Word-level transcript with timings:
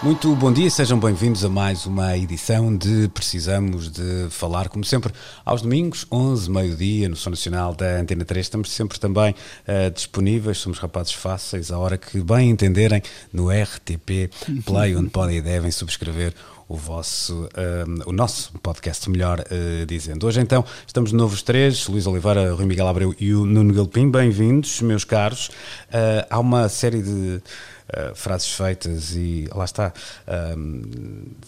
Muito 0.00 0.32
bom 0.36 0.52
dia, 0.52 0.70
sejam 0.70 0.96
bem-vindos 0.96 1.44
a 1.44 1.48
mais 1.48 1.84
uma 1.84 2.16
edição 2.16 2.74
de 2.76 3.08
Precisamos 3.08 3.90
de 3.90 4.28
Falar, 4.30 4.68
como 4.68 4.84
sempre, 4.84 5.12
aos 5.44 5.60
domingos, 5.60 6.06
11, 6.12 6.48
meio-dia, 6.48 7.08
no 7.08 7.16
Som 7.16 7.30
Nacional 7.30 7.74
da 7.74 7.98
Antena 7.98 8.24
3. 8.24 8.46
Estamos 8.46 8.70
sempre 8.70 9.00
também 9.00 9.34
uh, 9.66 9.90
disponíveis, 9.90 10.58
somos 10.58 10.78
rapazes 10.78 11.14
fáceis, 11.14 11.72
à 11.72 11.78
hora 11.78 11.98
que 11.98 12.20
bem 12.20 12.48
entenderem, 12.48 13.02
no 13.32 13.50
RTP 13.50 14.30
Play, 14.64 14.94
onde 14.94 15.10
podem 15.10 15.38
e 15.38 15.42
devem 15.42 15.72
subscrever 15.72 16.32
o 16.68 16.76
vosso, 16.76 17.48
um, 18.06 18.10
o 18.10 18.12
nosso 18.12 18.52
podcast, 18.62 19.08
melhor 19.10 19.40
uh, 19.40 19.86
dizendo. 19.86 20.26
Hoje 20.26 20.40
então 20.40 20.64
estamos 20.86 21.10
de 21.10 21.16
novo 21.16 21.34
os 21.34 21.42
três, 21.42 21.88
Luís 21.88 22.06
Oliveira, 22.06 22.52
Rui 22.52 22.66
Miguel 22.66 22.86
Abreu 22.86 23.14
e 23.18 23.34
o 23.34 23.44
Nuno 23.44 23.74
Galpim, 23.74 24.10
bem-vindos, 24.10 24.80
meus 24.82 25.02
caros. 25.02 25.48
Uh, 25.88 26.26
há 26.30 26.38
uma 26.38 26.68
série 26.68 27.02
de 27.02 27.42
uh, 27.96 28.14
frases 28.14 28.50
feitas 28.50 29.14
e 29.14 29.48
lá 29.54 29.64
está, 29.64 29.92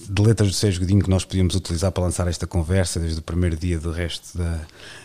de 0.08 0.22
letras 0.22 0.50
do 0.50 0.55
Sérgio 0.55 0.80
Godinho 0.80 1.02
que 1.02 1.10
nós 1.10 1.24
podíamos 1.24 1.55
utilizar 1.55 1.92
para 1.92 2.05
lançar 2.05 2.27
esta 2.28 2.47
conversa 2.47 3.00
desde 3.00 3.19
o 3.19 3.22
primeiro 3.22 3.56
dia 3.56 3.78
do 3.78 3.91
resto 3.91 4.36
da, 4.36 4.60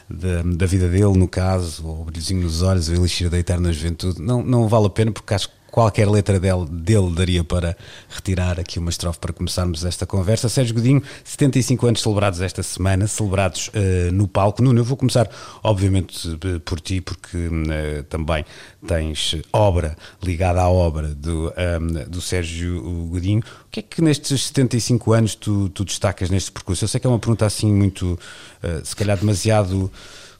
da, 0.10 0.42
da 0.44 0.66
vida 0.66 0.88
dele, 0.88 1.18
no 1.18 1.28
caso, 1.28 1.86
o 1.86 2.06
brilhozinho 2.06 2.42
nos 2.42 2.62
olhos, 2.62 2.90
o 2.90 2.94
elixir 2.94 3.30
da 3.30 3.38
eterna 3.38 3.72
juventude. 3.72 4.22
Não, 4.22 4.44
não 4.44 4.68
vale 4.68 4.88
a 4.88 4.90
pena 4.90 5.12
porque 5.12 5.34
acho 5.34 5.50
que 5.50 5.55
qualquer 5.76 6.08
letra 6.08 6.40
dele, 6.40 6.66
dele 6.72 7.12
daria 7.14 7.44
para 7.44 7.76
retirar 8.08 8.58
aqui 8.58 8.80
uma 8.80 8.90
estrofe 8.90 9.20
para 9.20 9.34
começarmos 9.34 9.84
esta 9.84 10.06
conversa. 10.06 10.48
Sérgio 10.48 10.74
Godinho, 10.74 11.04
75 11.26 11.88
anos 11.88 12.02
celebrados 12.02 12.40
esta 12.40 12.64
semana, 12.64 13.08
celebrados 13.08 13.68
uh, 13.68 14.10
no 14.14 14.26
palco. 14.26 14.64
Nuno, 14.64 14.80
eu 14.80 14.86
vou 14.86 14.96
começar, 14.96 15.30
obviamente, 15.62 16.30
por 16.64 16.80
ti, 16.80 17.02
porque 17.02 17.36
uh, 17.36 18.04
também 18.08 18.46
tens 18.88 19.36
obra 19.52 19.98
ligada 20.24 20.62
à 20.62 20.70
obra 20.70 21.10
do, 21.10 21.52
um, 21.82 22.10
do 22.10 22.22
Sérgio 22.22 22.82
Godinho. 23.12 23.42
O 23.42 23.70
que 23.70 23.82
é 23.82 23.84
que 23.84 24.02
nestes 24.02 24.46
75 24.46 25.12
anos 25.12 25.36
tu, 25.36 25.68
tu 25.68 25.84
destacas 25.84 26.30
neste 26.30 26.54
percurso? 26.54 26.86
Eu 26.86 26.88
sei 26.88 27.02
que 27.02 27.06
é 27.06 27.10
uma 27.10 27.20
pergunta 27.20 27.46
assim 27.46 27.70
muito, 27.70 28.18
uh, 28.64 28.86
se 28.86 28.96
calhar 28.96 29.18
demasiado 29.18 29.92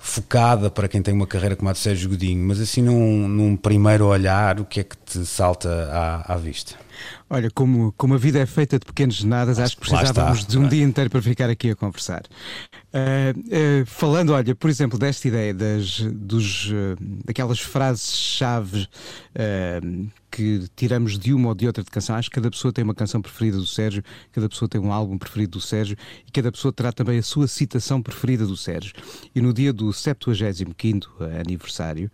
focada 0.06 0.70
para 0.70 0.88
quem 0.88 1.02
tem 1.02 1.14
uma 1.14 1.26
carreira 1.26 1.56
como 1.56 1.68
a 1.68 1.74
de 1.74 1.80
Sérgio 1.80 2.10
Godinho, 2.10 2.48
mas 2.48 2.62
assim 2.62 2.82
num, 2.82 3.28
num 3.28 3.58
primeiro 3.58 4.06
olhar, 4.06 4.60
o 4.60 4.66
que 4.66 4.82
é 4.82 4.84
que 4.84 4.96
te 4.98 5.26
salta 5.26 5.68
à, 5.92 6.34
à 6.34 6.38
vista? 6.38 6.76
Olha, 7.30 7.50
como, 7.52 7.94
como 7.98 8.14
a 8.14 8.18
vida 8.18 8.40
é 8.40 8.46
feita 8.46 8.80
de 8.80 8.86
pequenos 8.86 9.24
nadas, 9.24 9.60
acho 9.60 9.76
que 9.76 9.90
precisávamos 9.90 10.46
de 10.46 10.58
um 10.58 10.68
dia 10.68 10.84
inteiro 10.84 11.10
para 11.10 11.22
ficar 11.22 11.50
aqui 11.50 11.72
a 11.72 11.76
conversar. 11.76 12.24
Uh, 12.94 13.82
uh, 13.82 13.86
falando, 13.86 14.32
olha, 14.32 14.56
por 14.56 14.70
exemplo, 14.70 14.98
desta 14.98 15.28
ideia 15.28 15.54
das, 15.54 16.00
dos, 16.00 16.68
uh, 16.68 16.96
daquelas 17.26 17.60
frases-chave 17.60 18.88
que 20.36 20.68
tiramos 20.76 21.18
de 21.18 21.34
uma 21.34 21.50
ou 21.50 21.56
de 21.56 21.66
outra 21.66 21.82
de 21.82 21.90
canção. 21.90 22.16
Acho 22.16 22.30
que 22.30 22.36
cada 22.36 22.52
pessoa 22.52 22.74
tem 22.74 22.84
uma 22.84 22.94
canção 22.94 23.22
preferida 23.22 23.58
do 23.58 23.66
Sérgio, 23.66 24.04
cada 24.34 24.50
pessoa 24.50 24.68
tem 24.68 24.82
um 24.82 24.92
álbum 24.92 25.18
preferido 25.18 25.52
do 25.58 25.62
Sérgio 25.62 25.96
e 26.28 26.32
cada 26.32 26.52
pessoa 26.52 26.74
terá 26.74 26.92
também 26.92 27.18
a 27.20 27.24
sua 27.24 27.48
citação 27.48 28.02
preferida 28.02 28.46
do 28.46 28.58
Sérgio. 28.58 28.94
E 29.34 29.40
no 29.40 29.54
dia 29.54 29.72
do 29.72 29.94
75 29.94 31.24
aniversário, 31.40 32.12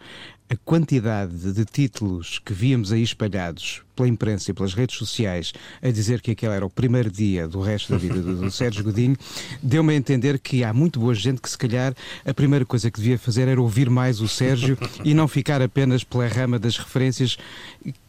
a 0.52 0.56
quantidade 0.66 1.54
de 1.54 1.64
títulos 1.64 2.38
que 2.38 2.52
víamos 2.52 2.92
aí 2.92 3.02
espalhados 3.02 3.84
pela 3.96 4.10
imprensa 4.10 4.52
e 4.52 4.54
pelas 4.54 4.74
redes 4.74 4.98
sociais 4.98 5.54
a 5.82 5.90
dizer 5.90 6.20
que 6.20 6.32
aquele 6.32 6.54
era 6.54 6.66
o 6.66 6.70
primeiro 6.70 7.10
dia 7.10 7.48
do 7.48 7.62
resto 7.62 7.94
da 7.94 7.98
vida 7.98 8.22
do, 8.22 8.52
Sérgio 8.52 8.84
Godinho, 8.84 9.16
deu-me 9.64 9.94
a 9.94 9.96
entender 9.96 10.38
que 10.40 10.62
há 10.62 10.74
muito 10.74 11.00
boa 11.00 11.16
gente 11.16 11.40
que 11.40 11.50
se 11.50 11.58
calhar 11.58 11.96
a 12.26 12.34
primeira 12.34 12.66
coisa 12.66 12.92
que 12.92 13.00
devia 13.00 13.18
fazer 13.18 13.48
era 13.48 13.62
ouvir 13.62 13.90
mais 13.90 14.20
o 14.20 14.28
Sérgio 14.28 14.78
e 15.06 15.14
não 15.14 15.26
ficar 15.26 15.62
apenas 15.62 16.04
pela 16.04 16.28
rama 16.28 16.60
das 16.60 16.78
referências 16.78 17.38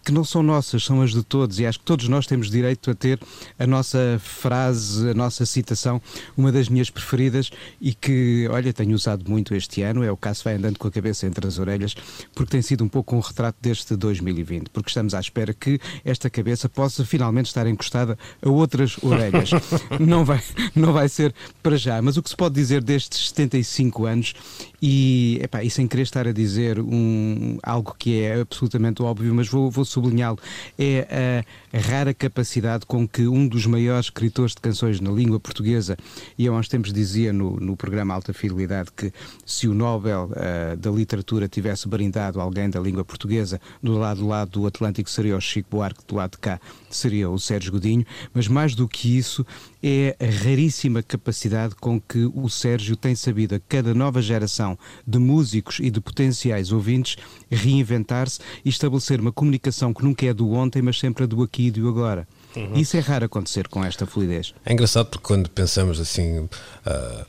que 0.05 0.13
não 0.13 0.25
são 0.25 0.43
nossas, 0.43 0.85
são 0.85 1.01
as 1.03 1.13
de 1.13 1.23
todos, 1.23 1.59
e 1.59 1.67
acho 1.67 1.79
que 1.79 1.85
todos 1.85 2.09
nós 2.09 2.27
temos 2.27 2.51
direito 2.51 2.91
a 2.91 2.95
ter 2.95 3.21
a 3.59 3.67
nossa 3.67 4.21
frase, 4.23 5.11
a 5.11 5.15
nossa 5.15 5.47
citação, 5.47 6.01
uma 6.37 6.51
das 6.51 6.69
minhas 6.69 6.91
preferidas 6.91 7.51
e 7.81 7.95
que, 7.95 8.49
olha, 8.51 8.73
tenho 8.73 8.95
usado 8.95 9.29
muito 9.31 9.55
este 9.55 9.83
ano, 9.83 10.03
é 10.03 10.11
o 10.11 10.17
caso 10.17 10.43
vai 10.45 10.55
andando 10.55 10.79
com 10.79 10.89
a 10.89 10.91
cabeça 10.91 11.27
entre 11.27 11.47
as 11.47 11.59
orelhas, 11.59 11.95
porque 12.35 12.51
tem 12.51 12.63
sido 12.63 12.83
um 12.85 12.89
pouco 12.89 13.15
um 13.17 13.21
retrato 13.21 13.57
deste 13.61 13.95
2020, 13.97 14.71
porque 14.71 14.89
estamos 14.89 15.15
à 15.15 15.21
espera 15.21 15.55
que 15.55 15.81
esta 16.05 16.29
cabeça 16.29 16.69
possa 16.69 17.05
finalmente 17.05 17.47
estar 17.47 17.67
encostada 17.67 18.19
a 18.45 18.49
outras 18.49 18.97
orelhas. 19.03 19.51
não, 20.01 20.25
vai, 20.25 20.43
não 20.75 20.93
vai 20.93 21.09
ser 21.09 21.35
para 21.63 21.77
já, 21.77 22.01
mas 22.03 22.17
o 22.17 22.23
que 22.23 22.31
se 22.31 22.37
pode 22.37 22.55
dizer 22.55 22.83
destes 22.83 23.29
75 23.29 24.07
anos, 24.07 24.35
e, 24.81 25.39
epá, 25.41 25.63
e 25.63 25.71
sem 25.71 25.87
querer 25.87 26.03
estar 26.03 26.27
a 26.27 26.33
dizer 26.33 26.81
um, 26.81 27.57
algo 27.63 27.95
que 27.97 28.21
é 28.21 28.41
absolutamente 28.41 29.01
óbvio, 29.01 29.33
mas 29.33 29.47
vou, 29.47 29.71
vou 29.71 29.85
sublinhá-lo, 29.93 30.39
é 30.79 31.45
a, 31.73 31.79
rara 31.79 32.15
capacidade 32.15 32.87
com 32.87 33.07
que 33.07 33.27
um 33.27 33.47
dos 33.47 33.67
maiores 33.67 34.07
escritores 34.07 34.55
de 34.55 34.61
canções 34.61 35.01
na 35.01 35.11
língua 35.11 35.39
portuguesa, 35.39 35.97
e 36.39 36.47
eu 36.47 36.55
há 36.55 36.59
uns 36.59 36.69
tempos 36.69 36.93
dizia 36.93 37.33
no, 37.33 37.59
no 37.59 37.77
programa 37.77 38.15
Alta 38.15 38.33
Fidelidade 38.33 38.91
que 38.97 39.13
se 39.45 39.69
o 39.69 39.75
Nobel 39.75 40.31
uh, 40.31 40.77
da 40.77 40.91
Literatura 40.91 41.49
tivesse 41.49 41.89
brindado 41.89 42.41
alguém 42.41 42.69
da 42.69 42.81
língua 42.81 43.05
portuguesa, 43.05 43.61
do 43.83 43.99
lado 43.99 44.21
do 44.21 44.29
lado 44.29 44.51
do 44.51 44.67
Atlântico 44.67 45.11
seria 45.11 45.37
o 45.37 45.41
Chico 45.41 45.69
Buarque, 45.71 46.01
do 46.07 46.15
lado 46.15 46.33
de 46.33 46.39
cá 46.39 46.61
seria 46.91 47.29
o 47.29 47.39
Sérgio 47.39 47.73
Godinho, 47.73 48.05
mas 48.33 48.49
mais 48.49 48.75
do 48.75 48.89
que 48.89 49.17
isso 49.17 49.47
é 49.83 50.17
a 50.21 50.45
raríssima 50.45 51.03
capacidade 51.03 51.75
com 51.75 52.01
que 52.01 52.31
o 52.35 52.49
Sérgio 52.49 52.97
tem 52.97 53.15
sabido 53.15 53.55
a 53.55 53.61
cada 53.61 53.93
nova 53.93 54.23
geração 54.23 54.79
de 55.07 55.19
músicos 55.19 55.79
e 55.81 55.91
de 55.91 56.01
potenciais 56.01 56.71
ouvintes 56.71 57.17
reinventar-se 57.51 58.41
e 58.65 58.69
estabelecer 58.69 59.21
uma 59.21 59.33
comunicação 59.33 59.93
que 59.93 60.05
nunca 60.05 60.25
é 60.27 60.33
do 60.33 60.53
ontem, 60.53 60.81
mas 60.81 60.99
sempre 60.99 61.25
a 61.25 61.27
do 61.27 61.43
aqui 61.43 61.67
e 61.67 61.71
do 61.71 61.89
agora. 61.89 62.27
Uhum. 62.55 62.77
Isso 62.77 62.97
é 62.97 63.01
raro 63.01 63.25
acontecer 63.25 63.67
com 63.69 63.85
esta 63.85 64.07
fluidez. 64.07 64.55
É 64.65 64.73
engraçado 64.73 65.07
porque 65.07 65.27
quando 65.27 65.49
pensamos 65.51 65.99
assim. 65.99 66.39
Uh 66.41 67.27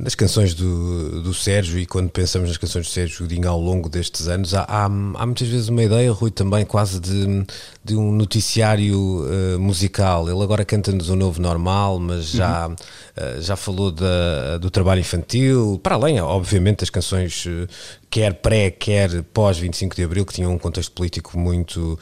nas 0.00 0.14
canções 0.14 0.54
do, 0.54 1.20
do 1.20 1.34
Sérgio 1.34 1.78
e 1.78 1.84
quando 1.84 2.08
pensamos 2.08 2.48
nas 2.48 2.56
canções 2.56 2.86
do 2.86 2.90
Sérgio 2.90 3.20
Godinho 3.20 3.48
ao 3.48 3.60
longo 3.60 3.88
destes 3.88 4.28
anos, 4.28 4.54
há, 4.54 4.62
há, 4.62 4.84
há 4.86 5.26
muitas 5.26 5.46
vezes 5.46 5.68
uma 5.68 5.82
ideia, 5.82 6.10
Rui, 6.10 6.30
também 6.30 6.64
quase 6.64 6.98
de, 6.98 7.44
de 7.82 7.96
um 7.96 8.12
noticiário 8.12 9.24
uh, 9.24 9.58
musical. 9.58 10.28
Ele 10.28 10.42
agora 10.42 10.64
canta-nos 10.66 11.08
o 11.08 11.16
novo 11.16 11.40
normal, 11.40 11.98
mas 11.98 12.26
já, 12.26 12.68
uhum. 12.68 12.74
uh, 12.74 13.40
já 13.40 13.56
falou 13.56 13.90
da, 13.90 14.58
do 14.58 14.70
trabalho 14.70 15.00
infantil, 15.00 15.80
para 15.82 15.94
além, 15.94 16.20
obviamente, 16.20 16.80
das 16.80 16.90
canções 16.90 17.46
uh, 17.46 17.66
quer 18.10 18.34
pré, 18.34 18.70
quer 18.70 19.22
pós 19.32 19.56
25 19.58 19.96
de 19.96 20.04
Abril, 20.04 20.26
que 20.26 20.34
tinham 20.34 20.52
um 20.52 20.58
contexto 20.58 20.92
político 20.92 21.38
muito, 21.38 21.96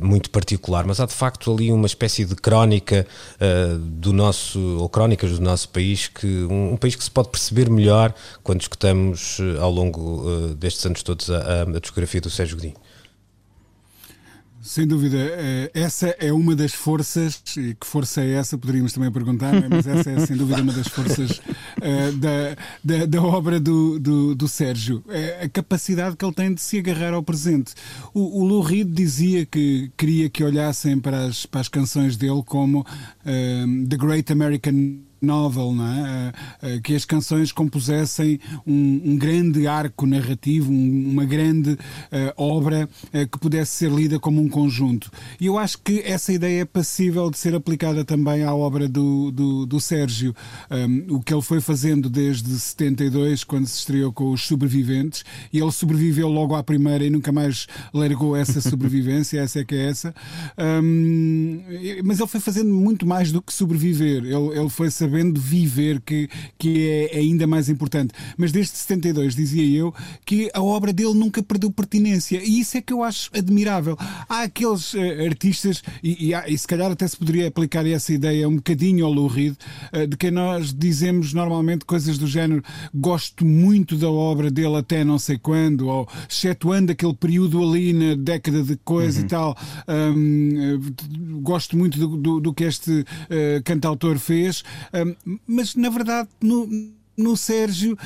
muito 0.00 0.30
particular, 0.30 0.86
mas 0.86 1.00
há 1.00 1.06
de 1.06 1.12
facto 1.12 1.52
ali 1.52 1.70
uma 1.70 1.86
espécie 1.86 2.24
de 2.24 2.34
crónica 2.34 3.06
do 3.78 4.10
nosso, 4.10 4.58
ou 4.78 4.88
crónicas 4.88 5.32
do 5.32 5.40
nosso 5.42 5.68
país, 5.68 6.08
que 6.08 6.26
um, 6.26 6.72
um, 6.72 6.76
país 6.78 6.96
que 6.96 7.04
se 7.04 7.10
pode 7.10 7.28
perceber 7.28 7.68
melhor 7.68 8.14
quando 8.42 8.62
escutamos 8.62 9.36
ao 9.60 9.70
longo 9.70 10.54
destes 10.54 10.86
anos 10.86 11.02
todos 11.02 11.28
a, 11.30 11.36
a, 11.36 11.62
a 11.64 11.78
discografia 11.78 12.22
do 12.22 12.30
Sérgio 12.30 12.56
Godinho. 12.56 12.76
Sem 14.70 14.86
dúvida, 14.86 15.16
eh, 15.18 15.68
essa 15.74 16.10
é 16.20 16.32
uma 16.32 16.54
das 16.54 16.72
forças, 16.72 17.42
e 17.56 17.74
que 17.74 17.84
força 17.84 18.20
é 18.20 18.34
essa, 18.34 18.56
poderíamos 18.56 18.92
também 18.92 19.10
perguntar, 19.10 19.52
é? 19.52 19.68
mas 19.68 19.84
essa 19.84 20.08
é 20.08 20.24
sem 20.24 20.36
dúvida 20.36 20.62
uma 20.62 20.72
das 20.72 20.86
forças 20.86 21.38
uh, 21.38 22.12
da, 22.16 22.56
da, 22.84 23.04
da, 23.04 23.20
obra 23.20 23.58
do, 23.58 23.98
do, 23.98 24.32
do, 24.32 24.46
Sérgio. 24.46 25.02
É 25.08 25.42
a 25.42 25.48
capacidade 25.48 26.16
que 26.16 26.24
ele 26.24 26.32
tem 26.32 26.54
de 26.54 26.60
se 26.60 26.78
agarrar 26.78 27.14
ao 27.14 27.20
presente. 27.20 27.74
O, 28.14 28.42
o 28.42 28.44
Lou 28.44 28.62
Reed 28.62 28.88
dizia 28.94 29.44
que 29.44 29.90
queria 29.96 30.30
que 30.30 30.44
olhassem 30.44 31.00
para 31.00 31.24
as, 31.24 31.44
para 31.44 31.62
as 31.62 31.68
canções 31.68 32.16
dele 32.16 32.44
como 32.46 32.82
uh, 32.82 33.88
The 33.88 33.96
Great 33.96 34.32
American 34.32 35.00
novel, 35.20 35.72
não 35.72 35.86
é? 35.86 36.32
Uh, 36.62 36.80
que 36.82 36.94
as 36.94 37.04
canções 37.04 37.52
compusessem 37.52 38.40
um, 38.66 39.00
um 39.04 39.16
grande 39.16 39.66
arco 39.66 40.06
narrativo, 40.06 40.72
um, 40.72 41.10
uma 41.10 41.24
grande 41.24 41.72
uh, 41.72 41.78
obra 42.36 42.88
que 43.12 43.38
pudesse 43.38 43.76
ser 43.76 43.90
lida 43.90 44.18
como 44.18 44.40
um 44.40 44.48
conjunto. 44.48 45.10
E 45.40 45.46
eu 45.46 45.58
acho 45.58 45.78
que 45.78 46.00
essa 46.00 46.32
ideia 46.32 46.62
é 46.62 46.64
passível 46.64 47.30
de 47.30 47.38
ser 47.38 47.54
aplicada 47.54 48.04
também 48.04 48.44
à 48.44 48.54
obra 48.54 48.88
do, 48.88 49.30
do, 49.30 49.66
do 49.66 49.80
Sérgio. 49.80 50.34
Um, 50.70 51.16
o 51.16 51.20
que 51.20 51.34
ele 51.34 51.42
foi 51.42 51.60
fazendo 51.60 52.08
desde 52.08 52.48
72, 52.58 53.44
quando 53.44 53.66
se 53.66 53.78
estreou 53.78 54.12
com 54.12 54.32
Os 54.32 54.46
Sobreviventes, 54.46 55.24
e 55.52 55.58
ele 55.58 55.72
sobreviveu 55.72 56.28
logo 56.28 56.54
à 56.54 56.62
primeira 56.62 57.04
e 57.04 57.10
nunca 57.10 57.32
mais 57.32 57.66
largou 57.92 58.36
essa 58.36 58.60
sobrevivência, 58.62 59.40
essa 59.40 59.60
é 59.60 59.64
que 59.64 59.74
é 59.74 59.88
essa. 59.88 60.14
Mas 62.04 62.20
ele 62.20 62.28
foi 62.28 62.40
fazendo 62.40 62.72
muito 62.72 63.06
mais 63.06 63.32
do 63.32 63.42
que 63.42 63.52
sobreviver. 63.52 64.24
Ele, 64.24 64.58
ele 64.58 64.70
foi 64.70 64.90
sabendo 64.90 65.09
viver, 65.40 66.00
que, 66.00 66.28
que 66.58 66.88
é 67.12 67.18
ainda 67.18 67.46
mais 67.46 67.68
importante. 67.68 68.12
Mas 68.36 68.52
desde 68.52 68.76
72, 68.76 69.34
dizia 69.34 69.78
eu, 69.78 69.94
que 70.24 70.50
a 70.54 70.62
obra 70.62 70.92
dele 70.92 71.14
nunca 71.14 71.42
perdeu 71.42 71.70
pertinência. 71.70 72.40
E 72.42 72.60
isso 72.60 72.76
é 72.76 72.80
que 72.80 72.92
eu 72.92 73.02
acho 73.02 73.30
admirável. 73.34 73.96
Há 74.28 74.42
aqueles 74.42 74.94
uh, 74.94 75.26
artistas, 75.26 75.82
e, 76.02 76.28
e, 76.28 76.34
há, 76.34 76.48
e, 76.48 76.56
se 76.56 76.66
calhar 76.66 76.90
até 76.90 77.06
se 77.06 77.16
poderia 77.16 77.48
aplicar 77.48 77.86
essa 77.86 78.12
ideia 78.12 78.48
um 78.48 78.56
bocadinho 78.56 79.04
ao 79.04 79.12
Lou 79.12 79.26
Reed, 79.26 79.54
uh, 79.92 80.06
de 80.06 80.16
que 80.16 80.30
nós 80.30 80.72
dizemos 80.72 81.32
normalmente 81.32 81.84
coisas 81.84 82.18
do 82.18 82.26
género 82.26 82.62
gosto 82.94 83.44
muito 83.44 83.96
da 83.96 84.10
obra 84.10 84.50
dele 84.50 84.76
até 84.76 85.04
não 85.04 85.18
sei 85.18 85.38
quando, 85.38 85.88
ou 85.88 86.08
excetuando 86.28 86.92
aquele 86.92 87.14
período 87.14 87.62
ali 87.62 87.92
na 87.92 88.14
década 88.14 88.62
de 88.62 88.76
coisa 88.84 89.20
uhum. 89.20 89.26
e 89.26 89.28
tal. 89.28 89.56
Um, 89.88 91.40
gosto 91.42 91.76
muito 91.76 91.98
do, 91.98 92.16
do, 92.16 92.40
do 92.40 92.54
que 92.54 92.64
este 92.64 92.90
uh, 93.00 93.62
cantautor 93.64 94.18
fez, 94.18 94.62
mas 95.46 95.74
na 95.74 95.88
verdade 95.88 96.28
no 96.42 96.68
no 97.20 97.36
Sérgio 97.36 97.96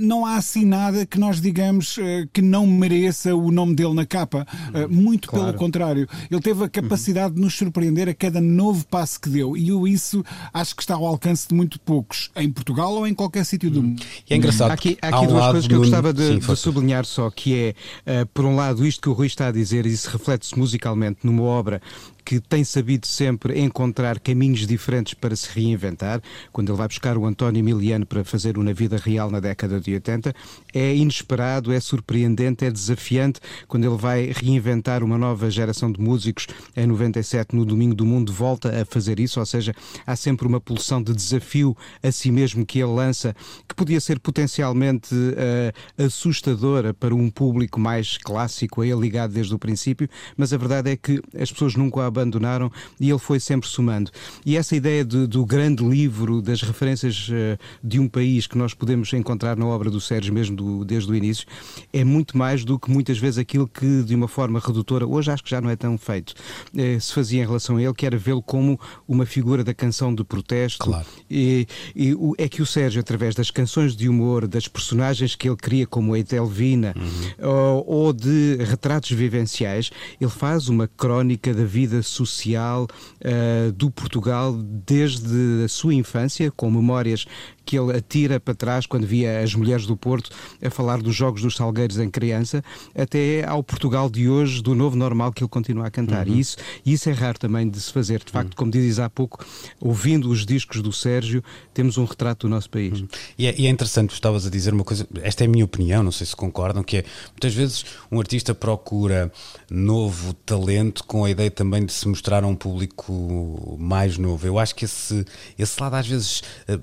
não 0.00 0.26
há 0.26 0.36
assim 0.36 0.64
nada 0.64 1.06
que 1.06 1.18
nós 1.18 1.40
digamos 1.40 1.96
eh, 1.98 2.26
que 2.32 2.42
não 2.42 2.66
mereça 2.66 3.34
o 3.34 3.50
nome 3.50 3.74
dele 3.74 3.94
na 3.94 4.04
capa. 4.04 4.46
Eh, 4.72 4.86
muito 4.86 5.28
claro. 5.28 5.46
pelo 5.46 5.58
contrário. 5.58 6.08
Ele 6.30 6.40
teve 6.40 6.64
a 6.64 6.68
capacidade 6.68 7.34
de 7.34 7.40
nos 7.40 7.54
surpreender 7.54 8.08
a 8.08 8.14
cada 8.14 8.40
novo 8.40 8.84
passo 8.86 9.20
que 9.20 9.28
deu. 9.28 9.56
E 9.56 9.68
eu 9.68 9.86
isso 9.86 10.24
acho 10.52 10.74
que 10.74 10.82
está 10.82 10.94
ao 10.94 11.06
alcance 11.06 11.48
de 11.48 11.54
muito 11.54 11.78
poucos, 11.80 12.30
em 12.36 12.50
Portugal 12.50 12.92
ou 12.92 13.06
em 13.06 13.14
qualquer 13.14 13.44
sítio 13.44 13.70
do 13.70 13.82
mundo. 13.82 14.02
E 14.28 14.34
é 14.34 14.36
engraçado. 14.36 14.70
Há 14.70 14.74
aqui, 14.74 14.98
há 15.00 15.08
aqui 15.08 15.16
há 15.16 15.20
um 15.20 15.26
duas 15.26 15.44
coisas 15.46 15.66
que 15.68 15.74
eu 15.74 15.78
gostava 15.78 16.12
de, 16.12 16.26
Sim, 16.26 16.38
de 16.38 16.56
sublinhar 16.56 17.04
só, 17.04 17.30
que 17.30 17.74
é, 18.06 18.22
uh, 18.22 18.26
por 18.26 18.44
um 18.44 18.56
lado, 18.56 18.84
isto 18.86 19.00
que 19.00 19.08
o 19.08 19.12
Rui 19.12 19.26
está 19.26 19.48
a 19.48 19.52
dizer, 19.52 19.86
e 19.86 19.92
isso 19.92 20.10
reflete-se 20.10 20.58
musicalmente 20.58 21.20
numa 21.22 21.42
obra 21.42 21.80
que 22.24 22.40
tem 22.40 22.64
sabido 22.64 23.06
sempre 23.06 23.60
encontrar 23.60 24.18
caminhos 24.18 24.66
diferentes 24.66 25.14
para 25.14 25.36
se 25.36 25.48
reinventar. 25.52 26.22
Quando 26.52 26.70
ele 26.70 26.78
vai 26.78 26.88
buscar 26.88 27.18
o 27.18 27.26
António 27.26 27.60
Emiliano 27.60 28.06
para 28.06 28.24
fazer 28.24 28.56
Na 28.56 28.72
Vida 28.72 28.96
Real 28.96 29.30
na 29.30 29.40
década 29.40 29.78
de 29.80 29.92
80, 29.92 30.34
é 30.72 30.94
inesperado, 30.96 31.72
é 31.72 31.80
surpreendente, 31.80 32.64
é 32.64 32.70
desafiante. 32.70 33.40
Quando 33.68 33.84
ele 33.84 33.96
vai 33.96 34.32
reinventar 34.34 35.02
uma 35.02 35.18
nova 35.18 35.50
geração 35.50 35.92
de 35.92 36.00
músicos 36.00 36.46
em 36.76 36.86
97, 36.86 37.54
no 37.54 37.64
Domingo 37.64 37.94
do 37.94 38.06
Mundo, 38.06 38.32
volta 38.32 38.80
a 38.80 38.84
fazer 38.84 39.20
isso, 39.20 39.38
ou 39.38 39.46
seja, 39.46 39.74
há 40.06 40.16
sempre 40.16 40.46
uma 40.46 40.60
pulsão 40.60 41.02
de 41.02 41.14
desafio 41.14 41.76
a 42.02 42.10
si 42.10 42.30
mesmo 42.30 42.64
que 42.64 42.78
ele 42.78 42.92
lança, 42.92 43.36
que 43.68 43.74
podia 43.74 44.00
ser 44.00 44.18
potencialmente 44.18 45.14
uh, 45.14 46.04
assustadora 46.04 46.94
para 46.94 47.14
um 47.14 47.28
público 47.28 47.78
mais 47.78 48.16
clássico, 48.16 48.80
a 48.80 48.86
ele 48.86 49.00
ligado 49.00 49.32
desde 49.32 49.54
o 49.54 49.58
princípio, 49.58 50.08
mas 50.36 50.52
a 50.52 50.56
verdade 50.56 50.90
é 50.90 50.96
que 50.96 51.20
as 51.38 51.52
pessoas 51.52 51.74
nunca 51.74 52.13
abandonaram 52.14 52.70
e 53.00 53.10
ele 53.10 53.18
foi 53.18 53.40
sempre 53.40 53.68
somando. 53.68 54.10
E 54.46 54.56
essa 54.56 54.76
ideia 54.76 55.04
de, 55.04 55.26
do 55.26 55.44
grande 55.44 55.84
livro, 55.84 56.40
das 56.40 56.62
referências 56.62 57.28
uh, 57.28 57.58
de 57.82 57.98
um 57.98 58.08
país 58.08 58.46
que 58.46 58.56
nós 58.56 58.74
podemos 58.74 59.12
encontrar 59.12 59.56
na 59.56 59.66
obra 59.66 59.90
do 59.90 60.00
Sérgio 60.00 60.32
mesmo 60.32 60.56
do, 60.56 60.84
desde 60.84 61.10
o 61.10 61.14
início, 61.14 61.46
é 61.92 62.04
muito 62.04 62.36
mais 62.38 62.64
do 62.64 62.78
que 62.78 62.90
muitas 62.90 63.18
vezes 63.18 63.38
aquilo 63.38 63.66
que 63.66 64.02
de 64.02 64.14
uma 64.14 64.28
forma 64.28 64.60
redutora, 64.60 65.06
hoje 65.06 65.30
acho 65.30 65.42
que 65.42 65.50
já 65.50 65.60
não 65.60 65.70
é 65.70 65.76
tão 65.76 65.98
feito, 65.98 66.30
uh, 66.30 67.00
se 67.00 67.12
fazia 67.12 67.42
em 67.42 67.46
relação 67.46 67.76
a 67.76 67.82
ele, 67.82 67.94
que 67.94 68.06
era 68.06 68.16
vê-lo 68.16 68.42
como 68.42 68.78
uma 69.08 69.26
figura 69.26 69.64
da 69.64 69.74
canção 69.74 70.14
de 70.14 70.24
protesto. 70.24 70.84
Claro. 70.84 71.06
E, 71.30 71.66
e 71.94 72.14
o, 72.14 72.34
é 72.38 72.48
que 72.48 72.62
o 72.62 72.66
Sérgio, 72.66 73.00
através 73.00 73.34
das 73.34 73.50
canções 73.50 73.96
de 73.96 74.08
humor, 74.08 74.46
das 74.46 74.68
personagens 74.68 75.34
que 75.34 75.48
ele 75.48 75.56
cria, 75.56 75.86
como 75.86 76.14
a 76.14 76.18
Etelvina, 76.18 76.94
uhum. 76.96 77.48
ou, 77.48 77.84
ou 77.86 78.12
de 78.12 78.56
retratos 78.56 79.10
vivenciais, 79.10 79.90
ele 80.20 80.30
faz 80.30 80.68
uma 80.68 80.86
crónica 80.86 81.52
da 81.52 81.64
vida 81.64 82.02
social 82.04 82.86
uh, 82.86 83.72
do 83.72 83.90
Portugal 83.90 84.52
desde 84.52 85.64
a 85.64 85.68
sua 85.68 85.94
infância, 85.94 86.50
com 86.50 86.70
memórias 86.70 87.26
que 87.64 87.78
ele 87.78 87.96
atira 87.96 88.38
para 88.38 88.54
trás 88.54 88.86
quando 88.86 89.06
via 89.06 89.40
as 89.40 89.54
mulheres 89.54 89.86
do 89.86 89.96
Porto 89.96 90.30
a 90.62 90.70
falar 90.70 91.00
dos 91.00 91.14
Jogos 91.14 91.42
dos 91.42 91.56
Salgueiros 91.56 91.98
em 91.98 92.10
criança, 92.10 92.62
até 92.96 93.44
ao 93.46 93.62
Portugal 93.62 94.10
de 94.10 94.28
hoje, 94.28 94.62
do 94.62 94.74
novo 94.74 94.96
normal 94.96 95.32
que 95.32 95.42
ele 95.42 95.48
continua 95.48 95.86
a 95.86 95.90
cantar. 95.90 96.26
Uhum. 96.28 96.34
E 96.34 96.40
isso, 96.40 96.56
isso 96.84 97.08
é 97.08 97.12
raro 97.12 97.38
também 97.38 97.68
de 97.68 97.80
se 97.80 97.92
fazer. 97.92 98.22
De 98.24 98.30
facto, 98.30 98.50
uhum. 98.50 98.56
como 98.56 98.70
dizes 98.70 98.98
há 98.98 99.08
pouco, 99.08 99.44
ouvindo 99.80 100.28
os 100.30 100.44
discos 100.44 100.82
do 100.82 100.92
Sérgio, 100.92 101.42
temos 101.72 101.98
um 101.98 102.04
retrato 102.04 102.46
do 102.46 102.50
nosso 102.50 102.70
país. 102.70 103.00
Uhum. 103.00 103.08
E, 103.38 103.46
é, 103.46 103.54
e 103.58 103.66
é 103.66 103.70
interessante, 103.70 104.12
estavas 104.12 104.46
a 104.46 104.50
dizer 104.50 104.72
uma 104.72 104.84
coisa, 104.84 105.06
esta 105.22 105.44
é 105.44 105.46
a 105.46 105.50
minha 105.50 105.64
opinião, 105.64 106.02
não 106.02 106.12
sei 106.12 106.26
se 106.26 106.36
concordam, 106.36 106.82
que 106.82 106.98
é 106.98 107.04
muitas 107.30 107.54
vezes 107.54 107.84
um 108.10 108.18
artista 108.18 108.54
procura 108.54 109.32
novo 109.70 110.34
talento 110.34 111.04
com 111.04 111.24
a 111.24 111.30
ideia 111.30 111.50
também 111.50 111.84
de 111.84 111.92
se 111.92 112.06
mostrar 112.08 112.44
a 112.44 112.46
um 112.46 112.56
público 112.56 113.76
mais 113.78 114.18
novo. 114.18 114.46
Eu 114.46 114.58
acho 114.58 114.74
que 114.74 114.84
esse, 114.84 115.24
esse 115.58 115.80
lado 115.80 115.94
às 115.94 116.06
vezes 116.06 116.42
eh, 116.68 116.78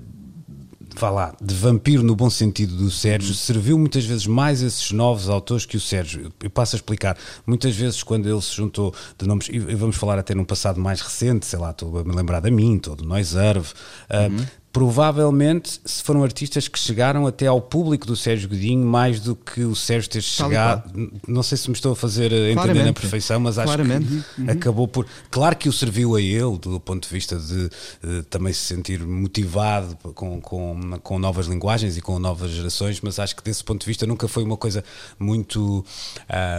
vá 0.96 1.10
lá, 1.10 1.34
de 1.40 1.54
vampiro 1.54 2.02
no 2.02 2.14
bom 2.14 2.30
sentido 2.30 2.76
do 2.76 2.90
Sérgio, 2.90 3.34
serviu 3.34 3.78
muitas 3.78 4.04
vezes 4.04 4.26
mais 4.26 4.62
esses 4.62 4.90
novos 4.92 5.28
autores 5.28 5.66
que 5.66 5.76
o 5.76 5.80
Sérgio. 5.80 6.32
Eu 6.42 6.50
passo 6.50 6.76
a 6.76 6.78
explicar. 6.78 7.16
Muitas 7.46 7.74
vezes, 7.74 8.02
quando 8.02 8.28
ele 8.28 8.40
se 8.40 8.54
juntou 8.54 8.94
de 9.18 9.26
nomes, 9.26 9.48
e 9.48 9.58
vamos 9.58 9.96
falar 9.96 10.18
até 10.18 10.34
num 10.34 10.44
passado 10.44 10.80
mais 10.80 11.00
recente, 11.00 11.46
sei 11.46 11.58
lá, 11.58 11.70
estou 11.70 11.98
a 11.98 12.04
me 12.04 12.14
lembrar 12.14 12.40
da 12.40 12.50
mim, 12.50 12.78
todo 12.78 13.04
Noiserve, 13.04 13.72
uhum 14.10 14.61
provavelmente 14.72 15.80
se 15.84 16.02
foram 16.02 16.24
artistas 16.24 16.66
que 16.66 16.78
chegaram 16.78 17.26
até 17.26 17.46
ao 17.46 17.60
público 17.60 18.06
do 18.06 18.16
Sérgio 18.16 18.48
Godinho 18.48 18.86
mais 18.86 19.20
do 19.20 19.36
que 19.36 19.64
o 19.64 19.76
Sérgio 19.76 20.08
ter 20.08 20.22
chegado. 20.22 20.90
Não 21.28 21.42
sei 21.42 21.58
se 21.58 21.68
me 21.68 21.74
estou 21.74 21.92
a 21.92 21.96
fazer 21.96 22.32
entender 22.32 22.54
Claramente. 22.54 22.86
na 22.86 22.92
perfeição, 22.94 23.38
mas 23.38 23.58
acho 23.58 23.66
Claramente. 23.66 24.06
que 24.06 24.40
uhum. 24.40 24.50
acabou 24.50 24.88
por. 24.88 25.06
Claro 25.30 25.56
que 25.56 25.68
o 25.68 25.72
serviu 25.72 26.16
a 26.16 26.20
ele, 26.20 26.58
do 26.58 26.80
ponto 26.80 27.06
de 27.06 27.12
vista 27.12 27.36
de, 27.36 27.68
de 27.68 28.22
também 28.30 28.52
se 28.52 28.60
sentir 28.60 29.00
motivado 29.00 29.94
com, 30.14 30.40
com, 30.40 30.98
com 31.02 31.18
novas 31.18 31.46
linguagens 31.46 31.98
e 31.98 32.00
com 32.00 32.18
novas 32.18 32.50
gerações, 32.50 33.00
mas 33.02 33.18
acho 33.18 33.36
que 33.36 33.44
desse 33.44 33.62
ponto 33.62 33.80
de 33.80 33.86
vista 33.86 34.06
nunca 34.06 34.26
foi 34.26 34.42
uma 34.42 34.56
coisa 34.56 34.82
muito 35.18 35.84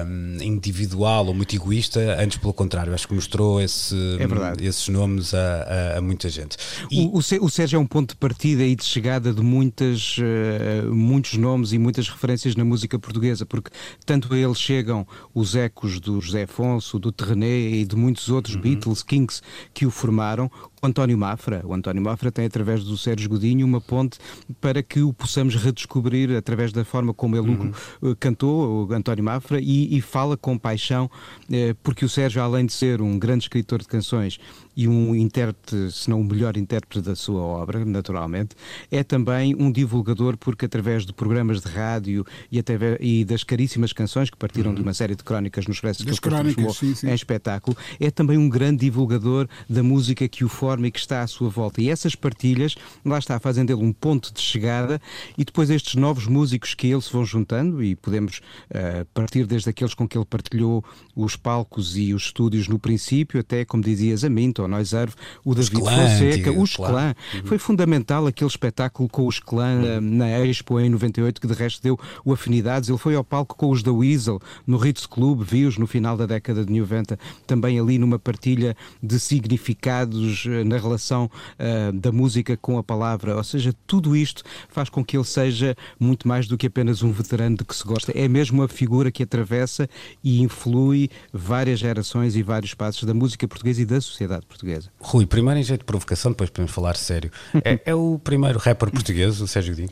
um, 0.05 0.37
individual 0.43 1.25
ou 1.25 1.33
muito 1.33 1.55
egoísta, 1.55 2.17
antes 2.19 2.37
pelo 2.37 2.53
contrário, 2.53 2.93
acho 2.93 3.07
que 3.07 3.13
mostrou 3.15 3.59
esse, 3.59 3.95
é 3.95 4.67
esses 4.67 4.87
nomes 4.89 5.33
a, 5.33 5.93
a, 5.95 5.97
a 5.97 6.01
muita 6.01 6.29
gente. 6.29 6.57
E, 6.91 7.07
o, 7.07 7.17
o 7.17 7.49
Sérgio 7.49 7.77
é 7.77 7.79
um 7.79 7.87
ponto 7.87 8.02
ponto 8.03 8.09
de 8.09 8.15
partida 8.17 8.63
e 8.63 8.75
de 8.75 8.83
chegada 8.83 9.33
de 9.33 9.41
muitas, 9.41 10.17
uh, 10.17 10.93
muitos 10.93 11.37
nomes 11.37 11.71
e 11.71 11.79
muitas 11.79 12.09
referências 12.09 12.55
na 12.55 12.65
música 12.65 12.99
portuguesa, 12.99 13.45
porque 13.45 13.71
tanto 14.05 14.33
a 14.33 14.37
ele 14.37 14.53
chegam 14.53 15.07
os 15.33 15.55
ecos 15.55 15.99
do 15.99 16.19
José 16.19 16.43
Afonso, 16.43 16.99
do 16.99 17.11
Terrené 17.11 17.59
e 17.69 17.85
de 17.85 17.95
muitos 17.95 18.29
outros 18.29 18.55
uhum. 18.55 18.61
Beatles, 18.61 19.03
Kings 19.03 19.41
que 19.73 19.85
o 19.85 19.91
formaram, 19.91 20.51
o 20.83 20.87
António 20.87 21.17
Mafra. 21.17 21.61
O 21.65 21.73
António 21.73 22.01
Mafra 22.03 22.31
tem, 22.31 22.45
através 22.45 22.83
do 22.83 22.97
Sérgio 22.97 23.29
Godinho, 23.29 23.65
uma 23.65 23.79
ponte 23.79 24.19
para 24.59 24.83
que 24.83 25.01
o 25.01 25.13
possamos 25.13 25.55
redescobrir 25.55 26.35
através 26.35 26.73
da 26.73 26.83
forma 26.83 27.13
como 27.13 27.37
ele 27.37 27.49
uhum. 27.49 27.71
Eh, 28.03 28.15
cantou, 28.19 28.87
o 28.87 28.93
António 28.93 29.23
Mafra, 29.23 29.59
e, 29.61 29.95
e 29.97 30.01
fala 30.01 30.35
com 30.35 30.57
paixão, 30.57 31.09
eh, 31.49 31.73
porque 31.81 32.03
o 32.03 32.09
Sérgio, 32.09 32.41
além 32.41 32.65
de 32.65 32.73
ser 32.73 33.01
um 33.01 33.17
grande 33.17 33.45
escritor 33.45 33.79
de 33.79 33.87
canções 33.87 34.39
e 34.75 34.87
um 34.87 35.15
intérprete, 35.15 35.91
se 35.91 36.09
não 36.09 36.19
o 36.19 36.23
melhor 36.23 36.57
intérprete 36.57 37.01
da 37.01 37.15
sua 37.15 37.41
obra, 37.41 37.85
naturalmente, 37.85 38.55
é 38.91 39.03
também 39.03 39.55
um 39.57 39.71
divulgador, 39.71 40.35
porque 40.35 40.65
através 40.65 41.05
de 41.05 41.13
programas 41.13 41.61
de 41.61 41.69
rádio 41.69 42.25
e, 42.51 42.59
até, 42.59 42.77
e 42.99 43.23
das 43.23 43.43
caríssimas 43.43 43.93
canções 43.93 44.29
que 44.29 44.37
partiram 44.37 44.71
uhum. 44.71 44.75
de 44.75 44.81
uma 44.81 44.93
série 44.93 45.15
de 45.15 45.23
crónicas 45.23 45.65
nos 45.65 45.77
Expresso 45.83 46.03
que 46.03 46.09
ele 46.09 46.17
transformou 46.17 46.75
em 47.03 47.13
espetáculo, 47.13 47.75
é 47.99 48.09
também 48.09 48.37
um 48.37 48.47
grande 48.47 48.81
divulgador 48.81 49.47
da 49.69 49.83
música 49.83 50.27
que 50.27 50.43
o 50.43 50.49
e 50.81 50.91
que 50.91 50.99
está 50.99 51.21
à 51.21 51.27
sua 51.27 51.49
volta. 51.49 51.81
E 51.81 51.89
essas 51.89 52.15
partilhas, 52.15 52.75
lá 53.05 53.19
está, 53.19 53.39
fazem 53.39 53.65
dele 53.65 53.83
um 53.83 53.93
ponto 53.93 54.33
de 54.33 54.41
chegada 54.41 55.01
e 55.37 55.43
depois 55.43 55.69
estes 55.69 55.95
novos 55.95 56.27
músicos 56.27 56.73
que 56.73 56.87
ele 56.87 57.01
se 57.01 57.11
vão 57.11 57.25
juntando 57.25 57.83
e 57.83 57.95
podemos 57.95 58.39
uh, 58.69 59.05
partir 59.13 59.45
desde 59.45 59.69
aqueles 59.69 59.93
com 59.93 60.07
que 60.07 60.17
ele 60.17 60.25
partilhou 60.25 60.83
os 61.15 61.35
palcos 61.35 61.97
e 61.97 62.13
os 62.13 62.23
estúdios 62.23 62.67
no 62.67 62.79
princípio, 62.79 63.39
até, 63.39 63.65
como 63.65 63.83
dizias, 63.83 64.23
a 64.23 64.29
Minto, 64.29 64.63
o 64.63 64.67
Noiserve, 64.67 65.13
o 65.43 65.53
David 65.53 65.79
Fonseca, 65.79 66.51
os 66.51 66.75
Clã. 66.75 67.15
Uhum. 67.33 67.45
Foi 67.45 67.57
fundamental 67.57 68.27
aquele 68.27 68.49
espetáculo 68.49 69.07
com 69.09 69.27
os 69.27 69.39
clã 69.39 70.01
na 70.01 70.29
Expo 70.45 70.79
em 70.79 70.89
98, 70.89 71.39
que 71.39 71.47
de 71.47 71.53
resto 71.53 71.81
deu 71.81 71.99
o 72.25 72.33
Afinidades. 72.33 72.89
Ele 72.89 72.97
foi 72.97 73.15
ao 73.15 73.23
palco 73.23 73.55
com 73.55 73.69
os 73.69 73.83
da 73.83 73.91
Weasel 73.91 74.39
no 74.65 74.77
Ritz 74.77 75.05
Club, 75.05 75.41
viu-os 75.43 75.77
no 75.77 75.87
final 75.87 76.17
da 76.17 76.25
década 76.25 76.65
de 76.65 76.73
90, 76.73 77.17
também 77.45 77.79
ali 77.79 77.97
numa 77.97 78.17
partilha 78.17 78.75
de 79.01 79.19
significados 79.19 80.45
eh, 80.47 80.62
na 80.63 80.77
relação 80.77 81.29
uh, 81.59 81.91
da 81.93 82.11
música 82.11 82.57
com 82.57 82.77
a 82.77 82.83
palavra. 82.83 83.35
Ou 83.35 83.43
seja, 83.43 83.73
tudo 83.85 84.15
isto 84.15 84.43
faz 84.69 84.89
com 84.89 85.03
que 85.03 85.17
ele 85.17 85.25
seja 85.25 85.75
muito 85.99 86.27
mais 86.27 86.47
do 86.47 86.57
que 86.57 86.67
apenas 86.67 87.03
um 87.03 87.11
veterano 87.11 87.57
de 87.57 87.65
que 87.65 87.75
se 87.75 87.83
gosta. 87.83 88.11
É 88.15 88.27
mesmo 88.27 88.61
uma 88.61 88.67
figura 88.67 89.11
que 89.11 89.23
atravessa 89.23 89.89
e 90.23 90.41
influi 90.41 91.09
várias 91.31 91.79
gerações 91.79 92.35
e 92.35 92.43
vários 92.43 92.73
passos 92.73 93.03
da 93.03 93.13
música 93.13 93.47
portuguesa 93.47 93.81
e 93.81 93.85
da 93.85 93.99
sociedade 94.01 94.45
portuguesa. 94.45 94.89
Rui, 94.99 95.25
primeiro 95.25 95.59
em 95.59 95.63
jeito 95.63 95.81
de 95.81 95.85
provocação, 95.85 96.31
depois 96.31 96.49
podemos 96.49 96.71
falar 96.71 96.95
sério. 96.95 97.31
É, 97.63 97.79
é 97.91 97.95
o 97.95 98.19
primeiro 98.23 98.59
rapper 98.59 98.91
português, 98.91 99.41
o 99.41 99.47
Sérgio 99.47 99.73
Godinho? 99.73 99.89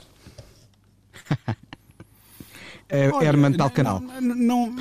é 2.90 3.10
Olha, 3.10 3.26
Herman 3.26 3.54
Talcanal. 3.54 4.00
Não, 4.00 4.22
não, 4.22 4.36
não, 4.36 4.76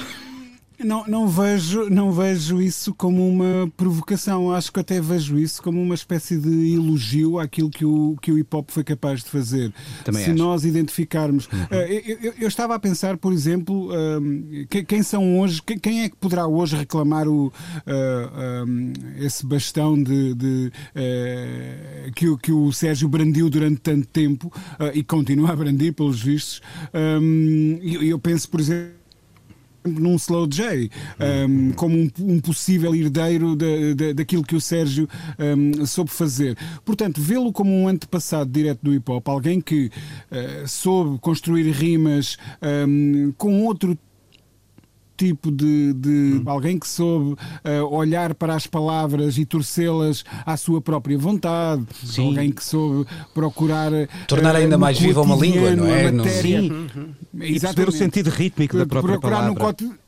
não, 0.85 1.29
vejo, 1.29 1.89
não 1.91 2.13
vejo 2.13 2.61
isso 2.61 2.95
como 2.95 3.29
uma 3.29 3.71
provocação, 3.77 4.53
acho 4.53 4.73
que 4.73 4.81
até 4.81 5.01
vejo 5.01 5.39
isso 5.39 5.63
como 5.63 5.81
uma 5.81 5.95
espécie 5.95 6.37
de 6.37 6.75
elogio 6.75 7.39
àquilo 7.39 7.71
que 7.71 7.85
o, 7.85 8.17
que 8.21 8.33
o 8.33 8.39
hip 8.39 8.55
hop 8.55 8.71
foi 8.71 8.85
capaz 8.85 9.23
de 9.23 9.31
fazer. 9.31 9.73
Também 10.05 10.25
Se 10.25 10.31
acho. 10.31 10.39
nós 10.39 10.65
identificarmos. 10.65 11.47
Uhum. 11.47 11.63
Uh, 11.65 11.75
eu, 11.75 12.19
eu, 12.21 12.35
eu, 12.41 12.49
estava 12.49 12.75
a 12.75 12.79
pensar, 12.79 13.17
por 13.17 13.33
exemplo, 13.33 13.91
uh, 13.91 14.85
quem 14.87 15.03
são 15.03 15.39
hoje, 15.41 15.63
quem 15.63 16.03
é 16.03 16.09
que 16.09 16.17
poderá 16.17 16.47
hoje 16.47 16.77
reclamar 16.77 17.29
o, 17.29 17.47
uh, 17.47 17.53
um, 18.67 18.93
esse 19.19 19.47
bastão 19.47 20.01
de, 20.01 20.35
de 20.35 20.73
que, 22.15 22.37
que 22.39 22.53
o 22.53 22.73
Sérgio 22.73 23.09
brandiu 23.09 23.49
durante 23.51 23.81
tanto 23.81 24.07
tempo 24.09 24.53
e 24.95 25.03
continua 25.03 25.51
a 25.51 25.57
brandir, 25.57 25.93
pelos 25.93 26.23
vistos. 26.23 26.61
Um, 26.95 27.79
eu, 27.83 28.03
eu 28.03 28.19
penso, 28.19 28.49
por 28.49 28.61
exemplo, 28.61 29.00
num 29.85 30.17
Slow 30.17 30.47
J, 30.47 30.91
um, 31.49 31.73
como 31.73 31.97
um, 31.97 32.11
um, 32.21 32.41
possível 32.41 32.95
herdeiro 32.95 33.57
de, 33.57 33.95
de, 33.95 34.15
daquilo 34.15 34.43
que 34.43 34.55
o 34.55 34.61
Sérgio 34.61 35.09
um, 35.39 35.87
soube 35.87 36.11
fazer. 36.11 36.57
Portanto, 36.85 37.21
vê-lo 37.21 37.53
como 37.53 37.73
um 37.73 37.89
antepassado 37.89 38.51
direto 38.51 38.81
do 38.83 38.95
hip 38.95 39.11
hop, 39.11 39.29
alguém 39.29 39.61
que 39.61 39.87
uh, 39.87 40.69
soube 40.69 41.19
construir 41.19 41.71
rimas 41.71 42.37
com 43.37 43.65
outro 43.65 43.91
tipo 43.91 44.10
de, 45.23 45.93
de 45.93 46.11
hum. 46.11 46.43
alguém 46.47 46.79
que 46.79 46.89
soube 46.89 47.33
uh, 47.33 47.37
olhar 47.91 48.35
para 48.35 48.55
as 48.55 48.67
palavras 48.67 49.39
e 49.39 49.45
torcê-las 49.45 50.25
à 50.45 50.57
sua 50.57 50.81
própria 50.81 51.19
vontade, 51.19 51.85
Sim. 52.05 52.29
alguém 52.29 52.51
que 52.51 52.65
soube 52.65 53.07
procurar 53.35 53.91
tornar 54.27 54.55
uh, 54.55 54.59
ainda 54.59 54.79
mais 54.79 54.99
viva 54.99 55.23
uma 55.23 55.37
língua, 55.37 55.75
não 55.77 55.87
é? 55.87 56.11
Matéria. 56.11 56.61
Sim. 56.61 56.71
Uhum. 56.71 57.09
E 57.35 57.61
perceber 57.61 57.89
o 57.89 57.93
sentido 57.93 58.31
rítmico 58.31 58.77
da 58.77 58.87
própria 58.87 59.19
procurar 59.19 59.37
palavra. 59.37 59.55
No 59.55 60.00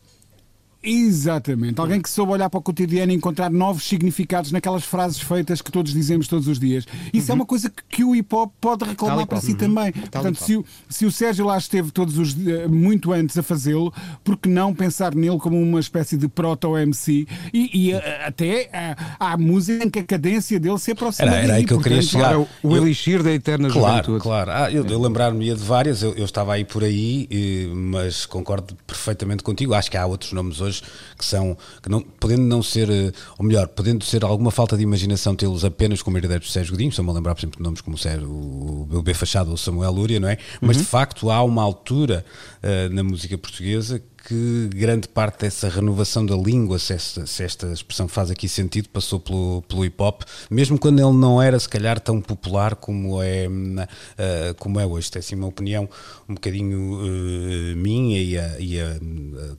Exatamente. 0.82 1.80
Alguém 1.80 2.00
que 2.00 2.10
soube 2.10 2.32
olhar 2.32 2.50
para 2.50 2.58
o 2.58 2.62
cotidiano 2.62 3.12
e 3.12 3.14
encontrar 3.14 3.50
novos 3.50 3.84
significados 3.84 4.50
naquelas 4.50 4.84
frases 4.84 5.20
feitas 5.20 5.62
que 5.62 5.70
todos 5.70 5.92
dizemos 5.92 6.26
todos 6.26 6.48
os 6.48 6.58
dias. 6.58 6.84
Isso 7.12 7.28
uhum. 7.28 7.32
é 7.32 7.40
uma 7.40 7.46
coisa 7.46 7.70
que, 7.70 7.82
que, 7.88 8.04
o 8.04 8.16
hip 8.16 8.34
hop 8.34 8.52
pode 8.60 8.84
reclamar 8.84 9.26
para 9.26 9.40
si 9.40 9.52
uhum. 9.52 9.56
também. 9.56 9.92
Tal 9.92 10.22
Portanto, 10.22 10.44
se 10.44 10.56
o, 10.56 10.64
se 10.88 11.06
o 11.06 11.12
Sérgio 11.12 11.46
lá 11.46 11.56
esteve 11.56 11.90
todos 11.92 12.18
os 12.18 12.34
muito 12.68 13.12
antes 13.12 13.38
a 13.38 13.42
fazê-lo, 13.42 13.92
por 14.24 14.36
que 14.36 14.48
não 14.48 14.74
pensar 14.74 15.14
nele 15.14 15.38
como 15.38 15.60
uma 15.60 15.78
espécie 15.78 16.16
de 16.16 16.26
proto-MC? 16.26 17.28
E, 17.52 17.88
e 17.88 17.94
até 17.94 18.68
há, 18.72 19.32
há, 19.32 19.36
música 19.36 19.84
em 19.84 19.90
que 19.90 20.00
a 20.00 20.04
cadência 20.04 20.58
dele 20.58 20.78
se 20.78 20.90
aproxima. 20.90 21.30
Era, 21.30 21.42
era 21.42 21.54
aí 21.54 21.64
que 21.64 21.72
eu 21.72 21.80
queria 21.80 22.02
chegar. 22.02 22.38
o 22.38 22.48
eu, 22.64 22.76
elixir 22.76 23.22
da 23.22 23.30
eterna 23.30 23.68
claro, 23.70 23.96
juventude. 23.96 24.20
Claro, 24.20 24.50
ah, 24.50 24.70
eu, 24.70 24.84
eu 24.84 25.00
lembrar-me 25.00 25.54
de 25.54 25.62
várias, 25.62 26.02
eu, 26.02 26.12
eu, 26.14 26.24
estava 26.24 26.54
aí 26.54 26.64
por 26.64 26.82
aí, 26.82 27.28
mas 27.72 28.26
concordo 28.26 28.76
perfeitamente 28.86 29.42
contigo. 29.42 29.74
Acho 29.74 29.90
que 29.90 29.96
há 29.96 30.06
outros 30.06 30.32
nomes 30.32 30.60
hoje 30.60 30.71
que 30.80 31.24
são, 31.24 31.56
que 31.82 31.88
não, 31.88 32.00
podendo 32.00 32.42
não 32.42 32.62
ser, 32.62 32.88
eh, 32.90 33.12
ou 33.38 33.44
melhor, 33.44 33.68
podendo 33.68 34.04
ser 34.04 34.24
alguma 34.24 34.50
falta 34.50 34.76
de 34.76 34.82
imaginação 34.82 35.34
tê-los 35.34 35.64
apenas 35.64 36.02
como 36.02 36.16
herdeiros 36.18 36.46
de 36.46 36.52
Sérgio 36.52 36.72
Godinho, 36.72 36.90
estou-me 36.90 37.10
a 37.10 37.14
lembrar, 37.14 37.34
por 37.34 37.40
exemplo, 37.40 37.58
de 37.58 37.62
nomes 37.62 37.80
como 37.80 37.96
o, 37.96 37.98
Sérgio, 37.98 38.28
o 38.28 38.86
Bebê 38.90 39.14
Fachado 39.14 39.48
ou 39.50 39.54
o 39.54 39.58
Samuel 39.58 39.92
Lúria, 39.92 40.20
não 40.20 40.28
é? 40.28 40.38
Mas 40.60 40.76
uhum. 40.76 40.82
de 40.82 40.88
facto 40.88 41.30
há 41.30 41.42
uma 41.42 41.62
altura 41.62 42.24
uh, 42.62 42.92
na 42.94 43.02
música 43.02 43.36
portuguesa 43.36 44.02
que 44.26 44.68
grande 44.72 45.08
parte 45.08 45.40
dessa 45.40 45.68
renovação 45.68 46.24
da 46.24 46.36
língua, 46.36 46.78
se 46.78 46.92
esta, 46.92 47.26
se 47.26 47.42
esta, 47.42 47.72
expressão 47.72 48.06
faz 48.06 48.30
aqui 48.30 48.48
sentido, 48.48 48.88
passou 48.88 49.18
pelo, 49.18 49.62
pelo 49.62 49.84
hip 49.84 50.00
hop, 50.00 50.22
mesmo 50.50 50.78
quando 50.78 51.00
ele 51.00 51.16
não 51.16 51.42
era 51.42 51.58
se 51.58 51.68
calhar 51.68 51.98
tão 51.98 52.20
popular 52.20 52.76
como 52.76 53.20
é, 53.22 53.48
uh, 53.48 54.54
como 54.58 54.78
é 54.78 54.86
hoje. 54.86 55.10
Tem 55.10 55.20
assim 55.20 55.34
uma 55.34 55.48
opinião 55.48 55.88
um 56.28 56.34
bocadinho 56.34 57.00
uh, 57.00 57.76
minha 57.76 58.22
e, 58.22 58.38
a, 58.38 58.60
e 58.60 58.80
a, 58.80 58.96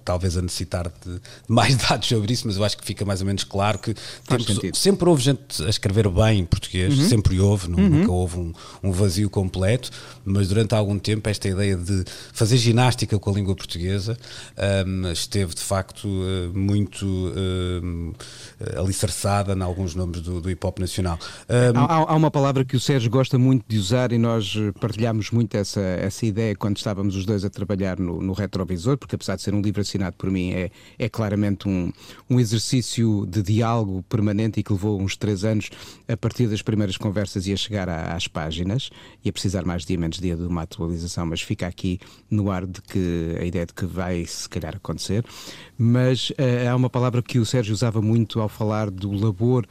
talvez 0.05 0.37
a 0.37 0.41
necessitar 0.41 0.91
de 1.05 1.19
mais 1.47 1.75
dados 1.87 2.07
sobre 2.07 2.33
isso, 2.33 2.47
mas 2.47 2.57
eu 2.57 2.63
acho 2.63 2.77
que 2.77 2.85
fica 2.85 3.05
mais 3.05 3.21
ou 3.21 3.27
menos 3.27 3.43
claro 3.43 3.79
que 3.79 3.93
temos, 4.27 4.79
sempre 4.79 5.09
houve 5.09 5.21
gente 5.21 5.63
a 5.63 5.69
escrever 5.69 6.09
bem 6.09 6.39
em 6.39 6.45
português, 6.45 6.97
uhum. 6.97 7.09
sempre 7.09 7.39
houve, 7.39 7.67
uhum. 7.67 7.89
nunca 7.89 8.11
houve 8.11 8.37
um, 8.37 8.53
um 8.81 8.91
vazio 8.91 9.29
completo, 9.29 9.89
mas 10.25 10.47
durante 10.47 10.73
algum 10.73 10.97
tempo 10.97 11.29
esta 11.29 11.47
ideia 11.47 11.75
de 11.75 12.03
fazer 12.33 12.57
ginástica 12.57 13.17
com 13.19 13.29
a 13.29 13.33
língua 13.33 13.55
portuguesa 13.55 14.17
um, 14.87 15.11
esteve 15.11 15.53
de 15.53 15.61
facto 15.61 16.07
uh, 16.07 16.57
muito 16.57 17.05
uh, 17.05 18.15
alicerçada 18.79 19.53
em 19.53 19.61
alguns 19.61 19.95
nomes 19.95 20.21
do, 20.21 20.41
do 20.41 20.49
hip 20.49 20.65
hop 20.65 20.79
nacional. 20.79 21.17
Um, 21.49 21.79
há, 21.79 22.11
há, 22.11 22.15
uma 22.15 22.31
palavra 22.31 22.63
que 22.63 22.75
o 22.75 22.79
Sérgio 22.79 23.09
gosta 23.09 23.37
muito 23.37 23.65
de 23.67 23.77
usar 23.77 24.11
e 24.11 24.17
nós 24.17 24.55
partilhámos 24.79 25.31
muito 25.31 25.55
essa, 25.55 25.81
essa 25.81 26.25
ideia 26.25 26.55
quando 26.55 26.77
estávamos 26.77 27.15
os 27.15 27.25
dois 27.25 27.43
a 27.43 27.49
trabalhar 27.49 27.99
no, 27.99 28.21
no 28.21 28.33
retrovisor, 28.33 28.97
porque 28.97 29.15
apesar 29.15 29.35
de 29.35 29.41
ser 29.41 29.53
um 29.53 29.61
livro 29.61 29.81
assinado 29.81 30.15
por 30.17 30.29
mim, 30.29 30.51
é, 30.51 30.71
é 30.97 31.09
claramente 31.09 31.67
um, 31.67 31.91
um 32.29 32.39
exercício 32.39 33.25
de 33.25 33.41
diálogo 33.41 34.03
permanente 34.03 34.59
e 34.59 34.63
que 34.63 34.71
levou 34.71 35.01
uns 35.01 35.15
três 35.15 35.43
anos 35.43 35.69
a 36.07 36.17
partir 36.17 36.47
das 36.47 36.61
primeiras 36.61 36.97
conversas 36.97 37.47
e 37.47 37.53
a 37.53 37.57
chegar 37.57 37.89
a, 37.89 38.15
às 38.15 38.27
páginas 38.27 38.89
e 39.23 39.29
a 39.29 39.33
precisar 39.33 39.65
mais 39.65 39.85
dia 39.85 39.97
menos 39.97 40.17
dia 40.17 40.35
de 40.35 40.43
uma 40.43 40.63
atualização, 40.63 41.25
mas 41.25 41.41
fica 41.41 41.67
aqui 41.67 41.99
no 42.29 42.51
ar 42.51 42.65
de 42.65 42.81
que 42.81 43.37
a 43.39 43.45
ideia 43.45 43.65
de 43.65 43.73
que 43.73 43.85
vai 43.85 44.25
se 44.25 44.47
calhar 44.49 44.75
acontecer, 44.75 45.25
mas 45.77 46.29
uh, 46.31 46.69
há 46.69 46.75
uma 46.75 46.89
palavra 46.89 47.21
que 47.21 47.39
o 47.39 47.45
Sérgio 47.45 47.73
usava 47.73 48.01
muito 48.01 48.39
ao 48.39 48.49
falar 48.49 48.89
do 48.89 49.11
labor. 49.11 49.65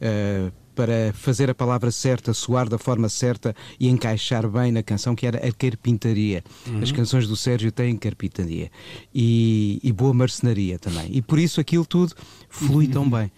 Uh, 0.00 0.65
para 0.76 1.12
fazer 1.14 1.48
a 1.48 1.54
palavra 1.54 1.90
certa, 1.90 2.34
soar 2.34 2.68
da 2.68 2.76
forma 2.76 3.08
certa 3.08 3.56
e 3.80 3.88
encaixar 3.88 4.46
bem 4.46 4.70
na 4.70 4.82
canção, 4.82 5.16
que 5.16 5.26
era 5.26 5.38
a 5.38 5.50
carpintaria. 5.50 6.44
Uhum. 6.66 6.82
As 6.82 6.92
canções 6.92 7.26
do 7.26 7.34
Sérgio 7.34 7.72
têm 7.72 7.96
carpintaria 7.96 8.70
e, 9.14 9.80
e, 9.82 9.90
boa 9.90 10.12
marcenaria 10.12 10.78
também. 10.78 11.08
E 11.10 11.22
por 11.22 11.38
isso 11.38 11.58
aquilo 11.60 11.86
tudo 11.86 12.14
flui 12.50 12.84
uhum. 12.86 12.92
tão 12.92 13.10
bem. 13.10 13.32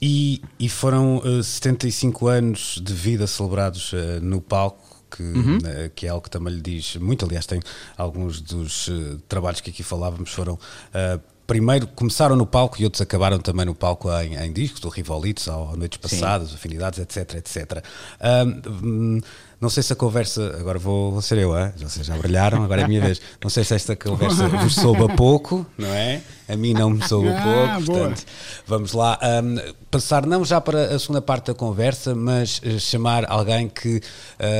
E, 0.00 0.40
e 0.58 0.68
foram 0.68 1.18
uh, 1.18 1.42
75 1.42 2.26
anos 2.28 2.80
de 2.82 2.94
vida 2.94 3.26
celebrados 3.26 3.92
uh, 3.92 4.20
no 4.22 4.40
palco 4.40 4.96
que, 5.10 5.22
uhum. 5.22 5.58
uh, 5.58 5.90
que 5.94 6.06
é 6.06 6.08
algo 6.08 6.22
que 6.22 6.30
também 6.30 6.54
lhe 6.54 6.60
diz 6.60 6.96
muito. 6.96 7.24
Aliás, 7.26 7.46
tem 7.46 7.60
alguns 7.96 8.40
dos 8.40 8.88
uh, 8.88 9.18
trabalhos 9.28 9.60
que 9.60 9.70
aqui 9.70 9.82
falávamos 9.82 10.30
foram. 10.30 10.54
Uh, 10.54 11.20
primeiro 11.48 11.86
começaram 11.86 12.36
no 12.36 12.46
palco 12.46 12.76
e 12.78 12.84
outros 12.84 13.00
acabaram 13.00 13.38
também 13.38 13.64
no 13.64 13.74
palco 13.74 14.12
em, 14.20 14.36
em 14.36 14.52
discos, 14.52 14.80
do 14.80 14.90
Rivalitos, 14.90 15.48
ao 15.48 15.74
Noites 15.74 15.96
Passadas, 15.96 16.50
Sim. 16.50 16.54
Afinidades, 16.54 16.98
etc, 16.98 17.36
etc. 17.36 17.82
Um, 18.22 19.20
não 19.58 19.70
sei 19.70 19.82
se 19.82 19.92
a 19.92 19.96
conversa. 19.96 20.56
Agora 20.60 20.78
vou, 20.78 21.10
vou 21.10 21.22
ser 21.22 21.38
eu, 21.38 21.58
hein? 21.58 21.72
vocês 21.78 22.06
já 22.06 22.16
brilharam, 22.18 22.62
agora 22.62 22.82
é 22.82 22.84
a 22.84 22.88
minha 22.88 23.00
vez. 23.02 23.20
Não 23.42 23.48
sei 23.48 23.64
se 23.64 23.74
esta 23.74 23.96
conversa 23.96 24.46
vos 24.58 24.74
soube 24.74 25.02
a 25.02 25.08
pouco, 25.08 25.66
não 25.78 25.88
é? 25.88 26.20
A 26.48 26.56
mim 26.56 26.72
não 26.72 26.90
me 26.90 27.06
soube 27.06 27.28
a 27.28 27.32
pouco, 27.42 27.70
ah, 27.70 27.80
portanto, 27.84 28.24
vamos 28.66 28.92
lá. 28.92 29.18
Um, 29.22 29.74
passar 29.90 30.26
não 30.26 30.44
já 30.44 30.60
para 30.60 30.94
a 30.94 30.98
segunda 30.98 31.20
parte 31.20 31.46
da 31.46 31.54
conversa, 31.54 32.14
mas 32.14 32.60
uh, 32.64 32.78
chamar 32.78 33.30
alguém 33.30 33.68
que 33.68 34.00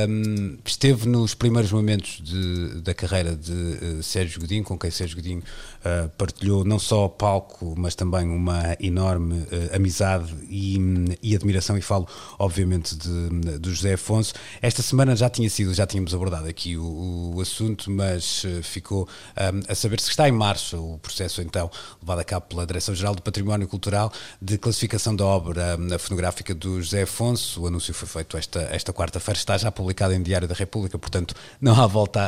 um, 0.07 0.57
esteve 0.65 1.07
nos 1.07 1.33
primeiros 1.33 1.71
momentos 1.71 2.21
de, 2.23 2.81
da 2.81 2.93
carreira 2.93 3.35
de 3.35 3.51
uh, 3.51 4.03
Sérgio 4.03 4.39
Godinho, 4.39 4.63
com 4.63 4.77
quem 4.77 4.91
Sérgio 4.91 5.17
Godinho 5.17 5.41
uh, 5.79 6.09
partilhou 6.17 6.63
não 6.63 6.79
só 6.79 7.07
palco, 7.07 7.73
mas 7.77 7.95
também 7.95 8.27
uma 8.29 8.75
enorme 8.79 9.47
amizade 9.73 10.33
e, 10.49 10.77
e, 11.21 11.35
admiração, 11.35 11.77
e 11.77 11.81
falo, 11.81 12.07
obviamente, 12.37 12.95
de, 12.95 13.59
de 13.59 13.69
José 13.69 13.93
Afonso. 13.93 14.33
Esta 14.61 14.81
semana 14.81 15.15
já 15.15 15.29
tinha 15.29 15.49
sido, 15.49 15.73
já 15.73 15.85
tínhamos 15.85 16.13
abordado 16.13 16.47
aqui 16.47 16.77
o, 16.77 17.33
o 17.35 17.41
assunto, 17.41 17.89
mas 17.89 18.43
uh, 18.43 18.63
ficou 18.63 19.07
um, 19.37 19.71
a 19.71 19.75
saber 19.75 19.99
se 19.99 20.09
está 20.09 20.27
em 20.27 20.31
marcha 20.31 20.77
o 20.77 20.97
processo 20.99 21.41
então 21.41 21.69
levado 22.01 22.19
a 22.19 22.23
cabo 22.23 22.45
pela 22.47 22.65
Direção-Geral 22.65 23.15
do 23.15 23.21
Património 23.21 23.67
Cultural 23.67 24.11
de 24.41 24.57
classificação 24.57 25.15
da 25.15 25.25
obra 25.25 25.77
fonográfica 25.99 26.53
do 26.53 26.81
José 26.81 27.03
Afonso. 27.03 27.61
O 27.61 27.67
anúncio 27.67 27.93
foi 27.93 28.07
feito 28.07 28.37
esta, 28.37 28.61
esta 28.71 28.93
quarta-feira, 28.93 29.37
está 29.37 29.57
já 29.57 29.71
publicado 29.71 30.13
em 30.13 30.21
Diário 30.21 30.47
da 30.47 30.55
República, 30.55 30.97
portanto 30.97 31.33
não 31.59 31.79
há 31.79 31.87
volta 31.87 32.19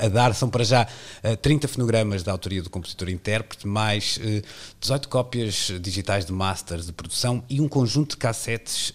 a, 0.00 0.06
a 0.06 0.08
dar. 0.08 0.34
São 0.34 0.48
para 0.48 0.64
já 0.64 0.86
30 1.42 1.68
fonogramas 1.68 2.22
da 2.22 2.32
autoria 2.32 2.62
do 2.62 2.70
compositor 2.70 3.08
intérprete, 3.08 3.66
mais 3.66 4.18
18 4.80 5.08
cópias 5.08 5.72
digitais 5.80 6.24
de 6.24 6.32
masters 6.32 6.86
de 6.86 6.92
produção 6.92 7.42
e 7.48 7.60
um 7.60 7.68
conjunto 7.68 8.10
de 8.10 8.16
cassetes 8.16 8.92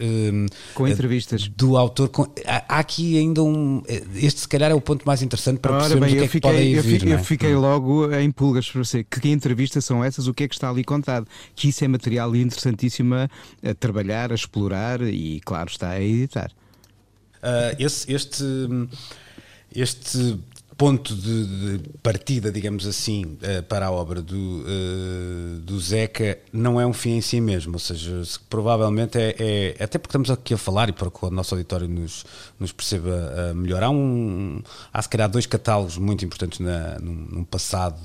com 0.73 0.87
entrevistas 0.87 1.47
do 1.47 1.77
autor. 1.77 2.09
Com, 2.09 2.23
há, 2.45 2.79
aqui 2.79 3.17
ainda 3.17 3.43
um. 3.43 3.83
Este, 4.15 4.41
se 4.41 4.47
calhar, 4.47 4.71
é 4.71 4.75
o 4.75 4.81
ponto 4.81 5.05
mais 5.05 5.21
interessante 5.21 5.59
para 5.59 5.71
Ora, 5.71 5.79
percebermos 5.81 6.11
bem, 6.11 6.15
o 6.15 6.19
que 6.19 6.23
é 6.23 6.27
que 6.27 6.31
fiquei, 6.31 6.51
podem 6.51 6.73
eu 6.73 6.83
vir. 6.83 6.99
Fiquei, 6.99 7.11
é? 7.11 7.15
Eu 7.15 7.23
fiquei 7.23 7.55
logo 7.55 8.13
em 8.13 8.31
pulgas 8.31 8.69
para 8.69 8.83
você. 8.83 9.03
Que 9.03 9.29
entrevistas 9.29 9.85
são 9.85 10.02
essas? 10.03 10.27
O 10.27 10.33
que 10.33 10.43
é 10.43 10.47
que 10.47 10.55
está 10.55 10.69
ali 10.69 10.83
contado? 10.83 11.27
Que 11.55 11.69
isso 11.69 11.83
é 11.83 11.87
material 11.87 12.35
interessantíssimo 12.35 13.15
a, 13.15 13.29
trabalhar, 13.79 14.31
a 14.31 14.35
explorar 14.35 15.01
e, 15.01 15.39
claro, 15.41 15.69
está 15.69 15.89
a 15.89 16.01
editar. 16.01 16.51
Uh, 17.43 17.75
esse, 17.77 18.11
este, 18.11 18.45
este 19.75 20.39
ponto 20.77 21.13
de, 21.13 21.45
de, 21.77 21.89
partida, 22.01 22.49
digamos 22.49 22.87
assim, 22.87 23.37
uh, 23.41 23.61
para 23.63 23.87
a 23.87 23.91
obra 23.91 24.21
do, 24.21 24.63
uh, 24.63 25.59
do 25.59 25.77
Zeca 25.79 26.39
não 26.53 26.79
é 26.79 26.85
um 26.85 26.93
fim 26.93 27.17
em 27.17 27.21
si 27.21 27.41
mesmo, 27.41 27.73
ou 27.73 27.79
seja, 27.79 28.23
se, 28.23 28.39
provavelmente 28.39 29.17
é, 29.17 29.35
é, 29.37 29.83
até 29.83 29.99
porque 29.99 30.09
estamos 30.09 30.31
aqui 30.31 30.53
a 30.53 30.57
falar 30.57 30.87
e 30.87 30.93
para 30.93 31.11
que 31.11 31.25
o 31.25 31.29
nosso 31.29 31.53
auditório 31.53 31.87
nos, 31.87 32.25
nos 32.57 32.71
perceba 32.71 33.53
melhor, 33.53 33.83
há, 33.83 33.89
um, 33.89 34.61
há 34.91 35.01
se 35.01 35.09
calhar 35.09 35.29
dois 35.29 35.45
catálogos 35.45 35.97
muito 35.97 36.23
importantes 36.23 36.59
na, 36.59 36.97
num, 36.99 37.27
num 37.29 37.43
passado 37.43 37.99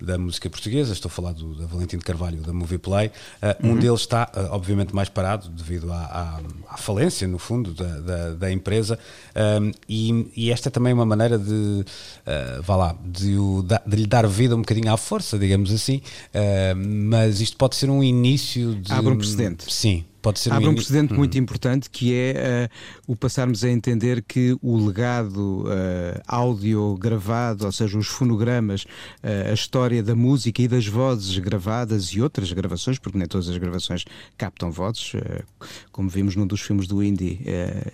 da 0.00 0.18
música 0.18 0.50
portuguesa, 0.50 0.92
estou 0.92 1.08
a 1.08 1.12
falar 1.12 1.32
do, 1.32 1.54
da 1.54 1.66
Valentim 1.66 1.96
de 1.96 2.04
Carvalho, 2.04 2.38
da 2.42 2.52
Movieplay. 2.52 3.08
Uh, 3.08 3.66
um 3.66 3.70
uhum. 3.70 3.78
deles 3.78 4.00
está, 4.00 4.30
uh, 4.34 4.54
obviamente, 4.54 4.94
mais 4.94 5.08
parado 5.08 5.48
devido 5.48 5.90
à, 5.92 5.96
à, 5.96 6.40
à 6.74 6.76
falência, 6.76 7.26
no 7.26 7.38
fundo, 7.38 7.72
da, 7.72 8.00
da, 8.00 8.30
da 8.34 8.52
empresa. 8.52 8.98
Um, 9.34 9.72
e, 9.88 10.30
e, 10.36 10.52
esta 10.52 10.68
é 10.68 10.70
também 10.70 10.92
uma 10.92 11.06
maneira 11.06 11.38
de, 11.38 11.52
uh, 11.52 12.62
vá 12.62 12.76
lá, 12.76 12.96
de, 13.04 13.38
o, 13.38 13.62
de, 13.62 13.96
lhe 13.96 14.06
dar 14.06 14.26
vida 14.26 14.54
um 14.54 14.60
bocadinho 14.60 14.92
à 14.92 14.96
força, 14.96 15.38
digamos 15.38 15.72
assim. 15.72 16.02
mas 16.76 17.40
isto 17.40 17.56
pode 17.56 17.76
ser 17.76 17.88
um 17.88 18.02
início 18.02 18.74
de. 18.74 18.92
Abre 18.92 19.12
um 19.12 19.16
precedente. 19.16 19.72
Sim, 19.72 20.04
Pode 20.26 20.40
ser 20.40 20.52
Abre 20.52 20.66
um, 20.66 20.72
um 20.72 20.74
precedente 20.74 21.12
uhum. 21.12 21.20
muito 21.20 21.38
importante 21.38 21.88
que 21.88 22.12
é 22.12 22.68
uh, 23.06 23.12
o 23.12 23.14
passarmos 23.14 23.62
a 23.62 23.70
entender 23.70 24.24
que 24.26 24.58
o 24.60 24.76
legado 24.76 25.60
uh, 25.60 26.20
áudio 26.26 26.96
gravado, 26.96 27.64
ou 27.64 27.70
seja, 27.70 27.96
os 27.96 28.08
fonogramas, 28.08 28.82
uh, 29.22 29.50
a 29.50 29.54
história 29.54 30.02
da 30.02 30.16
música 30.16 30.60
e 30.60 30.66
das 30.66 30.84
vozes 30.84 31.38
gravadas 31.38 32.06
e 32.06 32.20
outras 32.20 32.50
gravações, 32.50 32.98
porque 32.98 33.16
nem 33.16 33.28
todas 33.28 33.48
as 33.48 33.56
gravações 33.56 34.04
captam 34.36 34.72
vozes, 34.72 35.12
como 35.92 36.08
vimos 36.08 36.34
num 36.34 36.44
dos 36.44 36.60
filmes 36.60 36.88
do 36.88 37.04
Indie, 37.04 37.38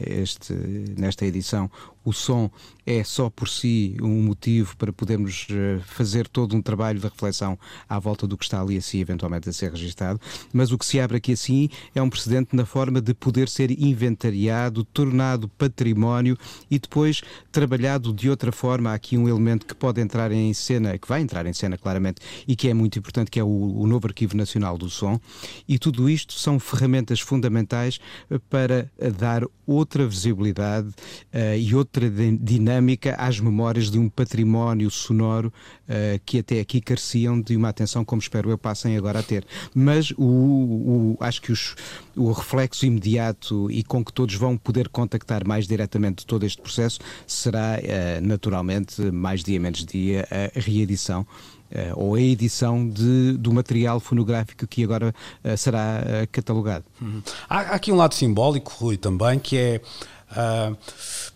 este, 0.00 0.54
nesta 0.96 1.26
edição, 1.26 1.70
o 2.04 2.12
som 2.12 2.50
é 2.84 3.04
só 3.04 3.30
por 3.30 3.48
si 3.48 3.96
um 4.02 4.22
motivo 4.22 4.76
para 4.76 4.92
podermos 4.92 5.46
eh, 5.50 5.78
fazer 5.86 6.26
todo 6.26 6.56
um 6.56 6.62
trabalho 6.62 6.98
de 6.98 7.06
reflexão 7.06 7.58
à 7.88 7.98
volta 7.98 8.26
do 8.26 8.36
que 8.36 8.44
está 8.44 8.60
ali 8.60 8.76
assim 8.76 8.98
eventualmente 8.98 9.48
a 9.48 9.52
ser 9.52 9.70
registado, 9.70 10.20
mas 10.52 10.72
o 10.72 10.78
que 10.78 10.84
se 10.84 10.98
abre 10.98 11.18
aqui 11.18 11.32
assim 11.32 11.68
é 11.94 12.02
um 12.02 12.10
precedente 12.10 12.56
na 12.56 12.66
forma 12.66 13.00
de 13.00 13.14
poder 13.14 13.48
ser 13.48 13.70
inventariado, 13.70 14.84
tornado 14.84 15.48
património 15.48 16.36
e 16.70 16.78
depois 16.78 17.22
trabalhado 17.52 18.12
de 18.12 18.28
outra 18.28 18.50
forma. 18.50 18.90
Há 18.90 18.94
aqui 18.94 19.16
um 19.16 19.28
elemento 19.28 19.64
que 19.64 19.74
pode 19.74 20.00
entrar 20.00 20.32
em 20.32 20.52
cena, 20.52 20.98
que 20.98 21.06
vai 21.06 21.20
entrar 21.20 21.46
em 21.46 21.52
cena 21.52 21.78
claramente 21.78 22.20
e 22.48 22.56
que 22.56 22.68
é 22.68 22.74
muito 22.74 22.98
importante, 22.98 23.30
que 23.30 23.38
é 23.38 23.44
o, 23.44 23.48
o 23.48 23.86
novo 23.86 24.08
Arquivo 24.08 24.36
Nacional 24.36 24.76
do 24.76 24.90
Som 24.90 25.20
e 25.68 25.78
tudo 25.78 26.10
isto 26.10 26.34
são 26.34 26.58
ferramentas 26.58 27.20
fundamentais 27.20 28.00
eh, 28.30 28.40
para 28.50 28.90
dar 29.18 29.44
outra 29.66 30.06
visibilidade 30.06 30.88
uh, 30.88 31.56
e 31.56 31.74
outra 31.92 32.10
dinâmica 32.40 33.14
às 33.18 33.38
memórias 33.38 33.90
de 33.90 33.98
um 33.98 34.08
património 34.08 34.90
sonoro 34.90 35.52
uh, 35.88 36.20
que 36.24 36.38
até 36.38 36.60
aqui 36.60 36.80
careciam 36.80 37.38
de 37.38 37.54
uma 37.54 37.68
atenção, 37.68 38.02
como 38.02 38.22
espero 38.22 38.50
eu, 38.50 38.56
passem 38.56 38.96
agora 38.96 39.18
a 39.18 39.22
ter. 39.22 39.44
Mas 39.74 40.10
o, 40.12 40.24
o 40.24 41.16
acho 41.20 41.42
que 41.42 41.52
os, 41.52 41.74
o 42.16 42.32
reflexo 42.32 42.86
imediato 42.86 43.70
e 43.70 43.82
com 43.82 44.02
que 44.02 44.12
todos 44.12 44.34
vão 44.34 44.56
poder 44.56 44.88
contactar 44.88 45.46
mais 45.46 45.66
diretamente 45.66 46.24
todo 46.24 46.46
este 46.46 46.62
processo 46.62 46.98
será, 47.26 47.78
uh, 47.78 48.26
naturalmente, 48.26 49.02
mais 49.10 49.44
dia 49.44 49.60
menos 49.60 49.84
dia, 49.84 50.26
a 50.30 50.58
reedição 50.58 51.26
Uh, 51.72 51.88
ou 51.96 52.14
a 52.16 52.20
edição 52.20 52.86
de, 52.86 53.32
do 53.38 53.50
material 53.50 53.98
fonográfico 53.98 54.66
que 54.66 54.84
agora 54.84 55.14
uh, 55.42 55.56
será 55.56 56.02
uh, 56.02 56.28
catalogado. 56.30 56.84
Uhum. 57.00 57.22
Há, 57.48 57.60
há, 57.60 57.74
aqui 57.76 57.90
um 57.90 57.96
lado 57.96 58.14
simbólico, 58.14 58.70
Rui, 58.78 58.98
também, 58.98 59.38
que 59.38 59.56
é. 59.56 59.80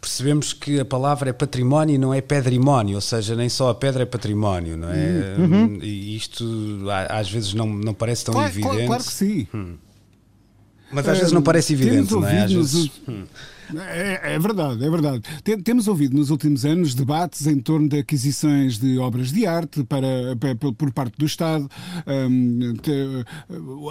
Percebemos 0.01 0.53
que 0.53 0.81
a 0.81 0.85
palavra 0.85 1.31
é 1.31 1.33
património 1.33 1.95
e 1.95 1.99
não 1.99 2.13
é 2.15 2.21
pedrimónio, 2.21 2.97
ou 2.97 3.01
seja, 3.01 3.35
nem 3.35 3.49
só 3.49 3.71
a 3.71 3.75
pedra 3.75 4.03
é 4.03 4.07
património, 4.07 4.77
não 4.77 4.91
é? 4.91 5.37
Uhum. 5.39 5.79
E 5.83 6.17
isto 6.17 6.45
às 7.09 7.31
vezes 7.31 7.55
não, 7.55 7.67
não 7.67 7.95
parece 7.95 8.25
tão 8.25 8.35
claro, 8.35 8.49
evidente. 8.51 8.75
Claro, 8.75 8.87
claro 8.87 9.05
que 9.05 9.13
sim. 9.13 9.47
Hum. 9.55 9.75
Mas 10.91 11.09
às 11.09 11.19
vezes 11.19 11.33
não 11.33 11.43
parece 11.43 11.73
evidente, 11.73 12.13
não 12.13 12.27
é? 12.27 12.45
Às 12.45 12.53
vezes... 12.53 12.91
Hum. 13.09 13.25
É, 13.75 14.35
é, 14.35 14.39
verdade, 14.39 14.85
é 14.85 14.91
verdade. 14.91 15.23
Temos 15.65 15.89
ouvido 15.89 16.17
nos 16.17 16.31
últimos 16.31 16.65
anos 16.65 16.95
debates 16.95 17.47
em 17.47 17.59
torno 17.59 17.89
de 17.89 17.99
aquisições 17.99 18.79
de 18.79 18.99
obras 18.99 19.33
de 19.33 19.47
arte 19.47 19.83
para, 19.85 20.37
para 20.39 20.55
por 20.73 20.93
parte 20.93 21.19
do 21.19 21.27
Estado. 21.27 21.69
Um, 22.07 22.75
te, 22.75 22.93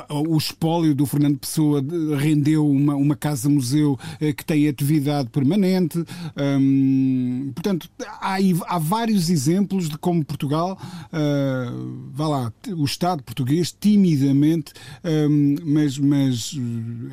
o 0.09 0.37
espólio 0.37 0.95
do 0.95 1.05
Fernando 1.05 1.37
Pessoa 1.37 1.83
rendeu 2.17 2.67
uma, 2.67 2.95
uma 2.95 3.15
casa-museu 3.15 3.97
eh, 4.19 4.33
que 4.33 4.45
tem 4.45 4.67
atividade 4.67 5.29
permanente. 5.29 6.03
Um, 6.37 7.51
portanto, 7.53 7.89
há, 8.21 8.37
há, 8.67 8.77
vários 8.77 9.29
exemplos 9.29 9.89
de 9.89 9.97
como 9.97 10.23
Portugal, 10.23 10.77
uh, 11.07 12.09
vá 12.11 12.27
lá, 12.27 12.53
o 12.75 12.85
Estado 12.85 13.23
português, 13.23 13.75
timidamente, 13.77 14.73
um, 15.03 15.55
mas, 15.65 15.97
mas 15.97 16.53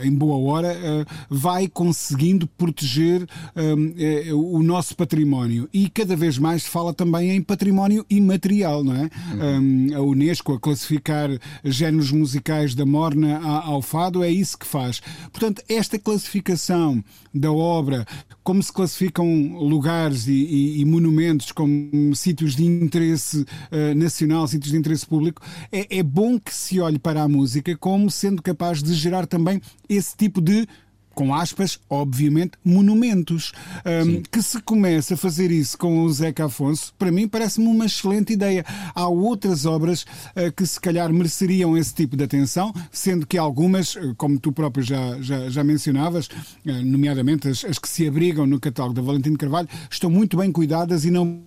em 0.03 0.15
boa 0.15 0.37
hora, 0.37 0.73
uh, 0.73 1.07
vai 1.29 1.69
conseguindo 1.69 2.47
proteger 2.57 3.27
um, 3.57 3.95
é, 3.97 4.33
o 4.33 4.62
nosso 4.62 4.97
património. 4.97 5.69
E 5.73 5.88
cada 5.88 6.17
vez 6.17 6.38
mais 6.38 6.65
se 6.65 6.71
fala 6.71 6.93
também 6.95 7.31
em 7.31 7.43
património 7.43 8.05
imaterial, 8.09 8.85
não 8.85 8.95
é? 8.95 9.03
Uhum. 9.03 9.91
Um, 9.93 9.97
a 9.97 10.01
Unesco 10.01 10.53
a 10.53 10.61
classificar 10.61 11.31
géneros 11.65 12.11
musicais 12.11 12.75
da 12.75 12.87
morna 12.87 13.38
ao 13.38 13.83
fado 13.83 14.23
é 14.23 14.31
isso 14.31 14.59
que 14.59 14.67
faz. 14.67 15.01
Portanto, 15.31 15.62
esta 15.69 15.99
classificação 15.99 17.03
da 17.35 17.51
obra, 17.51 18.07
como 18.43 18.62
se 18.62 18.73
classificam 18.73 19.57
lugares 19.59 20.27
e, 20.27 20.33
e, 20.33 20.81
e 20.81 20.85
monumentos 20.85 21.53
como 21.53 22.15
sítios 22.15 22.55
de 22.55 22.65
interesse 22.65 23.41
uh, 23.41 23.95
nacional, 23.97 24.47
sítios 24.47 24.73
de 24.73 24.79
interesse 24.79 25.07
público, 25.07 25.43
é, 25.71 25.99
é 25.99 26.03
bom 26.03 26.38
que 26.38 26.55
se 26.55 26.81
olhe 26.81 26.99
para 26.99 27.23
a 27.23 27.29
música 27.29 27.77
como 27.77 28.11
sendo 28.11 28.43
capaz 28.43 28.83
de 28.83 28.93
gerar 28.95 29.27
também 29.27 29.61
esse 29.88 30.17
tipo 30.17 30.41
de 30.41 30.67
com 31.14 31.35
aspas, 31.35 31.79
obviamente, 31.88 32.53
monumentos. 32.64 33.53
Um, 33.85 34.22
que 34.22 34.42
se 34.42 34.61
começa 34.62 35.14
a 35.14 35.16
fazer 35.16 35.51
isso 35.51 35.77
com 35.77 36.03
o 36.03 36.12
Zeca 36.12 36.46
Afonso, 36.46 36.92
para 36.98 37.11
mim 37.11 37.29
parece-me 37.29 37.66
uma 37.66 37.87
excelente 37.87 38.33
ideia. 38.33 38.64
Há 38.94 39.09
outras 39.09 39.66
obras 39.66 40.03
uh, 40.03 40.53
que 40.57 40.66
se 40.66 40.81
calhar 40.81 41.12
mereceriam 41.12 41.77
esse 41.77 41.94
tipo 41.94 42.16
de 42.16 42.25
atenção, 42.25 42.72
sendo 42.90 43.27
que 43.27 43.38
algumas, 43.38 43.96
eh, 43.96 44.14
como 44.16 44.38
tu 44.38 44.53
próprio 44.53 44.85
já, 44.85 45.20
já, 45.20 45.48
já 45.48 45.64
mencionavas, 45.64 46.27
uh, 46.27 46.83
nomeadamente 46.85 47.48
as, 47.48 47.64
as 47.64 47.79
que 47.79 47.88
se 47.88 48.07
abrigam 48.07 48.46
no 48.46 48.61
catálogo 48.61 48.94
da 48.94 49.03
Valentim 49.03 49.35
Carvalho, 49.35 49.68
estão 49.90 50.11
muito 50.11 50.37
bem 50.37 50.51
cuidadas 50.51 51.05
e 51.05 51.11
não 51.11 51.42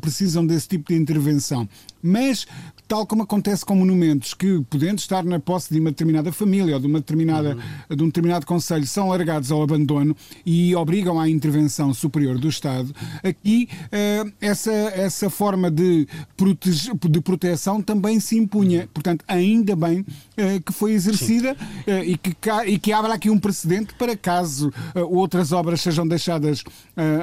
precisam 0.00 0.44
desse 0.46 0.68
tipo 0.68 0.92
de 0.92 0.98
intervenção. 0.98 1.68
Mas, 2.06 2.46
tal 2.86 3.06
como 3.06 3.22
acontece 3.22 3.64
com 3.64 3.74
monumentos 3.74 4.34
que, 4.34 4.60
podendo 4.68 4.98
estar 4.98 5.24
na 5.24 5.40
posse 5.40 5.72
de 5.72 5.80
uma 5.80 5.88
determinada 5.88 6.30
família 6.30 6.74
ou 6.74 6.80
de, 6.80 6.86
uma 6.86 7.00
determinada, 7.00 7.56
uhum. 7.88 7.96
de 7.96 8.02
um 8.02 8.06
determinado 8.06 8.44
conselho, 8.44 8.86
são 8.86 9.08
largados 9.08 9.50
ao 9.50 9.62
abandono 9.62 10.14
e 10.44 10.76
obrigam 10.76 11.18
à 11.18 11.26
intervenção 11.26 11.94
superior 11.94 12.36
do 12.36 12.46
Estado, 12.46 12.94
aqui 13.22 13.70
uh, 13.86 14.30
essa, 14.38 14.70
essa 14.70 15.30
forma 15.30 15.70
de, 15.70 16.06
protege, 16.36 16.92
de 17.08 17.20
proteção 17.22 17.80
também 17.80 18.20
se 18.20 18.36
impunha. 18.36 18.86
Portanto, 18.92 19.24
ainda 19.26 19.74
bem 19.74 20.00
uh, 20.00 20.62
que 20.62 20.72
foi 20.74 20.92
exercida 20.92 21.56
uh, 21.86 22.04
e, 22.04 22.18
que, 22.18 22.36
e 22.66 22.78
que 22.78 22.92
abre 22.92 23.12
aqui 23.12 23.30
um 23.30 23.38
precedente 23.38 23.94
para 23.94 24.14
caso 24.14 24.70
outras 24.94 25.52
obras 25.52 25.80
sejam 25.80 26.06
deixadas 26.06 26.62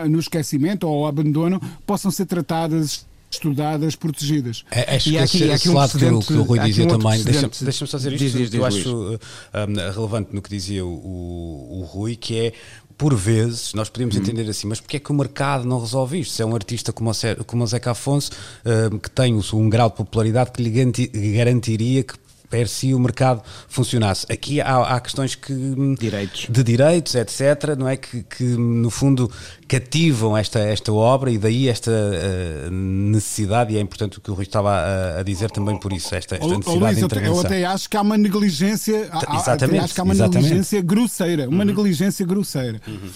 no 0.10 0.20
esquecimento 0.20 0.88
ou 0.88 1.04
ao 1.04 1.08
abandono, 1.08 1.62
possam 1.86 2.10
ser 2.10 2.26
tratadas 2.26 3.06
estudadas 3.32 3.96
protegidas. 3.96 4.65
É, 4.70 4.96
acho 4.96 5.10
e 5.10 5.12
que 5.13 5.17
aqui, 5.17 5.38
esse, 5.38 5.50
esse 5.50 5.70
um 5.70 5.74
lado 5.74 5.91
que, 5.91 6.28
que 6.28 6.34
o 6.34 6.44
Rui 6.44 6.60
dizia 6.60 6.86
um 6.86 6.88
também, 6.88 7.24
deixa-me 7.24 7.54
deixa 7.62 7.86
só 7.86 7.98
dizer 7.98 8.13
isto, 8.13 8.24
diz, 8.24 8.34
diz, 8.34 8.50
que 8.50 8.58
eu 8.58 8.65
acho 8.65 9.20
um, 9.54 9.94
relevante 9.94 10.36
no 10.36 10.41
que 10.41 10.50
dizia 10.50 10.86
o, 10.86 10.89
o, 10.89 11.80
o 11.80 11.84
Rui, 11.86 12.15
que 12.15 12.38
é 12.38 12.54
por 12.98 13.15
vezes, 13.15 13.74
nós 13.74 13.89
podemos 13.89 14.15
uhum. 14.15 14.22
entender 14.22 14.48
assim, 14.48 14.67
mas 14.67 14.80
porque 14.80 14.98
é 14.98 15.00
que 15.00 15.12
o 15.12 15.15
mercado 15.15 15.65
não 15.65 15.80
resolve 15.80 16.20
isto? 16.20 16.34
Se 16.34 16.44
é 16.44 16.46
um 16.46 16.54
artista 16.54 16.94
como 16.94 17.10
o, 17.10 17.44
como 17.46 17.63
o 17.63 17.67
Zeca 17.67 17.91
Afonso, 17.91 18.32
uh, 18.63 19.00
que 19.00 19.10
tem 19.10 19.34
um 19.34 19.70
grau 19.70 19.89
de 19.89 19.96
popularidade 19.96 20.52
que 20.52 20.62
lhe 20.62 21.34
garantiria 21.34 22.04
que 22.04 22.13
per 22.52 22.68
si 22.68 22.94
o 22.94 23.00
mercado 23.00 23.42
funcionasse. 23.70 24.26
Aqui 24.30 24.60
há, 24.60 24.96
há 24.96 25.00
questões 25.00 25.34
que 25.34 25.54
direitos. 25.98 26.48
de 26.50 26.64
direitos, 26.64 27.16
etc., 27.16 27.76
não 27.78 27.88
é 27.88 27.96
que, 27.96 28.24
que 28.24 28.44
no 28.44 28.90
fundo 28.90 29.32
cativam 29.68 30.38
esta, 30.38 30.60
esta 30.60 30.92
obra 30.92 31.32
e 31.32 31.38
daí 31.38 31.70
esta 31.70 31.90
uh, 31.90 32.70
necessidade, 32.70 33.74
e 33.74 33.78
é 33.78 33.80
importante 33.80 34.18
o 34.18 34.22
que 34.22 34.30
o 34.30 34.34
Rui 34.34 34.44
estava 34.44 34.70
a, 34.70 35.20
a 35.22 35.24
dizer 35.24 35.50
também 35.50 35.80
por 35.80 35.94
isso, 35.94 36.14
esta, 36.14 36.36
esta 36.36 36.48
necessidade 36.48 36.80
Luís, 36.80 36.98
de 36.98 37.06
intervenção. 37.06 37.36
Eu 37.36 37.46
até 37.46 37.66
acho 37.66 37.90
que 37.90 37.96
há 37.96 38.02
uma 38.02 38.18
negligência, 38.18 39.10
exatamente, 39.34 39.80
acho 39.80 39.94
que 39.94 40.02
há 40.02 40.04
uma 40.04 40.14
exatamente. 40.14 40.44
negligência 40.44 40.82
grosseira, 40.82 41.48
uma 41.48 41.60
uhum. 41.60 41.66
negligência 41.66 42.26
grosseira. 42.26 42.82
Uhum. 42.86 43.10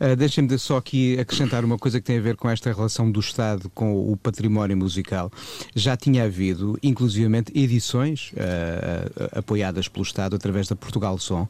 Uh, 0.00 0.16
Deixem-me 0.16 0.58
só 0.58 0.76
aqui 0.76 1.18
acrescentar 1.18 1.64
uma 1.64 1.78
coisa 1.78 2.00
que 2.00 2.06
tem 2.06 2.18
a 2.18 2.20
ver 2.20 2.36
com 2.36 2.48
esta 2.48 2.72
relação 2.72 3.10
do 3.10 3.20
Estado 3.20 3.70
com 3.70 4.10
o 4.12 4.16
património 4.16 4.76
musical. 4.76 5.30
Já 5.74 5.96
tinha 5.96 6.24
havido, 6.24 6.78
inclusivamente, 6.82 7.52
edições 7.58 8.32
uh, 8.32 9.38
apoiadas 9.38 9.88
pelo 9.88 10.04
Estado 10.04 10.36
através 10.36 10.68
da 10.68 10.76
Portugal 10.76 11.18
Som, 11.18 11.48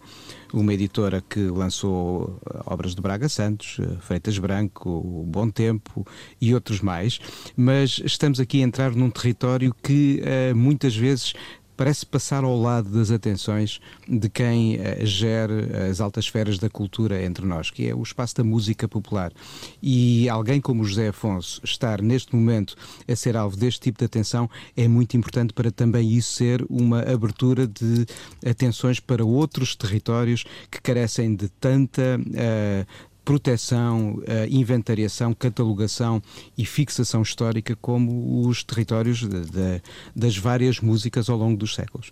uma 0.53 0.73
editora 0.73 1.23
que 1.29 1.41
lançou 1.41 2.39
obras 2.65 2.95
de 2.95 3.03
Braga 3.03 3.29
Santos, 3.29 3.79
Freitas 4.01 4.39
Branco, 4.39 5.25
Bom 5.27 5.51
Tempo 5.51 6.07
e 6.41 6.55
outros 6.55 6.81
mais, 6.81 7.21
mas 7.57 8.01
estamos 8.05 8.41
aqui 8.41 8.63
a 8.63 8.65
entrar 8.65 8.93
num 8.93 9.11
território 9.11 9.75
que 9.83 10.23
uh, 10.23 10.57
muitas 10.57 10.97
vezes 10.97 11.35
parece 11.79 12.05
passar 12.05 12.43
ao 12.43 12.61
lado 12.61 12.91
das 12.91 13.13
atenções 13.13 13.81
de 14.07 14.29
quem 14.29 14.75
uh, 14.75 15.07
gera 15.07 15.89
as 15.89 16.01
altas 16.01 16.25
esferas 16.25 16.59
da 16.59 16.69
cultura 16.69 17.23
entre 17.23 17.47
nós, 17.47 17.71
que 17.71 17.89
é 17.89 17.95
o 17.95 18.03
espaço 18.03 18.35
da 18.35 18.45
música 18.45 18.89
popular. 18.89 19.33
E 19.81 20.29
alguém 20.29 20.61
como 20.61 20.85
José 20.85 21.09
Afonso 21.09 21.61
estar 21.65 22.03
neste 22.03 22.35
momento 22.35 22.75
a 23.07 23.15
ser 23.15 23.37
alvo 23.37 23.57
deste 23.57 23.81
tipo 23.81 23.99
de 23.99 24.05
atenção 24.05 24.51
é 24.77 24.89
muito 24.89 25.17
importante 25.17 25.53
para 25.53 25.71
também 25.71 26.11
isso 26.13 26.33
ser 26.33 26.67
uma 26.69 27.01
abertura 27.01 27.65
de 27.65 28.05
atenções 28.45 28.99
para 28.99 29.25
outros 29.25 29.77
territórios 29.77 30.45
que 30.69 30.83
carecem 30.83 31.37
de 31.37 31.49
tanta 31.49 32.19
uh, 32.19 32.87
proteção, 33.29 34.23
inventariação, 34.49 35.35
catalogação 35.35 36.23
e 36.57 36.65
fixação 36.65 37.21
histórica 37.21 37.77
como 37.77 38.49
os 38.49 38.65
territórios 38.65 39.19
de, 39.19 39.29
de, 39.29 39.83
das 40.17 40.39
várias 40.39 40.81
músicas 40.81 41.29
ao 41.29 41.37
longo 41.37 41.55
dos 41.55 41.75
séculos. 41.75 42.11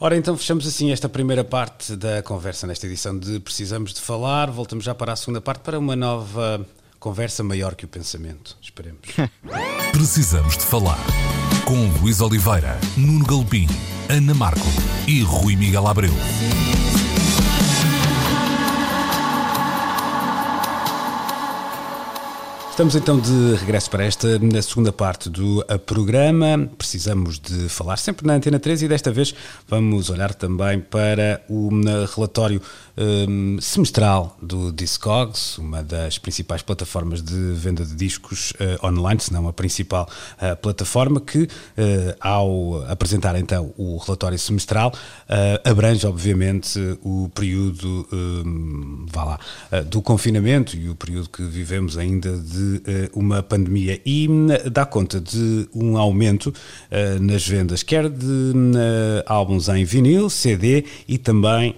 Ora, 0.00 0.16
então 0.16 0.34
fechamos 0.34 0.66
assim 0.66 0.90
esta 0.90 1.06
primeira 1.06 1.44
parte 1.44 1.94
da 1.94 2.22
conversa 2.22 2.66
nesta 2.66 2.86
edição 2.86 3.18
de 3.18 3.38
Precisamos 3.40 3.92
de 3.92 4.00
Falar. 4.00 4.50
Voltamos 4.50 4.86
já 4.86 4.94
para 4.94 5.12
a 5.12 5.16
segunda 5.16 5.42
parte 5.42 5.60
para 5.60 5.78
uma 5.78 5.94
nova 5.94 6.66
conversa 6.98 7.44
maior 7.44 7.74
que 7.74 7.84
o 7.84 7.88
pensamento. 7.88 8.56
Esperemos. 8.62 9.02
Precisamos 9.92 10.56
de 10.56 10.64
Falar 10.64 11.04
com 11.66 11.88
Luís 12.00 12.22
Oliveira, 12.22 12.78
Nuno 12.96 13.26
Galpim, 13.26 13.66
Ana 14.08 14.32
Marco 14.32 14.66
e 15.06 15.20
Rui 15.20 15.56
Miguel 15.56 15.86
Abreu. 15.86 16.12
Estamos 22.76 22.94
então 22.94 23.18
de 23.18 23.54
regresso 23.54 23.90
para 23.90 24.04
esta 24.04 24.38
na 24.38 24.60
segunda 24.60 24.92
parte 24.92 25.30
do 25.30 25.64
programa. 25.86 26.68
Precisamos 26.76 27.38
de 27.38 27.70
falar 27.70 27.96
sempre 27.96 28.26
na 28.26 28.34
Antena 28.34 28.60
3 28.60 28.82
e 28.82 28.88
desta 28.88 29.10
vez 29.10 29.34
vamos 29.66 30.10
olhar 30.10 30.34
também 30.34 30.78
para 30.78 31.40
o 31.48 31.70
relatório 32.14 32.60
um, 32.96 33.58
semestral 33.62 34.36
do 34.42 34.70
Discogs, 34.72 35.58
uma 35.58 35.82
das 35.82 36.18
principais 36.18 36.60
plataformas 36.60 37.22
de 37.22 37.52
venda 37.54 37.84
de 37.84 37.94
discos 37.94 38.52
uh, 38.52 38.86
online, 38.86 39.20
se 39.20 39.32
não 39.32 39.48
a 39.48 39.54
principal 39.54 40.08
uh, 40.36 40.56
plataforma, 40.56 41.18
que 41.20 41.44
uh, 41.44 41.48
ao 42.20 42.84
apresentar 42.90 43.36
então 43.36 43.72
o 43.78 43.96
relatório 43.98 44.38
semestral 44.38 44.92
abrange 45.64 46.06
obviamente 46.06 46.78
o 47.02 47.30
período 47.34 48.06
um, 48.12 49.06
vá 49.10 49.24
lá, 49.24 49.40
do 49.86 50.00
confinamento 50.00 50.76
e 50.76 50.88
o 50.88 50.94
período 50.94 51.28
que 51.28 51.42
vivemos 51.42 51.98
ainda 51.98 52.36
de 52.36 52.65
uh, 52.66 53.18
uma 53.18 53.42
pandemia 53.42 54.00
e 54.04 54.28
uh, 54.28 54.70
dá 54.70 54.84
conta 54.84 55.20
de 55.20 55.68
um 55.74 55.96
aumento 55.96 56.46
uh, 56.46 57.22
nas 57.22 57.46
vendas, 57.46 57.82
quer 57.82 58.08
de 58.08 58.52
álbuns 59.26 59.68
em 59.68 59.84
vinil, 59.84 60.28
CD 60.28 60.84
e 61.06 61.18
também 61.18 61.76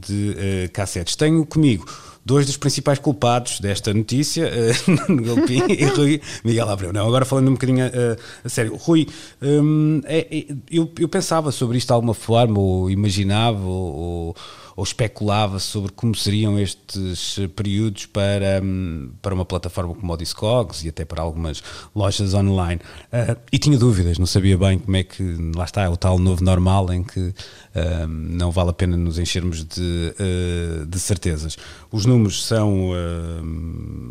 de 0.00 0.68
cassetes. 0.72 1.16
Tenho 1.16 1.44
comigo 1.44 1.86
dois 2.24 2.46
dos 2.46 2.56
principais 2.56 2.98
culpados 2.98 3.60
desta 3.60 3.92
notícia, 3.92 4.48
uh, 4.50 5.16
Galpim 5.22 5.62
e 5.68 5.84
Rui 5.96 6.20
Miguel 6.44 6.68
Abreu. 6.68 6.92
Não, 6.92 7.06
agora 7.06 7.24
falando 7.24 7.48
um 7.48 7.52
bocadinho 7.52 7.86
uh, 7.86 8.16
a 8.44 8.48
sério. 8.48 8.76
Rui, 8.76 9.06
um, 9.42 10.00
é, 10.04 10.26
é, 10.30 10.46
eu, 10.70 10.90
eu, 10.98 11.08
pensava 11.08 11.50
sobre 11.50 11.78
isto 11.78 11.88
de 11.88 11.92
alguma 11.92 12.14
forma, 12.14 12.58
ou 12.58 12.90
imaginava, 12.90 13.64
ou, 13.64 13.96
ou 13.96 14.36
especulava 14.82 15.58
sobre 15.58 15.92
como 15.92 16.14
seriam 16.14 16.58
estes 16.58 17.38
períodos 17.54 18.06
para, 18.06 18.60
hum, 18.62 19.10
para 19.20 19.34
uma 19.34 19.44
plataforma 19.44 19.94
como 19.94 20.12
o 20.12 20.16
Discogs 20.16 20.84
e 20.84 20.88
até 20.88 21.04
para 21.04 21.22
algumas 21.22 21.62
lojas 21.94 22.34
online. 22.34 22.80
Uh, 23.12 23.36
e 23.52 23.58
tinha 23.58 23.78
dúvidas, 23.78 24.18
não 24.18 24.26
sabia 24.26 24.56
bem 24.56 24.78
como 24.78 24.96
é 24.96 25.02
que, 25.02 25.22
lá 25.54 25.64
está, 25.64 25.82
é 25.82 25.88
o 25.88 25.96
tal 25.96 26.18
novo 26.18 26.42
normal 26.42 26.92
em 26.92 27.02
que 27.02 27.20
uh, 27.20 28.06
não 28.06 28.50
vale 28.50 28.70
a 28.70 28.72
pena 28.72 28.96
nos 28.96 29.18
enchermos 29.18 29.64
de, 29.64 30.14
uh, 30.18 30.86
de 30.86 30.98
certezas. 30.98 31.56
Os 31.90 32.06
números 32.06 32.44
são 32.44 32.90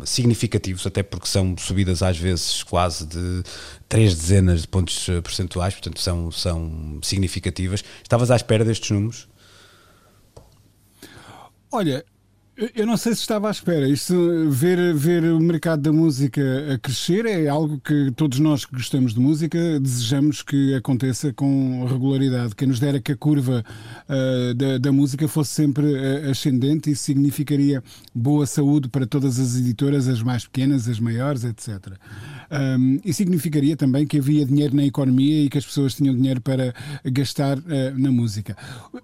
significativos, 0.04 0.86
até 0.86 1.02
porque 1.02 1.26
são 1.26 1.56
subidas 1.58 2.02
às 2.02 2.18
vezes 2.18 2.62
quase 2.62 3.06
de 3.06 3.42
três 3.88 4.14
dezenas 4.14 4.62
de 4.62 4.68
pontos 4.68 5.06
percentuais, 5.22 5.74
portanto 5.74 6.00
são, 6.00 6.30
são 6.30 6.98
significativas. 7.02 7.82
Estavas 8.02 8.30
à 8.30 8.36
espera 8.36 8.64
destes 8.64 8.90
números? 8.90 9.28
Olha, 11.72 12.04
eu 12.74 12.84
não 12.84 12.96
sei 12.96 13.14
se 13.14 13.20
estava 13.20 13.48
à 13.48 13.50
espera. 13.50 13.88
Isto, 13.88 14.50
ver, 14.50 14.92
ver 14.92 15.24
o 15.24 15.40
mercado 15.40 15.80
da 15.80 15.92
música 15.92 16.42
a 16.74 16.78
crescer 16.78 17.24
é 17.24 17.48
algo 17.48 17.80
que 17.80 18.10
todos 18.10 18.38
nós 18.38 18.66
que 18.66 18.74
gostamos 18.74 19.14
de 19.14 19.20
música 19.20 19.80
desejamos 19.80 20.42
que 20.42 20.74
aconteça 20.74 21.32
com 21.32 21.86
regularidade. 21.86 22.54
Quem 22.54 22.68
nos 22.68 22.80
dera 22.80 23.00
que 23.00 23.12
a 23.12 23.16
curva 23.16 23.64
uh, 24.08 24.54
da, 24.54 24.78
da, 24.78 24.92
música 24.92 25.26
fosse 25.28 25.52
sempre 25.52 25.86
uh, 25.86 26.30
ascendente, 26.30 26.90
isso 26.90 27.04
significaria 27.04 27.82
boa 28.14 28.44
saúde 28.46 28.88
para 28.88 29.06
todas 29.06 29.38
as 29.38 29.56
editoras, 29.56 30.08
as 30.08 30.22
mais 30.22 30.44
pequenas, 30.44 30.88
as 30.88 31.00
maiores, 31.00 31.44
etc. 31.44 31.94
Um, 32.50 33.00
e 33.04 33.14
significaria 33.14 33.76
também 33.76 34.06
que 34.06 34.18
havia 34.18 34.44
dinheiro 34.44 34.74
na 34.74 34.84
economia 34.84 35.44
e 35.44 35.48
que 35.48 35.56
as 35.56 35.64
pessoas 35.64 35.94
tinham 35.94 36.14
dinheiro 36.14 36.40
para 36.40 36.74
gastar 37.04 37.58
uh, 37.58 37.62
na 37.96 38.10
música. 38.10 38.56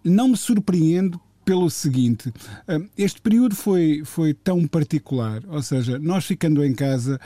Não 0.05 0.29
me 0.29 0.37
surpreendo 0.37 1.21
pelo 1.47 1.71
seguinte: 1.71 2.31
hum, 2.69 2.89
este 2.99 3.21
período 3.23 3.55
foi, 3.55 4.03
foi 4.05 4.35
tão 4.35 4.67
particular, 4.67 5.43
ou 5.49 5.63
seja, 5.63 5.99
nós 5.99 6.27
ficando 6.27 6.63
em 6.63 6.75
casa. 6.75 7.19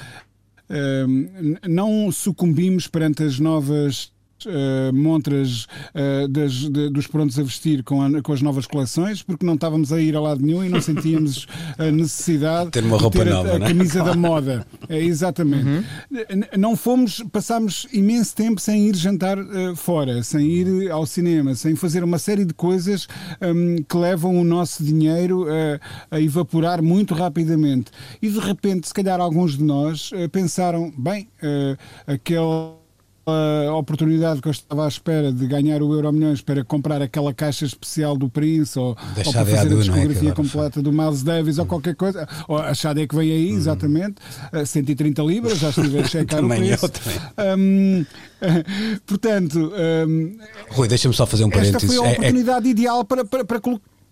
Um, 0.72 1.56
não 1.68 2.12
sucumbimos 2.12 2.86
perante 2.86 3.24
as 3.24 3.40
novas 3.40 4.12
uh, 4.46 4.92
montras 4.92 5.64
uh, 5.94 6.28
das, 6.28 6.52
de, 6.52 6.90
dos 6.90 7.06
prontos 7.06 7.38
a 7.38 7.42
vestir 7.42 7.82
com, 7.82 8.02
a, 8.02 8.22
com, 8.22 8.32
as 8.32 8.42
novas 8.42 8.66
coleções, 8.66 9.22
porque 9.22 9.44
não 9.44 9.54
estávamos 9.54 9.92
a 9.92 10.00
ir 10.00 10.16
a 10.16 10.20
lado 10.20 10.44
nenhum 10.44 10.64
e 10.64 10.68
não 10.68 10.80
sentíamos 10.80 11.46
a 11.78 11.90
necessidade 11.90 12.70
ter 12.70 12.84
uma 12.84 12.98
roupa 12.98 13.18
de 13.18 13.24
ter 13.24 13.30
nova, 13.30 13.50
a, 13.50 13.56
a 13.56 13.58
né? 13.58 13.68
camisa 13.68 14.02
da 14.02 14.14
moda. 14.14 14.66
É, 14.88 14.98
exatamente. 14.98 15.64
Uhum. 15.64 15.82
Não 16.58 16.76
fomos, 16.76 17.22
passámos 17.32 17.86
imenso 17.92 18.34
tempo 18.34 18.60
sem 18.60 18.88
ir 18.88 18.96
jantar 18.96 19.38
uh, 19.38 19.76
fora, 19.76 20.22
sem 20.22 20.46
ir 20.46 20.90
ao 20.90 21.06
cinema, 21.06 21.54
sem 21.54 21.74
fazer 21.76 22.04
uma 22.04 22.18
série 22.18 22.44
de 22.44 22.54
coisas 22.54 23.06
um, 23.40 23.82
que 23.82 23.96
levam 23.96 24.36
o 24.38 24.44
nosso 24.44 24.82
dinheiro 24.82 25.46
a 26.10 26.20
evaporar 26.20 26.82
muito 26.82 27.14
rapidamente. 27.14 27.90
E 28.20 28.28
de 28.28 28.38
repente, 28.38 28.88
se 28.88 28.94
calhar 28.94 29.20
alguns 29.20 29.56
de 29.56 29.64
nós 29.64 30.10
pensaram, 30.32 30.92
bem, 30.96 31.28
aquele 32.06 32.79
a 33.30 33.76
oportunidade 33.76 34.40
que 34.40 34.48
eu 34.48 34.52
estava 34.52 34.84
à 34.84 34.88
espera 34.88 35.32
de 35.32 35.46
ganhar 35.46 35.82
o 35.82 35.92
Euro 35.94 36.12
Milhões 36.12 36.40
para 36.40 36.64
comprar 36.64 37.00
aquela 37.02 37.32
caixa 37.32 37.64
especial 37.64 38.16
do 38.16 38.28
Prince 38.28 38.78
ou, 38.78 38.88
ou 38.88 39.32
para 39.32 39.44
fazer 39.44 39.56
a, 39.56 39.62
é? 39.62 39.76
discografia 39.76 40.30
é 40.30 40.32
completa 40.32 40.82
do 40.82 40.92
Miles 40.92 41.22
Davis 41.22 41.58
ou 41.58 41.66
qualquer 41.66 41.94
coisa, 41.94 42.28
ou 42.48 42.58
a 42.58 42.74
Xadé 42.74 43.06
que 43.06 43.14
vem 43.14 43.30
aí, 43.30 43.50
uhum. 43.50 43.56
exatamente, 43.56 44.16
130 44.64 45.22
libras, 45.22 45.58
já 45.58 45.70
estive 45.70 45.98
a 45.98 46.04
checar 46.04 46.42
o 46.44 46.48
preço. 46.48 46.86
Eu 46.86 47.58
um, 47.58 48.06
portanto, 49.06 49.72
um, 50.08 50.36
Rui, 50.70 50.88
deixa-me 50.88 51.14
só 51.14 51.26
fazer 51.26 51.44
um 51.44 51.50
parênteses. 51.50 51.76
Esta 51.76 51.86
foi 51.86 51.96
a 51.96 52.10
oportunidade 52.12 52.66
é, 52.66 52.68
é... 52.68 52.70
ideal 52.70 53.04
para, 53.04 53.24
para, 53.24 53.44
para 53.44 53.60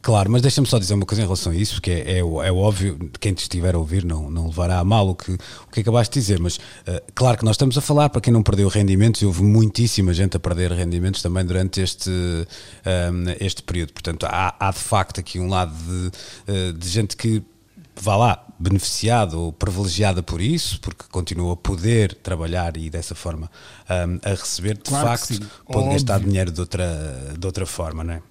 Claro, 0.00 0.30
mas 0.30 0.42
deixa-me 0.42 0.66
só 0.66 0.78
dizer 0.78 0.94
uma 0.94 1.04
coisa 1.04 1.22
em 1.22 1.24
relação 1.24 1.52
a 1.52 1.56
isso, 1.56 1.74
porque 1.74 1.90
é, 1.90 2.12
é, 2.12 2.18
é 2.18 2.52
óbvio, 2.52 3.11
quem 3.20 3.34
te 3.34 3.42
estiver 3.42 3.74
a 3.74 3.78
ouvir 3.78 4.04
não, 4.04 4.30
não 4.30 4.46
levará 4.46 4.78
a 4.78 4.84
mal 4.84 5.08
o 5.08 5.14
que, 5.14 5.32
o 5.32 5.70
que 5.72 5.80
acabaste 5.80 6.14
de 6.14 6.20
dizer, 6.20 6.38
mas 6.38 6.56
uh, 6.56 7.02
claro 7.14 7.37
que 7.37 7.44
nós 7.44 7.54
estamos 7.54 7.76
a 7.76 7.80
falar 7.80 8.08
para 8.08 8.20
quem 8.20 8.32
não 8.32 8.42
perdeu 8.42 8.68
rendimentos, 8.68 9.20
e 9.22 9.26
houve 9.26 9.42
muitíssima 9.42 10.14
gente 10.14 10.37
a 10.37 10.40
perder 10.40 10.70
rendimentos 10.72 11.20
também 11.20 11.44
durante 11.44 11.80
este, 11.80 12.11
um, 12.11 13.24
este 13.40 13.62
período. 13.62 13.92
Portanto, 13.92 14.24
há, 14.26 14.54
há, 14.58 14.70
de 14.70 14.78
facto 14.78 15.18
aqui 15.18 15.40
um 15.40 15.48
lado 15.48 15.74
de, 15.74 16.12
uh, 16.52 16.72
de 16.72 16.88
gente 16.88 17.16
que 17.16 17.42
vá 18.00 18.16
lá, 18.16 18.44
beneficiado 18.58 19.40
ou 19.40 19.52
privilegiada 19.52 20.22
por 20.22 20.40
isso, 20.40 20.80
porque 20.80 21.04
continua 21.11 21.54
a 21.54 21.56
poder 21.56 22.14
trabalhar 22.14 22.76
e 22.76 22.90
dessa 22.90 23.14
forma 23.14 23.50
um, 23.88 24.18
a 24.24 24.30
receber, 24.30 24.76
de 24.76 24.84
claro 24.84 25.08
facto, 25.08 25.40
pode 25.70 25.88
gastar 25.90 26.20
dinheiro 26.20 26.50
de 26.50 26.61
outra, 26.61 27.34
de 27.38 27.46
outra 27.46 27.66
forma, 27.66 28.02
não 28.02 28.14
é? 28.14 28.22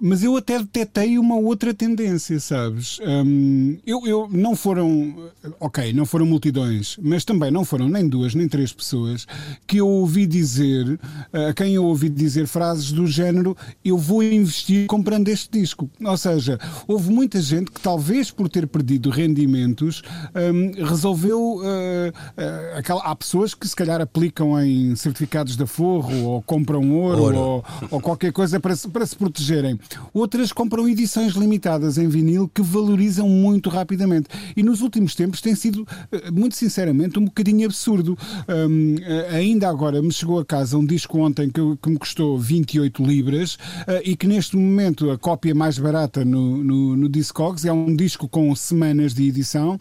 Mas 0.00 0.22
eu 0.22 0.36
até 0.36 0.58
detetei 0.58 1.18
uma 1.18 1.36
outra 1.36 1.74
tendência, 1.74 2.40
sabes? 2.40 2.98
Um, 3.06 3.78
eu, 3.86 4.06
eu 4.06 4.28
não 4.30 4.56
foram, 4.56 5.30
ok, 5.58 5.92
não 5.92 6.06
foram 6.06 6.24
multidões, 6.24 6.96
mas 7.02 7.24
também 7.24 7.50
não 7.50 7.64
foram 7.64 7.88
nem 7.88 8.08
duas 8.08 8.34
nem 8.34 8.48
três 8.48 8.72
pessoas 8.72 9.26
que 9.66 9.78
eu 9.78 9.86
ouvi 9.86 10.26
dizer, 10.26 10.98
a 11.32 11.52
quem 11.52 11.74
eu 11.74 11.84
ouvi 11.84 12.08
dizer 12.08 12.46
frases 12.46 12.92
do 12.92 13.06
género: 13.06 13.56
eu 13.84 13.98
vou 13.98 14.22
investir 14.22 14.86
comprando 14.86 15.28
este 15.28 15.60
disco. 15.60 15.90
Ou 16.02 16.16
seja, 16.16 16.58
houve 16.86 17.10
muita 17.10 17.40
gente 17.40 17.70
que, 17.70 17.80
talvez 17.80 18.30
por 18.30 18.48
ter 18.48 18.66
perdido 18.66 19.10
rendimentos, 19.10 20.02
um, 20.34 20.84
resolveu. 20.84 21.56
Uh, 21.56 21.60
uh, 21.60 22.78
aquela, 22.78 23.02
há 23.02 23.14
pessoas 23.14 23.54
que 23.54 23.68
se 23.68 23.76
calhar 23.76 24.00
aplicam 24.00 24.58
em 24.60 24.94
certificados 24.96 25.56
de 25.56 25.62
aforro 25.62 26.24
ou 26.24 26.42
compram 26.42 26.90
ouro, 26.92 27.22
ouro. 27.22 27.36
Ou, 27.36 27.64
ou 27.90 28.00
qualquer 28.00 28.32
coisa 28.32 28.58
para, 28.58 28.74
para 28.76 29.06
se 29.06 29.16
protegerem. 29.16 29.78
Outras 30.12 30.52
compram 30.52 30.88
edições 30.88 31.34
limitadas 31.34 31.98
em 31.98 32.08
vinil 32.08 32.48
que 32.52 32.62
valorizam 32.62 33.28
muito 33.28 33.68
rapidamente. 33.68 34.28
E 34.56 34.62
nos 34.62 34.80
últimos 34.80 35.14
tempos 35.14 35.40
tem 35.40 35.54
sido, 35.54 35.86
eh, 36.12 36.30
muito 36.30 36.56
sinceramente, 36.56 37.18
um 37.18 37.24
bocadinho 37.24 37.66
absurdo. 37.66 38.16
Um, 38.48 38.96
eh, 39.00 39.36
ainda 39.36 39.68
agora 39.68 40.02
me 40.02 40.12
chegou 40.12 40.38
a 40.38 40.44
casa 40.44 40.76
um 40.76 40.84
disco 40.84 41.18
ontem 41.18 41.48
que, 41.50 41.60
que 41.82 41.90
me 41.90 41.98
custou 41.98 42.38
28 42.38 43.02
libras 43.04 43.54
uh, 43.54 44.00
e 44.04 44.16
que 44.16 44.26
neste 44.26 44.56
momento 44.56 45.10
a 45.10 45.18
cópia 45.18 45.54
mais 45.54 45.78
barata 45.78 46.24
no, 46.24 46.62
no, 46.62 46.96
no 46.96 47.08
Discogs 47.08 47.64
é 47.64 47.72
um 47.72 47.94
disco 47.94 48.28
com 48.28 48.54
semanas 48.54 49.14
de 49.14 49.26
edição 49.26 49.78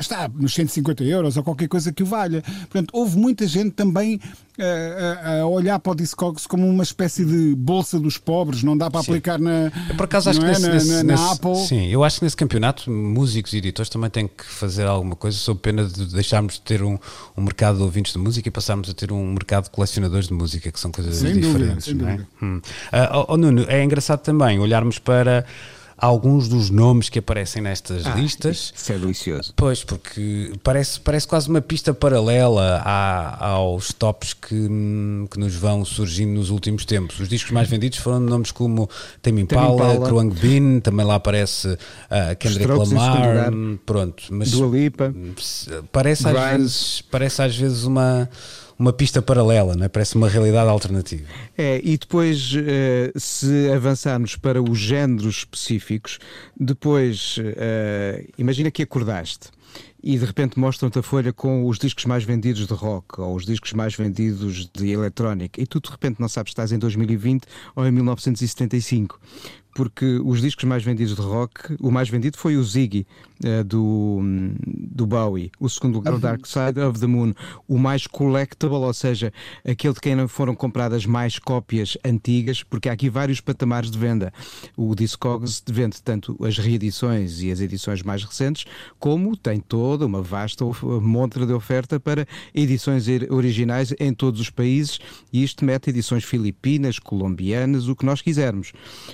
está 0.00 0.28
nos 0.28 0.54
150 0.54 1.04
euros 1.04 1.36
ou 1.36 1.42
qualquer 1.42 1.68
coisa 1.68 1.92
que 1.92 2.02
o 2.02 2.06
valha. 2.06 2.42
Portanto, 2.42 2.90
houve 2.92 3.18
muita 3.18 3.46
gente 3.46 3.70
também 3.70 4.20
a, 4.58 4.62
eh, 4.62 5.18
a, 5.22 5.40
a 5.42 5.46
olhar 5.46 5.78
para 5.78 5.92
o 5.92 5.94
Discogs 5.94 6.46
como 6.46 6.68
uma 6.68 6.82
espécie 6.82 7.24
de 7.24 7.54
bolsa 7.54 7.98
dos 7.98 8.18
pobres, 8.18 8.62
não 8.62 8.76
dá 8.76 8.90
para 8.90 9.02
sim. 9.02 9.12
aplicar 9.12 9.38
na, 9.38 9.72
eu 9.88 9.96
por 9.96 10.04
acaso 10.04 10.30
acho 10.30 10.40
que 10.40 10.46
é? 10.46 10.48
nesse, 10.48 10.62
na, 10.62 10.74
nesse, 10.74 11.02
na, 11.02 11.32
Apple. 11.32 11.56
Sim, 11.66 11.86
eu 11.86 12.04
acho 12.04 12.18
que 12.18 12.24
nesse 12.24 12.36
campeonato 12.36 12.90
músicos 12.90 13.52
e 13.52 13.58
editores 13.58 13.88
também 13.88 14.10
têm 14.10 14.28
que 14.28 14.44
fazer 14.44 14.86
alguma 14.86 15.16
coisa 15.16 15.36
sob 15.36 15.60
pena 15.60 15.84
de 15.84 16.06
deixarmos 16.06 16.54
de 16.54 16.60
ter 16.62 16.82
um, 16.82 16.98
um 17.36 17.42
mercado 17.42 17.76
de 17.76 17.82
ouvintes 17.82 18.12
de 18.12 18.18
música 18.18 18.48
e 18.48 18.50
passarmos 18.50 18.88
a 18.88 18.94
ter 18.94 19.12
um 19.12 19.32
mercado 19.32 19.64
de 19.64 19.70
colecionadores 19.70 20.28
de 20.28 20.34
música, 20.34 20.70
que 20.70 20.80
são 20.80 20.90
coisas 20.90 21.16
sem 21.16 21.34
diferentes. 21.34 21.88
Dúvida, 21.88 22.06
sem 22.06 22.24
é? 22.42 22.44
Hum. 22.44 22.56
Uh, 22.58 23.24
oh, 23.28 23.36
Nuno, 23.36 23.64
é 23.68 23.82
engraçado 23.82 24.20
também 24.20 24.58
olharmos 24.58 24.98
para 24.98 25.44
alguns 25.96 26.48
dos 26.48 26.68
nomes 26.70 27.08
que 27.08 27.18
aparecem 27.18 27.62
nestas 27.62 28.06
ah, 28.06 28.14
listas. 28.14 28.72
Isso 28.76 28.92
é 28.92 28.98
delicioso. 28.98 29.52
Pois, 29.56 29.82
porque 29.82 30.52
parece, 30.62 31.00
parece 31.00 31.26
quase 31.26 31.48
uma 31.48 31.60
pista 31.60 31.94
paralela 31.94 32.82
à, 32.84 33.46
aos 33.46 33.92
tops 33.92 34.34
que, 34.34 34.68
que 35.30 35.38
nos 35.38 35.54
vão 35.54 35.84
surgindo 35.84 36.34
nos 36.34 36.50
últimos 36.50 36.84
tempos. 36.84 37.18
Os 37.18 37.28
discos 37.28 37.52
mais 37.52 37.68
vendidos 37.68 37.98
foram 37.98 38.20
nomes 38.20 38.52
como 38.52 38.88
Tame 39.22 39.42
Impala. 39.42 40.06
Kruang 40.06 40.34
Bin, 40.34 40.80
também 40.80 41.06
lá 41.06 41.14
aparece 41.14 41.68
uh, 41.68 42.36
Kendrick 42.38 42.70
Lamar, 42.70 43.50
pronto. 43.84 44.24
Mas 44.30 44.50
Dua 44.50 44.68
Lipa. 44.76 45.14
Parece 45.90 46.28
às, 46.28 46.50
vezes, 46.50 47.02
parece 47.10 47.42
às 47.42 47.56
vezes 47.56 47.84
uma 47.84 48.28
uma 48.78 48.92
pista 48.92 49.22
paralela, 49.22 49.74
não 49.74 49.84
é? 49.84 49.88
parece 49.88 50.16
uma 50.16 50.28
realidade 50.28 50.68
alternativa. 50.68 51.24
É, 51.56 51.80
e 51.82 51.96
depois, 51.96 52.52
uh, 52.52 53.18
se 53.18 53.70
avançarmos 53.70 54.36
para 54.36 54.62
os 54.62 54.78
géneros 54.78 55.38
específicos, 55.38 56.18
depois, 56.58 57.38
uh, 57.38 58.32
imagina 58.38 58.70
que 58.70 58.82
acordaste 58.82 59.48
e 60.02 60.16
de 60.16 60.24
repente 60.24 60.58
mostram-te 60.58 60.98
a 60.98 61.02
folha 61.02 61.32
com 61.32 61.66
os 61.66 61.78
discos 61.78 62.04
mais 62.04 62.22
vendidos 62.22 62.66
de 62.66 62.72
rock 62.72 63.20
ou 63.20 63.34
os 63.34 63.44
discos 63.44 63.72
mais 63.72 63.94
vendidos 63.94 64.70
de 64.72 64.90
eletrónica 64.90 65.60
e 65.60 65.66
tu 65.66 65.80
de 65.80 65.90
repente 65.90 66.20
não 66.20 66.28
sabes 66.28 66.50
se 66.50 66.52
estás 66.52 66.72
em 66.72 66.78
2020 66.78 67.44
ou 67.74 67.84
em 67.84 67.90
1975 67.90 69.18
porque 69.76 70.18
os 70.24 70.40
discos 70.40 70.64
mais 70.64 70.82
vendidos 70.82 71.14
de 71.14 71.20
rock, 71.20 71.76
o 71.82 71.90
mais 71.90 72.08
vendido 72.08 72.38
foi 72.38 72.56
o 72.56 72.64
Ziggy, 72.64 73.06
uh, 73.44 73.62
do, 73.62 74.20
do 74.66 75.06
Bowie. 75.06 75.52
O 75.60 75.68
segundo 75.68 75.96
lugar, 75.96 76.14
o 76.14 76.18
Dark 76.18 76.46
Side 76.46 76.80
of 76.80 76.98
the 76.98 77.06
Moon. 77.06 77.34
O 77.68 77.76
mais 77.78 78.06
collectible, 78.06 78.76
ou 78.76 78.94
seja, 78.94 79.30
aquele 79.68 79.92
de 79.92 80.00
quem 80.00 80.26
foram 80.28 80.54
compradas 80.54 81.04
mais 81.04 81.38
cópias 81.38 81.98
antigas, 82.02 82.62
porque 82.62 82.88
há 82.88 82.92
aqui 82.92 83.10
vários 83.10 83.38
patamares 83.42 83.90
de 83.90 83.98
venda. 83.98 84.32
O 84.74 84.94
Discogs 84.94 85.62
vende 85.66 86.02
tanto 86.02 86.38
as 86.42 86.56
reedições 86.56 87.42
e 87.42 87.52
as 87.52 87.60
edições 87.60 88.02
mais 88.02 88.24
recentes, 88.24 88.64
como 88.98 89.36
tem 89.36 89.60
toda 89.60 90.06
uma 90.06 90.22
vasta 90.22 90.64
montra 91.02 91.44
de 91.44 91.52
oferta 91.52 92.00
para 92.00 92.26
edições 92.54 93.04
originais 93.28 93.94
em 94.00 94.14
todos 94.14 94.40
os 94.40 94.48
países, 94.48 94.98
e 95.30 95.44
isto 95.44 95.66
mete 95.66 95.90
edições 95.90 96.24
filipinas, 96.24 96.98
colombianas, 96.98 97.88
o 97.88 97.94
que 97.94 98.06
nós 98.06 98.22
quisermos. 98.22 98.72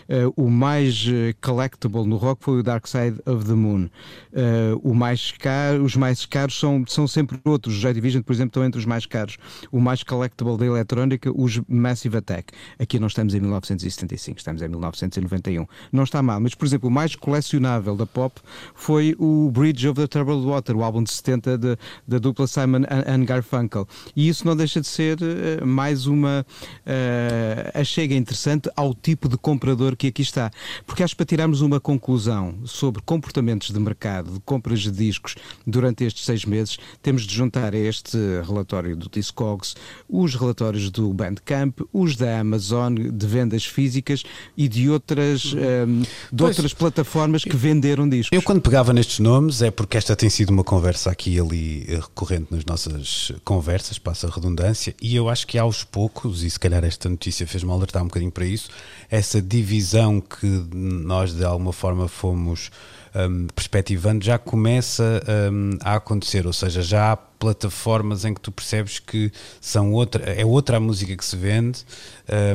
Uh, 0.09 0.33
o 0.37 0.52
mais 0.53 1.07
eh, 1.09 1.35
collectible 1.41 2.07
no 2.07 2.17
rock 2.17 2.45
foi 2.45 2.61
o 2.61 2.63
Dark 2.63 2.87
Side 2.87 3.21
of 3.27 3.45
the 3.47 3.55
Moon. 3.55 3.89
Uh, 4.33 4.79
o 4.83 4.95
mais 4.95 5.33
caro, 5.33 5.83
os 5.83 5.97
mais 5.97 6.25
caros 6.27 6.59
são, 6.59 6.85
são 6.87 7.07
sempre 7.07 7.39
outros. 7.45 7.75
Os 7.75 7.81
Joy 7.81 7.95
Division, 7.95 8.23
por 8.23 8.33
exemplo, 8.33 8.51
estão 8.51 8.65
entre 8.65 8.79
os 8.79 8.87
mais 8.87 9.07
caros. 9.07 9.37
O 9.71 9.81
mais 9.81 10.03
collectible 10.03 10.57
da 10.57 10.67
eletrónica, 10.67 11.31
os 11.35 11.61
Massive 11.69 12.19
Attack. 12.19 12.53
Aqui 12.79 12.99
não 12.99 13.07
estamos 13.07 13.35
em 13.35 13.41
1975, 13.41 14.39
estamos 14.39 14.63
em 14.63 14.69
1991. 14.69 15.67
Não 15.91 16.05
está 16.05 16.23
mal, 16.23 16.41
mas, 16.41 16.55
por 16.55 16.67
exemplo, 16.67 16.89
o 16.89 16.93
mais 16.93 17.17
colecionável 17.17 17.97
da 17.97 18.07
pop 18.07 18.41
foi 18.75 19.15
o 19.19 19.51
Bridge 19.51 19.89
of 19.89 20.01
the 20.01 20.07
Troubled 20.07 20.45
Water, 20.47 20.77
o 20.77 20.83
álbum 20.83 21.03
de 21.03 21.13
70 21.13 21.79
da 22.07 22.19
dupla 22.19 22.47
Simon 22.47 22.83
and 23.07 23.25
Garfunkel. 23.25 23.87
E 24.15 24.29
isso 24.29 24.47
não 24.47 24.57
deixa 24.57 24.81
de 24.81 24.87
ser 24.87 25.19
uh, 25.21 25.67
mais 25.67 26.07
uma 26.07 26.45
uh, 26.87 27.81
achega 27.81 28.15
interessante 28.15 28.71
ao 28.77 28.95
tipo 28.95 29.29
de 29.29 29.37
comprador 29.37 29.97
que 29.97 30.09
aqui 30.09 30.23
está 30.23 30.42
está. 30.43 30.51
Porque 30.87 31.03
acho 31.03 31.15
que 31.15 31.19
para 31.19 31.27
tirarmos 31.27 31.61
uma 31.61 31.79
conclusão 31.79 32.55
sobre 32.65 33.03
comportamentos 33.03 33.71
de 33.71 33.79
mercado, 33.79 34.33
de 34.33 34.41
compras 34.41 34.81
de 34.81 34.91
discos 34.91 35.35
durante 35.67 36.05
estes 36.05 36.25
seis 36.25 36.45
meses, 36.45 36.79
temos 37.03 37.23
de 37.23 37.35
juntar 37.35 37.75
a 37.75 37.79
este 37.79 38.17
relatório 38.47 38.97
do 38.97 39.09
Discogs 39.09 39.75
os 40.09 40.35
relatórios 40.35 40.91
do 40.91 41.13
Bandcamp, 41.13 41.81
os 41.93 42.17
da 42.17 42.41
Amazon 42.41 42.95
de 42.95 43.27
vendas 43.27 43.65
físicas 43.65 44.23
e 44.57 44.69
de 44.69 44.89
outras, 44.91 45.53
um, 45.53 45.59
ehm, 45.59 46.03
de 46.33 46.43
outras 46.43 46.75
plataformas 46.75 47.45
que 47.45 47.57
venderam 47.57 48.09
discos. 48.09 48.31
Eu 48.33 48.43
quando 48.43 48.61
pegava 48.61 48.93
nestes 48.93 49.19
nomes 49.19 49.63
é 49.63 49.71
porque 49.71 49.97
esta 49.97 50.17
tem 50.17 50.31
sido 50.31 50.51
uma 50.51 50.65
conversa 50.65 51.11
aqui 51.11 51.35
e 51.35 51.41
ali 51.41 51.85
recorrente 51.89 52.49
nas 52.51 52.65
nossas 52.65 53.33
conversas, 53.45 53.99
passa 53.99 54.27
a 54.27 54.31
redundância, 54.31 54.95
e 55.01 55.15
eu 55.15 55.29
acho 55.29 55.47
que 55.47 55.59
aos 55.59 55.85
poucos, 55.85 56.43
e 56.43 56.51
se 56.51 56.59
calhar 56.59 56.85
esta 56.85 57.09
notícia 57.09 57.47
fez-me 57.47 57.71
alertar 57.71 58.03
um 58.03 58.07
bocadinho 58.07 58.33
para 58.33 58.45
isso, 58.45 58.71
essa 59.11 59.41
divisão 59.43 60.21
que 60.37 60.47
nós 60.73 61.35
de 61.35 61.45
alguma 61.45 61.73
forma 61.73 62.09
fomos 62.09 62.71
um, 63.15 63.47
perspectivando 63.55 64.25
já 64.25 64.39
começa 64.39 65.23
um, 65.53 65.77
a 65.81 65.97
acontecer, 65.97 66.47
ou 66.47 66.53
seja, 66.53 66.83
já 66.83 67.13
há 67.13 67.17
plataformas 67.17 68.25
em 68.25 68.33
que 68.33 68.41
tu 68.41 68.53
percebes 68.53 68.99
que 69.01 69.33
são 69.61 69.93
outra, 69.93 70.23
é 70.25 70.45
outra 70.45 70.77
a 70.77 70.81
música 70.81 71.17
que 71.17 71.25
se 71.25 71.37
vende, 71.37 71.85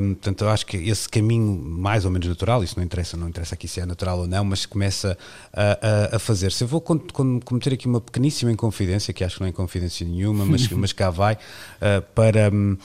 um, 0.01 0.13
portanto 0.13 0.43
eu 0.43 0.49
acho 0.49 0.65
que 0.65 0.77
esse 0.77 1.07
caminho 1.07 1.61
mais 1.61 2.05
ou 2.05 2.11
menos 2.11 2.27
natural, 2.27 2.63
isso 2.63 2.75
não 2.77 2.83
interessa, 2.83 3.15
não 3.17 3.29
interessa 3.29 3.53
aqui 3.53 3.67
se 3.67 3.79
é 3.79 3.85
natural 3.85 4.19
ou 4.19 4.27
não, 4.27 4.43
mas 4.43 4.65
começa 4.65 5.17
a, 5.53 6.13
a, 6.13 6.15
a 6.15 6.19
fazer-se. 6.19 6.63
Eu 6.63 6.67
vou 6.67 6.81
cometer 6.81 7.73
aqui 7.73 7.87
uma 7.87 8.01
pequeníssima 8.01 8.51
inconfidência, 8.51 9.13
que 9.13 9.23
acho 9.23 9.35
que 9.35 9.41
não 9.41 9.47
é 9.47 9.49
inconfidência 9.49 10.07
nenhuma, 10.07 10.45
mas, 10.45 10.67
mas 10.71 10.93
cá 10.93 11.09
vai, 11.09 11.35
uh, 11.35 12.01
para 12.15 12.49
hum, 12.51 12.77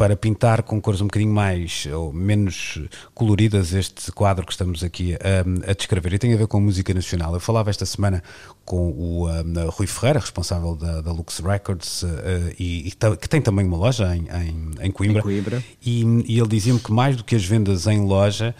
para 0.00 0.16
pintar 0.16 0.62
com 0.62 0.80
cores 0.80 1.02
um 1.02 1.04
bocadinho 1.04 1.30
mais 1.30 1.84
ou 1.92 2.10
menos 2.10 2.80
coloridas 3.12 3.74
este 3.74 4.10
quadro 4.10 4.46
que 4.46 4.52
estamos 4.52 4.82
aqui 4.82 5.14
a, 5.16 5.70
a 5.70 5.74
descrever. 5.74 6.14
E 6.14 6.18
tem 6.18 6.32
a 6.32 6.38
ver 6.38 6.46
com 6.46 6.58
música 6.58 6.94
nacional. 6.94 7.34
Eu 7.34 7.40
falava 7.40 7.68
esta 7.68 7.84
semana 7.84 8.22
com 8.64 8.92
o 8.92 9.28
um, 9.28 9.68
Rui 9.68 9.86
Ferreira, 9.86 10.18
responsável 10.20 10.74
da, 10.74 11.02
da 11.02 11.12
Lux 11.12 11.40
Records, 11.40 12.02
uh, 12.02 12.08
e, 12.58 12.88
e, 12.88 12.92
que 13.20 13.28
tem 13.28 13.42
também 13.42 13.66
uma 13.66 13.76
loja 13.76 14.16
em, 14.16 14.22
em, 14.22 14.86
em 14.86 14.90
Coimbra. 14.90 15.18
Em 15.18 15.22
Coimbra. 15.22 15.64
E, 15.84 16.02
e, 16.26 16.38
ele 16.38 16.48
dizia-me 16.48 16.80
que 16.80 16.90
mais 16.90 17.14
do 17.14 17.22
que 17.22 17.36
as 17.36 17.44
vendas 17.44 17.86
em 17.86 18.00
loja, 18.00 18.54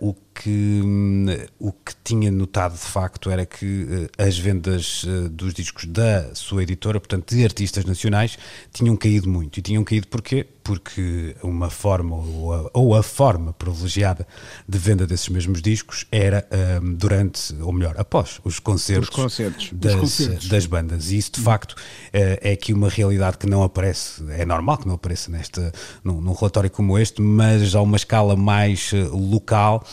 uh, 0.00 0.08
o 0.08 0.14
que 0.34 0.80
hum, 0.82 1.26
o 1.58 1.72
que 1.72 1.92
tinha 2.02 2.30
notado 2.30 2.72
de 2.72 2.78
facto 2.78 3.30
era 3.30 3.44
que 3.44 3.84
uh, 3.84 4.08
as 4.16 4.38
vendas 4.38 5.04
uh, 5.04 5.28
dos 5.28 5.52
discos 5.52 5.84
da 5.84 6.34
sua 6.34 6.62
editora, 6.62 6.98
portanto 6.98 7.34
de 7.34 7.44
artistas 7.44 7.84
nacionais, 7.84 8.38
tinham 8.72 8.96
caído 8.96 9.28
muito. 9.28 9.58
E 9.58 9.62
tinham 9.62 9.84
caído 9.84 10.06
porquê? 10.08 10.46
Porque 10.62 11.36
uma 11.42 11.70
forma 11.70 12.16
ou 12.16 12.52
a, 12.52 12.70
ou 12.72 12.94
a 12.94 13.02
forma 13.02 13.52
privilegiada 13.52 14.26
de 14.68 14.78
venda 14.78 15.06
desses 15.06 15.28
mesmos 15.28 15.60
discos 15.60 16.06
era 16.10 16.46
um, 16.82 16.94
durante, 16.94 17.54
ou 17.60 17.72
melhor, 17.72 17.94
após 17.98 18.40
os 18.44 18.58
concertos, 18.58 19.08
os 19.08 19.14
concertos. 19.14 19.70
Das, 19.72 19.94
os 19.94 20.00
concertos. 20.00 20.48
das 20.48 20.66
bandas. 20.66 21.10
E 21.10 21.18
isso 21.18 21.32
de 21.32 21.40
facto 21.40 21.72
uh, 21.72 21.78
é 22.12 22.52
aqui 22.52 22.72
uma 22.72 22.88
realidade 22.88 23.38
que 23.38 23.46
não 23.46 23.62
aparece, 23.62 24.22
é 24.30 24.44
normal 24.44 24.78
que 24.78 24.86
não 24.86 24.94
apareça 24.94 25.30
nesta, 25.30 25.72
num, 26.04 26.20
num 26.20 26.32
relatório 26.32 26.70
como 26.70 26.98
este, 26.98 27.20
mas 27.20 27.74
a 27.74 27.82
uma 27.82 27.96
escala 27.96 28.36
mais 28.36 28.92
local 29.12 29.84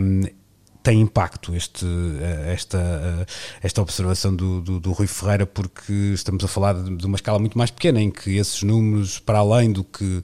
um, 0.00 0.39
tem 0.82 1.00
impacto 1.00 1.54
este, 1.54 1.84
eh, 1.84 2.52
esta, 2.52 2.78
eh, 2.78 3.26
esta 3.62 3.82
observação 3.82 4.34
do, 4.34 4.60
do, 4.60 4.80
do, 4.80 4.92
Rui 4.92 5.06
Ferreira, 5.06 5.46
porque 5.46 5.92
estamos 6.14 6.42
a 6.44 6.48
falar 6.48 6.74
de, 6.74 7.06
uma 7.06 7.16
escala 7.16 7.38
muito 7.38 7.56
mais 7.56 7.70
pequena, 7.70 8.00
em 8.00 8.10
que 8.10 8.36
esses 8.36 8.62
números, 8.62 9.18
para 9.18 9.38
além 9.38 9.72
do 9.72 9.84
que, 9.84 10.22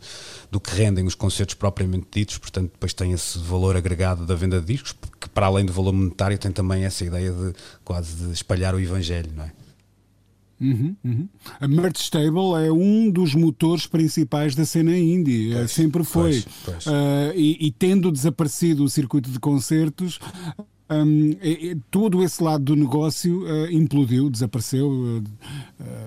do 0.50 0.58
que 0.58 0.70
rendem 0.74 1.06
os 1.06 1.14
concertos 1.14 1.54
propriamente 1.54 2.06
ditos, 2.10 2.38
portanto, 2.38 2.72
depois 2.72 2.94
tem 2.94 3.12
esse 3.12 3.38
valor 3.38 3.76
agregado 3.76 4.24
da 4.24 4.34
venda 4.34 4.60
de 4.60 4.66
discos, 4.66 4.94
que 5.20 5.28
para 5.28 5.46
além 5.46 5.64
do 5.64 5.72
valor 5.72 5.92
monetário 5.92 6.38
tem 6.38 6.50
também 6.50 6.84
essa 6.84 7.04
ideia 7.04 7.30
de 7.32 7.52
quase 7.84 8.14
de 8.16 8.32
espalhar 8.32 8.74
o 8.74 8.80
evangelho, 8.80 9.30
não 9.34 9.44
é? 9.44 9.65
Uhum, 10.60 10.96
uhum. 11.04 11.28
A 11.60 11.68
Merch 11.68 12.00
Stable 12.00 12.66
é 12.66 12.72
um 12.72 13.10
dos 13.10 13.34
motores 13.34 13.86
principais 13.86 14.54
da 14.54 14.64
cena 14.64 14.96
indie, 14.96 15.52
pois, 15.52 15.70
sempre 15.70 16.02
foi. 16.02 16.42
Pois, 16.42 16.46
pois. 16.64 16.86
Uh, 16.86 17.32
e, 17.34 17.66
e, 17.66 17.70
tendo 17.70 18.10
desaparecido 18.10 18.82
o 18.82 18.88
circuito 18.88 19.30
de 19.30 19.38
concertos, 19.38 20.18
um, 20.88 21.30
e, 21.42 21.76
todo 21.90 22.22
esse 22.22 22.42
lado 22.42 22.64
do 22.64 22.76
negócio 22.76 23.42
uh, 23.42 23.70
implodiu, 23.70 24.30
desapareceu, 24.30 24.88
uh, 24.88 25.22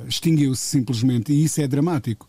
extinguiu-se 0.08 0.64
simplesmente, 0.64 1.32
e 1.32 1.44
isso 1.44 1.62
é 1.62 1.68
dramático. 1.68 2.28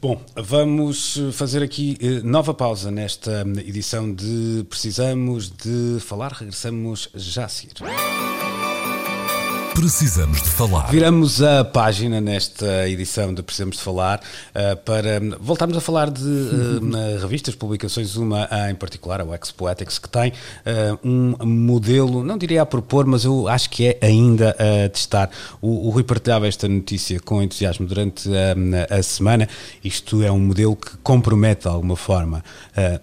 Bom, 0.00 0.24
vamos 0.36 1.18
fazer 1.32 1.64
aqui 1.64 1.98
nova 2.22 2.54
pausa 2.54 2.92
nesta 2.92 3.44
edição 3.66 4.14
de 4.14 4.64
Precisamos 4.68 5.50
de 5.50 5.98
Falar. 5.98 6.32
Regressamos 6.32 7.08
já 7.12 7.46
a 7.46 7.48
seguir. 7.48 7.74
Precisamos 9.80 10.42
de 10.42 10.50
falar. 10.50 10.90
Viramos 10.90 11.40
a 11.40 11.64
página 11.64 12.20
nesta 12.20 12.86
edição 12.86 13.32
de 13.32 13.42
Precisamos 13.42 13.78
de 13.78 13.82
Falar 13.82 14.20
uh, 14.20 14.76
para 14.84 15.18
voltarmos 15.40 15.74
a 15.74 15.80
falar 15.80 16.10
de 16.10 16.22
uh, 16.22 17.18
revistas, 17.18 17.54
publicações, 17.54 18.14
uma 18.14 18.46
em 18.70 18.74
particular, 18.74 19.22
a 19.22 19.24
Wax 19.24 19.50
Poetics, 19.52 19.98
que 19.98 20.06
tem 20.06 20.32
uh, 20.32 20.98
um 21.02 21.46
modelo, 21.46 22.22
não 22.22 22.36
diria 22.36 22.60
a 22.60 22.66
propor, 22.66 23.06
mas 23.06 23.24
eu 23.24 23.48
acho 23.48 23.70
que 23.70 23.86
é 23.86 23.98
ainda 24.02 24.50
a 24.50 24.86
testar. 24.90 25.30
O, 25.62 25.88
o 25.88 25.90
Rui 25.90 26.02
partilhava 26.02 26.46
esta 26.46 26.68
notícia 26.68 27.18
com 27.18 27.42
entusiasmo 27.42 27.86
durante 27.86 28.28
a 28.90 29.02
semana. 29.02 29.48
Isto 29.82 30.22
é 30.22 30.30
um 30.30 30.40
modelo 30.40 30.76
que 30.76 30.98
compromete 30.98 31.62
de 31.62 31.68
alguma 31.68 31.96
forma 31.96 32.44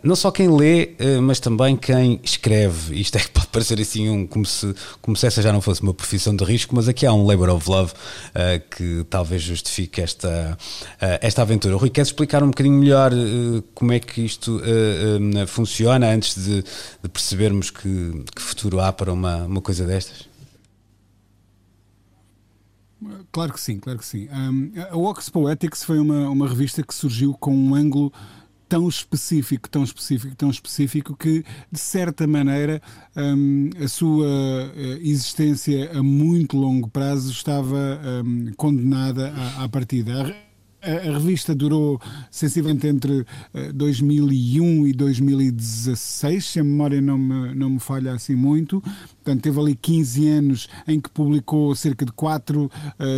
não 0.04 0.16
só 0.16 0.30
quem 0.30 0.56
lê, 0.56 0.96
mas 1.24 1.40
também 1.40 1.76
quem 1.76 2.20
escreve. 2.24 3.00
Isto 3.00 3.18
é 3.18 3.22
que 3.22 3.30
pode 3.30 3.48
parecer 3.48 3.80
assim 3.82 4.10
um, 4.10 4.28
como, 4.28 4.46
se, 4.46 4.76
como 5.02 5.18
se 5.18 5.26
essa 5.26 5.42
já 5.42 5.52
não 5.52 5.62
fosse 5.62 5.82
uma 5.82 5.94
profissão 5.94 6.36
de 6.36 6.44
risco, 6.44 6.67
mas 6.76 6.88
aqui 6.88 7.06
há 7.06 7.14
um 7.14 7.26
labor 7.26 7.50
of 7.50 7.70
love 7.70 7.92
uh, 7.92 8.76
que 8.76 9.06
talvez 9.10 9.42
justifique 9.42 10.02
esta, 10.02 10.58
uh, 10.58 11.20
esta 11.22 11.42
aventura. 11.42 11.76
Rui, 11.76 11.90
queres 11.90 12.10
explicar 12.10 12.44
um 12.44 12.48
bocadinho 12.48 12.78
melhor 12.78 13.12
uh, 13.14 13.62
como 13.74 13.92
é 13.94 14.00
que 14.00 14.22
isto 14.22 14.62
funciona 15.48 16.08
antes 16.08 16.36
de, 16.36 16.64
de 16.64 17.10
percebermos 17.10 17.70
que, 17.70 18.24
que, 18.36 18.42
futuro 18.42 18.80
há 18.80 18.92
para 18.92 19.12
uma, 19.12 19.46
uma 19.46 19.62
coisa 19.62 19.86
destas? 19.86 20.28
Claro 23.32 23.54
que 23.54 23.60
sim, 23.60 23.80
claro 23.80 24.00
que 24.00 24.06
sim. 24.06 24.28
Um, 24.30 24.72
a 24.90 24.98
Ox 24.98 25.30
Poetics 25.30 25.84
foi 25.84 26.00
uma, 26.00 26.30
uma 26.30 26.48
revista 26.48 26.82
que 26.82 26.94
surgiu 26.94 27.34
com 27.34 27.56
um 27.56 27.76
ângulo 27.76 28.12
tão 28.68 28.88
específico, 28.88 29.70
tão 29.70 29.84
específico, 29.84 30.36
tão 30.36 30.50
específico 30.50 31.16
que, 31.16 31.44
de 31.72 31.80
certa 31.80 32.28
maneira, 32.28 32.82
um, 33.16 33.70
a 33.84 33.88
sua 33.88 34.28
eh, 34.76 35.00
existência 35.02 35.92
a 35.98 36.04
muito 36.04 36.58
longo 36.58 36.90
prazo 36.90 37.32
estava 37.32 38.00
um, 38.26 38.52
condenada 38.56 39.34
à, 39.34 39.64
à 39.64 39.70
partida 39.70 40.47
a, 40.82 41.12
revista 41.12 41.56
durou 41.56 42.00
sensivelmente 42.30 42.88
entre 42.88 43.26
2001 43.74 44.86
eh, 44.86 44.90
e 44.90 44.94
2016, 44.94 46.46
se 46.46 46.60
a 46.60 46.64
memória 46.64 47.02
não 47.02 47.18
me, 47.18 47.56
não 47.56 47.70
me 47.72 47.80
falha 47.80 48.14
assim 48.14 48.36
muito. 48.36 48.82
Portanto, 49.28 49.42
teve 49.42 49.60
ali 49.60 49.76
15 49.76 50.28
anos 50.30 50.70
em 50.88 51.02
que 51.02 51.10
publicou 51.10 51.76
cerca 51.76 52.06
de 52.06 52.14
4, 52.14 52.72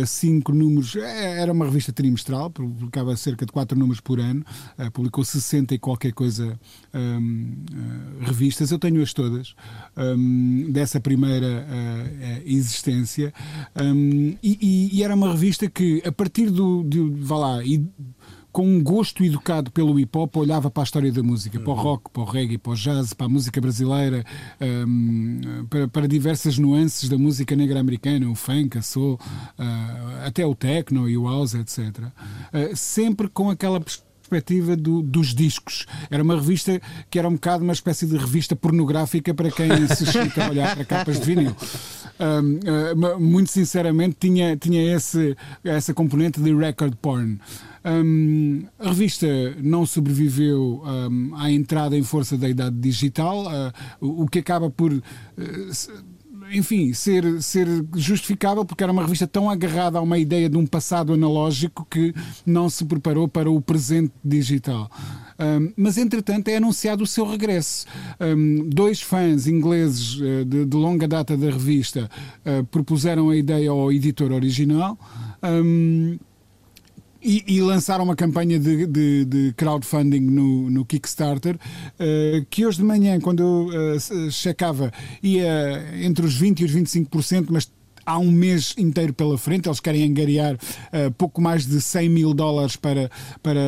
5 0.04 0.50
uh, 0.50 0.54
números. 0.54 0.96
É, 0.96 1.40
era 1.40 1.52
uma 1.52 1.64
revista 1.64 1.92
trimestral, 1.92 2.50
publicava 2.50 3.16
cerca 3.16 3.46
de 3.46 3.52
4 3.52 3.78
números 3.78 4.00
por 4.00 4.18
ano. 4.18 4.44
Uh, 4.76 4.90
publicou 4.90 5.24
60 5.24 5.72
e 5.74 5.78
qualquer 5.78 6.12
coisa 6.12 6.58
um, 6.92 7.52
uh, 7.70 8.24
revistas. 8.24 8.72
Eu 8.72 8.78
tenho-as 8.80 9.12
todas 9.12 9.54
um, 9.96 10.72
dessa 10.72 10.98
primeira 10.98 11.64
existência. 12.44 13.32
Um, 13.80 14.34
e, 14.42 14.90
e, 14.92 15.02
era 15.04 15.14
uma 15.14 15.30
revista 15.30 15.70
que, 15.70 16.02
a 16.04 16.10
partir 16.10 16.50
do. 16.50 16.82
De, 16.82 16.98
vá 17.20 17.38
lá, 17.38 17.59
e 17.64 17.84
com 18.52 18.66
um 18.66 18.82
gosto 18.82 19.24
educado 19.24 19.70
pelo 19.70 19.98
hip 19.98 20.16
hop, 20.16 20.36
olhava 20.36 20.70
para 20.70 20.82
a 20.82 20.84
história 20.84 21.12
da 21.12 21.22
música, 21.22 21.58
uhum. 21.58 21.64
para 21.64 21.72
o 21.72 21.76
uhum. 21.76 21.82
rock, 21.82 22.10
para 22.10 22.22
o 22.22 22.24
reggae, 22.24 22.58
para 22.58 22.72
o 22.72 22.74
jazz, 22.74 23.12
para 23.12 23.26
a 23.26 23.28
música 23.28 23.60
brasileira, 23.60 24.24
um, 24.60 25.66
para, 25.68 25.88
para, 25.88 26.08
diversas 26.08 26.58
nuances 26.58 27.08
da 27.08 27.16
música 27.16 27.54
negra 27.54 27.78
americana, 27.78 28.28
o 28.28 28.34
funk, 28.34 28.76
a 28.76 28.82
soul, 28.82 29.14
uh, 29.14 30.26
até 30.26 30.44
o 30.44 30.54
techno 30.54 31.08
e 31.08 31.16
o 31.16 31.28
house, 31.28 31.54
etc. 31.54 31.78
Uh, 31.78 32.76
sempre 32.76 33.28
com 33.28 33.50
aquela 33.50 33.80
perspectiva 33.80 34.09
do, 34.76 35.02
dos 35.02 35.34
discos. 35.34 35.86
Era 36.10 36.22
uma 36.22 36.34
revista 36.34 36.80
que 37.10 37.18
era 37.18 37.28
um 37.28 37.34
bocado 37.34 37.64
uma 37.64 37.72
espécie 37.72 38.06
de 38.06 38.16
revista 38.16 38.54
pornográfica 38.54 39.34
para 39.34 39.50
quem 39.50 39.68
se 39.88 40.04
explica 40.04 40.46
a 40.46 40.50
olhar 40.50 40.74
para 40.74 40.84
capas 40.84 41.20
de 41.20 41.26
vinil. 41.26 41.54
Um, 42.20 42.60
uh, 43.14 43.18
muito 43.18 43.50
sinceramente, 43.50 44.16
tinha, 44.20 44.54
tinha 44.56 44.94
esse, 44.94 45.34
essa 45.64 45.94
componente 45.94 46.40
de 46.40 46.54
record 46.54 46.94
porn. 46.96 47.38
Um, 47.82 48.64
a 48.78 48.88
revista 48.88 49.26
não 49.62 49.86
sobreviveu 49.86 50.82
um, 50.84 51.34
à 51.34 51.50
entrada 51.50 51.96
em 51.96 52.02
força 52.02 52.36
da 52.36 52.46
idade 52.46 52.76
digital, 52.76 53.46
uh, 53.46 53.72
o, 54.00 54.24
o, 54.24 54.28
que 54.28 54.38
acaba 54.38 54.68
por. 54.70 54.92
Uh, 54.92 55.02
enfim, 56.52 56.92
ser, 56.92 57.42
ser 57.42 57.66
justificável 57.96 58.64
porque 58.64 58.82
era 58.82 58.92
uma 58.92 59.02
revista 59.02 59.26
tão 59.26 59.48
agarrada 59.50 59.98
a 59.98 60.02
uma 60.02 60.18
ideia 60.18 60.48
de 60.48 60.56
um 60.56 60.66
passado 60.66 61.12
analógico 61.12 61.86
que 61.88 62.14
não 62.44 62.68
se 62.68 62.84
preparou 62.84 63.28
para 63.28 63.50
o 63.50 63.60
presente 63.60 64.12
digital. 64.24 64.90
Um, 65.38 65.72
mas, 65.76 65.96
entretanto, 65.96 66.48
é 66.48 66.56
anunciado 66.56 67.02
o 67.02 67.06
seu 67.06 67.26
regresso. 67.26 67.86
Um, 68.20 68.68
dois 68.68 69.00
fãs 69.00 69.46
ingleses 69.46 70.16
uh, 70.16 70.44
de, 70.44 70.66
de, 70.66 70.76
longa 70.76 71.08
data 71.08 71.34
da 71.36 71.46
revista 71.46 72.10
uh, 72.44 72.64
propuseram 72.66 73.30
a 73.30 73.36
ideia 73.36 73.70
ao 73.70 73.90
editor 73.90 74.32
original. 74.32 74.98
Um, 75.42 76.18
e, 77.22 77.44
e, 77.46 77.60
lançaram 77.60 78.04
uma 78.04 78.16
campanha 78.16 78.58
de, 78.58 78.86
de, 78.86 79.24
de 79.24 79.52
crowdfunding 79.56 80.20
no, 80.20 80.70
no 80.70 80.84
Kickstarter, 80.84 81.56
uh, 81.56 82.46
que 82.48 82.64
hoje 82.64 82.78
de 82.78 82.84
manhã, 82.84 83.20
quando 83.20 83.42
eu 83.42 83.96
uh, 83.96 84.30
checava, 84.30 84.92
ia 85.22 85.84
entre 86.02 86.24
os 86.24 86.40
20% 86.40 86.60
e 86.60 86.64
os 86.64 86.72
25%, 86.72 87.46
mas 87.50 87.70
há 88.10 88.18
um 88.18 88.30
mês 88.30 88.74
inteiro 88.76 89.14
pela 89.14 89.38
frente. 89.38 89.68
Eles 89.68 89.78
querem 89.78 90.04
angariar 90.04 90.54
uh, 90.54 91.10
pouco 91.16 91.40
mais 91.40 91.64
de 91.64 91.80
100 91.80 92.08
mil 92.08 92.34
dólares 92.34 92.74
para, 92.74 93.10
para 93.42 93.60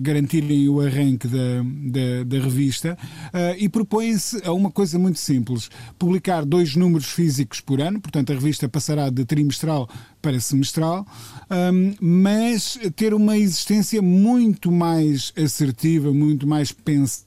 garantirem 0.00 0.68
o 0.68 0.80
arranque 0.80 1.26
da, 1.26 1.62
da, 1.64 2.24
da 2.24 2.38
revista 2.44 2.96
uh, 3.26 3.56
e 3.58 3.68
propõem-se 3.68 4.40
a 4.44 4.52
uma 4.52 4.70
coisa 4.70 4.98
muito 4.98 5.18
simples: 5.18 5.68
publicar 5.98 6.44
dois 6.44 6.76
números 6.76 7.10
físicos 7.10 7.60
por 7.60 7.80
ano, 7.80 8.00
portanto, 8.00 8.30
a 8.30 8.34
revista 8.34 8.68
passará 8.68 9.10
de 9.10 9.24
trimestral 9.24 9.88
para 10.22 10.38
semestral, 10.40 11.06
um, 11.50 11.94
mas 12.00 12.78
ter 12.94 13.14
uma 13.14 13.36
existência 13.36 14.02
muito 14.02 14.70
mais 14.70 15.32
assertiva, 15.36 16.12
muito 16.12 16.46
mais 16.46 16.72
pensada 16.72 17.26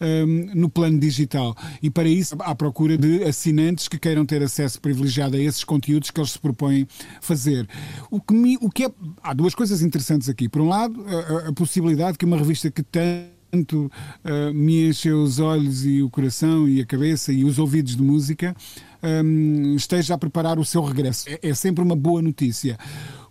um, 0.00 0.50
no 0.54 0.68
plano 0.68 0.98
digital. 0.98 1.56
E 1.82 1.90
para 1.90 2.08
isso, 2.08 2.36
à 2.40 2.54
procura 2.54 2.96
de 2.96 3.24
assinantes 3.24 3.88
que 3.88 3.98
queiram 3.98 4.24
ter 4.24 4.42
acesso 4.42 4.80
privilegiado 4.80 5.36
a 5.36 5.40
esses 5.40 5.64
conteúdos 5.64 6.10
que 6.10 6.20
eles 6.20 6.32
se 6.32 6.38
propõem 6.38 6.86
fazer. 7.20 7.68
O 8.10 8.20
que, 8.20 8.34
me, 8.34 8.56
o 8.60 8.70
que 8.70 8.84
é. 8.84 8.90
Há 9.22 9.34
duas 9.34 9.54
coisas 9.54 9.82
interessantes 9.82 10.28
aqui. 10.28 10.48
Por 10.48 10.62
um 10.62 10.68
lado, 10.68 11.04
a, 11.06 11.48
a 11.48 11.52
possibilidade 11.52 12.18
que 12.18 12.24
uma 12.24 12.36
revista 12.36 12.70
que 12.70 12.82
tem 12.82 13.38
tanto 13.50 13.90
uh, 14.24 14.52
me 14.52 14.88
encheu 14.88 15.22
os 15.22 15.38
olhos 15.38 15.84
e 15.84 16.02
o 16.02 16.10
coração 16.10 16.68
e 16.68 16.80
a 16.80 16.86
cabeça 16.86 17.32
e 17.32 17.44
os 17.44 17.58
ouvidos 17.58 17.96
de 17.96 18.02
música 18.02 18.54
um, 19.02 19.74
esteja 19.74 20.14
a 20.14 20.18
preparar 20.18 20.58
o 20.58 20.64
seu 20.64 20.82
regresso. 20.82 21.28
É, 21.28 21.38
é 21.42 21.54
sempre 21.54 21.82
uma 21.82 21.96
boa 21.96 22.20
notícia. 22.20 22.78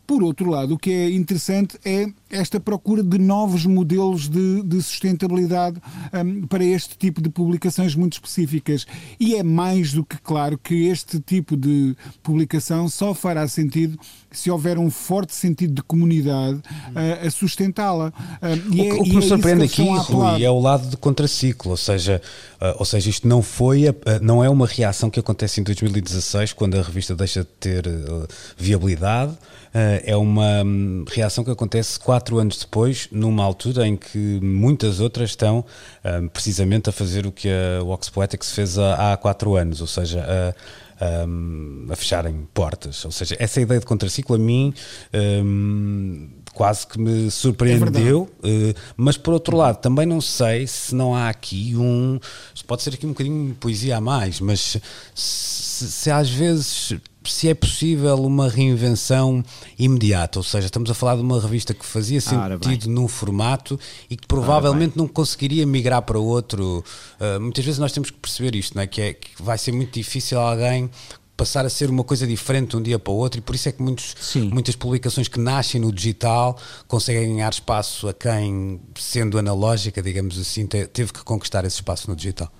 Por 0.08 0.24
outro 0.24 0.50
lado, 0.50 0.76
o 0.76 0.78
que 0.78 0.90
é 0.90 1.12
interessante 1.12 1.78
é 1.84 2.08
esta 2.30 2.62
procura 2.62 3.04
de 3.04 3.18
novos 3.18 3.66
modelos 3.66 4.30
de, 4.30 4.64
de 4.64 4.82
sustentabilidade 4.82 5.82
um, 6.14 6.48
para 6.48 6.64
este 6.64 6.98
tipo 6.98 7.22
de 7.22 7.30
publicações 7.30 7.94
muito 7.94 8.14
específicas. 8.14 8.88
E 9.20 9.36
é 9.36 9.44
mais 9.44 9.92
do 9.92 10.06
que 10.06 10.18
claro 10.18 10.58
que 10.58 10.88
este 10.88 11.20
tipo 11.20 11.58
de 11.58 11.94
publicação 12.24 12.88
só 12.88 13.14
fará 13.14 13.48
sentido 13.50 14.00
se 14.32 14.52
houver 14.52 14.78
um 14.78 14.90
forte 14.90 15.34
sentido 15.34 15.74
de 15.74 15.82
comunidade 15.82 16.58
uh, 16.58 17.26
a 17.26 17.30
sustentá-la. 17.30 18.14
Uh, 18.42 18.76
o, 18.76 18.86
é, 18.86 18.94
o, 18.94 19.04
que 19.04 19.10
me 19.14 19.18
é 19.18 19.28
surpreende 19.28 19.64
aqui, 19.64 19.84
Rui, 19.84 20.44
é 20.44 20.50
o 20.50 20.60
lado 20.60 20.90
de 20.90 20.98
contraciclo, 20.98 21.72
ou 21.72 21.78
seja, 21.78 22.22
uh, 22.62 22.76
ou 22.78 22.86
seja, 22.86 23.10
isto 23.10 23.28
não 23.28 23.42
foi, 23.42 23.88
a, 23.88 23.96
não 24.22 24.44
é 24.44 24.50
uma 24.50 24.68
reação 24.68 25.10
que 25.10 25.20
acontece 25.20 25.60
em 25.60 25.64
2016 25.64 26.54
quando 26.54 26.78
a 26.78 26.82
revista 26.82 27.16
deixa 27.16 27.42
de 27.42 27.50
ter 27.60 27.86
viabilidade. 28.58 29.38
É 30.04 30.16
uma 30.16 30.64
um, 30.64 31.06
reação 31.08 31.44
que 31.44 31.52
acontece 31.52 32.00
quatro 32.00 32.38
anos 32.38 32.58
depois, 32.58 33.08
numa 33.12 33.44
altura 33.44 33.88
em 33.88 33.96
que 33.96 34.40
muitas 34.42 35.00
outras 35.00 35.32
estão 35.32 35.64
um, 36.04 36.28
precisamente 36.28 36.90
a 36.90 36.92
fazer 36.92 37.26
o 37.26 37.32
que 37.32 37.50
a 37.50 37.84
Vox 37.84 38.10
Poetics 38.10 38.52
fez 38.52 38.78
há, 38.78 39.14
há 39.14 39.18
quatro 39.18 39.56
anos, 39.56 39.82
ou 39.82 39.88
seja, 39.88 40.26
a 40.28 40.88
um, 41.02 41.88
a 41.90 41.96
fecharem 41.96 42.48
portas. 42.54 43.04
Ou 43.06 43.12
seja, 43.12 43.36
essa 43.40 43.62
ideia 43.62 43.80
de 43.80 43.86
contraciclo 43.86 44.36
a 44.36 44.40
mim 44.40 44.74
um, 45.14 46.30
quase 46.58 46.88
que 46.88 47.00
me 47.00 47.30
surpreendeu, 47.30 48.28
é 48.42 48.74
mas 48.98 49.16
por 49.16 49.32
outro 49.32 49.56
lado 49.56 49.78
também 49.78 50.08
não 50.08 50.20
sei 50.20 50.66
se 50.66 50.96
não 50.96 51.14
há 51.14 51.30
aqui 51.30 51.76
um. 51.76 52.20
Pode 52.66 52.82
ser 52.82 52.96
aqui 52.96 53.06
um 53.06 53.10
bocadinho 53.10 53.56
poesia 53.60 53.98
a 53.98 54.02
mais, 54.02 54.42
mas 54.42 54.76
se, 55.14 55.88
se 55.88 56.10
às 56.10 56.28
vezes 56.28 56.98
se 57.24 57.48
é 57.48 57.54
possível 57.54 58.16
uma 58.24 58.50
reinvenção 58.50 59.44
imediata, 59.78 60.40
ou 60.40 60.44
seja, 60.44 60.66
estamos 60.66 60.90
a 60.90 60.96
falar 60.96 61.16
de 61.16 61.22
uma 61.22 61.40
revista 61.40 61.76
que 61.76 61.86
fazia 61.86 62.20
sentido 62.20 62.90
num 62.90 63.08
formato 63.08 63.80
e 64.10 64.18
que 64.18 64.26
provavelmente 64.26 64.98
não 64.98 65.08
conseguiria 65.08 65.66
migrar 65.68 66.02
para 66.02 66.18
outro. 66.18 66.84
Uh, 67.20 67.40
muitas 67.40 67.64
vezes 67.64 67.80
nós 67.80 67.92
temos 67.92 68.10
que 68.10 68.18
perceber 68.18 68.56
isto, 68.56 68.74
não 68.74 68.82
é? 68.82 68.88
Que, 68.88 69.02
é? 69.02 69.14
que 69.14 69.30
vai 69.40 69.60
ser 69.60 69.74
muito 69.74 69.94
difícil 69.94 70.40
alguém 70.40 70.90
passar 71.38 71.66
a 71.66 71.70
ser 71.70 71.90
uma 71.90 72.04
coisa 72.04 72.26
diferente 72.26 72.72
de 72.72 72.78
um 72.78 72.82
dia 72.82 72.98
para 72.98 73.14
o 73.14 73.16
outro 73.16 73.40
e 73.40 73.42
por 73.42 73.54
isso 73.54 73.70
é 73.70 73.72
que 73.72 73.82
muitos, 73.82 74.36
muitas 74.52 74.76
publicações 74.76 75.28
que 75.28 75.40
nascem 75.40 75.80
no 75.80 75.94
digital 75.94 76.58
conseguem 76.88 77.36
ganhar 77.36 77.54
espaço 77.54 78.10
a 78.10 78.14
quem, 78.14 78.82
sendo 78.96 79.38
analógica, 79.38 80.02
digamos 80.02 80.40
assim, 80.40 80.66
teve 80.66 81.14
que 81.14 81.24
conquistar 81.24 81.64
esse 81.64 81.76
espaço 81.76 82.10
no 82.10 82.16
digital. 82.16 82.52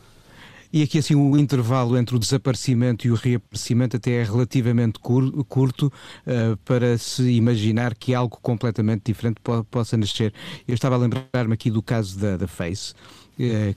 E 0.72 0.84
aqui 0.84 1.00
assim 1.00 1.16
o 1.16 1.38
intervalo 1.38 1.98
entre 1.98 2.16
o 2.16 2.20
desaparecimento 2.20 3.08
e 3.08 3.12
o 3.12 3.16
reaparecimento 3.16 3.98
até 3.98 4.12
é 4.12 4.24
relativamente 4.24 5.00
cur 5.00 5.44
curto 5.46 5.88
uh, 5.88 6.58
para 6.66 6.98
se 6.98 7.24
imaginar 7.32 7.96
que 7.96 8.14
algo 8.14 8.38
completamente 8.42 9.04
diferente 9.06 9.40
po 9.42 9.64
possa 9.64 9.96
nascer. 9.96 10.34
Eu 10.68 10.76
estava 10.76 10.96
a 10.96 10.98
lembrar-me 10.98 11.54
aqui 11.54 11.72
do 11.72 11.82
caso 11.82 12.20
da, 12.20 12.36
da 12.36 12.48
Face 12.48 12.94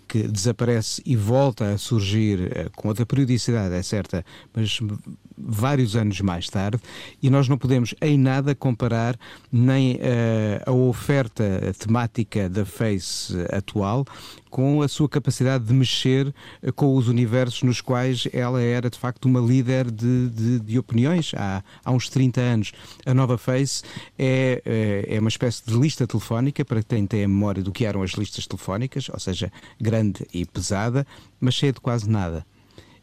que 0.08 0.22
desaparece 0.22 1.02
e 1.04 1.14
volta 1.14 1.72
a 1.72 1.78
surgir 1.78 2.50
eh, 2.56 2.68
com 2.74 2.88
outra 2.88 3.04
periodicidade, 3.04 3.74
é 3.74 3.82
certa, 3.82 4.24
mas 4.54 4.80
vários 5.36 5.96
anos 5.96 6.20
mais 6.20 6.48
tarde, 6.48 6.80
e 7.22 7.30
nós 7.30 7.48
não 7.48 7.58
podemos 7.58 7.94
em 8.00 8.18
nada 8.18 8.54
comparar 8.54 9.18
nem 9.50 9.96
uh, 9.96 9.98
a 10.66 10.72
oferta 10.72 11.74
temática 11.78 12.48
da 12.48 12.64
Face 12.64 13.34
atual 13.50 14.04
com 14.50 14.82
a 14.82 14.88
sua 14.88 15.08
capacidade 15.08 15.64
de 15.64 15.72
mexer 15.72 16.34
com 16.74 16.96
os 16.96 17.08
universos 17.08 17.62
nos 17.62 17.80
quais 17.80 18.26
ela 18.32 18.60
era 18.60 18.90
de 18.90 18.98
facto 18.98 19.26
uma 19.26 19.40
líder 19.40 19.90
de, 19.90 20.28
de, 20.30 20.60
de 20.60 20.78
opiniões 20.78 21.32
há, 21.36 21.62
há 21.84 21.90
uns 21.90 22.08
30 22.08 22.40
anos. 22.40 22.72
A 23.06 23.14
nova 23.14 23.38
Face 23.38 23.82
é, 24.18 25.06
é 25.06 25.20
uma 25.20 25.28
espécie 25.28 25.62
de 25.64 25.74
lista 25.74 26.06
telefónica, 26.06 26.64
para 26.64 26.82
quem 26.82 27.06
tem 27.06 27.24
a 27.24 27.28
memória 27.28 27.62
do 27.62 27.72
que 27.72 27.84
eram 27.84 28.02
as 28.02 28.12
listas 28.12 28.46
telefónicas, 28.46 29.08
ou 29.08 29.18
seja, 29.18 29.52
grande 29.80 30.26
e 30.34 30.44
pesada, 30.44 31.06
mas 31.40 31.54
cheia 31.54 31.72
de 31.72 31.80
quase 31.80 32.08
nada. 32.08 32.44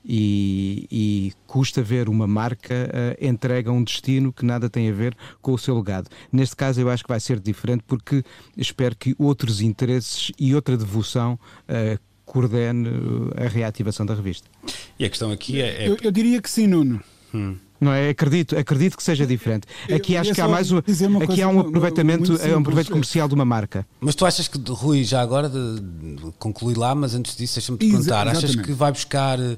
E, 0.04 0.88
e, 0.89 1.34
custa 1.45 1.82
ver 1.82 2.08
uma 2.08 2.26
marca 2.26 2.74
uh, 2.74 3.26
entrega 3.26 3.72
um 3.72 3.84
destino 3.84 4.32
que 4.32 4.45
nada 4.45 4.70
tem 4.70 4.89
a 4.89 4.93
ver 4.93 5.16
com 5.41 5.54
o 5.54 5.58
seu 5.58 5.76
legado. 5.76 6.10
Neste 6.32 6.56
caso, 6.56 6.80
eu 6.80 6.89
acho 6.89 7.04
que 7.04 7.10
vai 7.10 7.20
ser 7.20 7.39
diferente 7.39 7.84
porque 7.86 8.24
espero 8.56 8.95
que 8.95 9.16
outros 9.18 9.62
interesses 9.62 10.32
e 10.39 10.56
outra 10.56 10.78
devoção 10.78 11.38
uh, 11.64 12.00
coordene 12.26 12.89
a 13.36 13.48
reativação 13.48 14.06
da 14.06 14.14
revista. 14.14 14.48
E 15.00 15.06
a 15.06 15.10
questão 15.10 15.32
aqui 15.32 15.62
é. 15.62 15.84
é... 15.84 15.89
Eu, 15.89 15.98
eu, 16.02 16.12
diria 16.12 16.41
que 16.41 16.50
sim, 16.50 16.68
Nuno. 16.68 17.02
Hum. 17.34 17.58
Não 17.80 17.91
é? 17.91 18.09
Acredito, 18.09 18.57
acredito 18.57 18.97
que 18.97 19.03
seja 19.03 19.25
diferente. 19.25 19.67
Aqui 19.93 20.13
eu, 20.13 20.21
acho 20.21 20.34
que 20.34 20.41
há 20.41 20.47
mais 20.47 20.71
um, 20.71 20.78
aqui 20.78 21.41
há 21.41 21.47
um 21.47 21.59
aproveitamento, 21.59 22.34
é 22.41 22.55
um 22.55 22.63
proveito 22.63 22.91
comercial 22.91 23.28
de 23.28 23.36
uma 23.36 23.45
marca. 23.45 23.86
Mas 23.99 24.15
tu 24.15 24.25
achas 24.25 24.47
que, 24.47 24.59
Rui, 24.71 25.03
já 25.03 25.21
agora 25.21 25.49
de, 25.49 25.80
de 25.80 26.32
concluir 26.39 26.78
lá, 26.78 26.95
mas 26.95 27.13
antes 27.13 27.36
disso, 27.36 27.55
deixa-me 27.55 27.78
te 27.78 27.89
perguntar, 27.89 28.28
achas 28.28 28.55
que 28.55 28.71
vai 28.71 28.91
buscar 28.91 29.39
eh, 29.39 29.57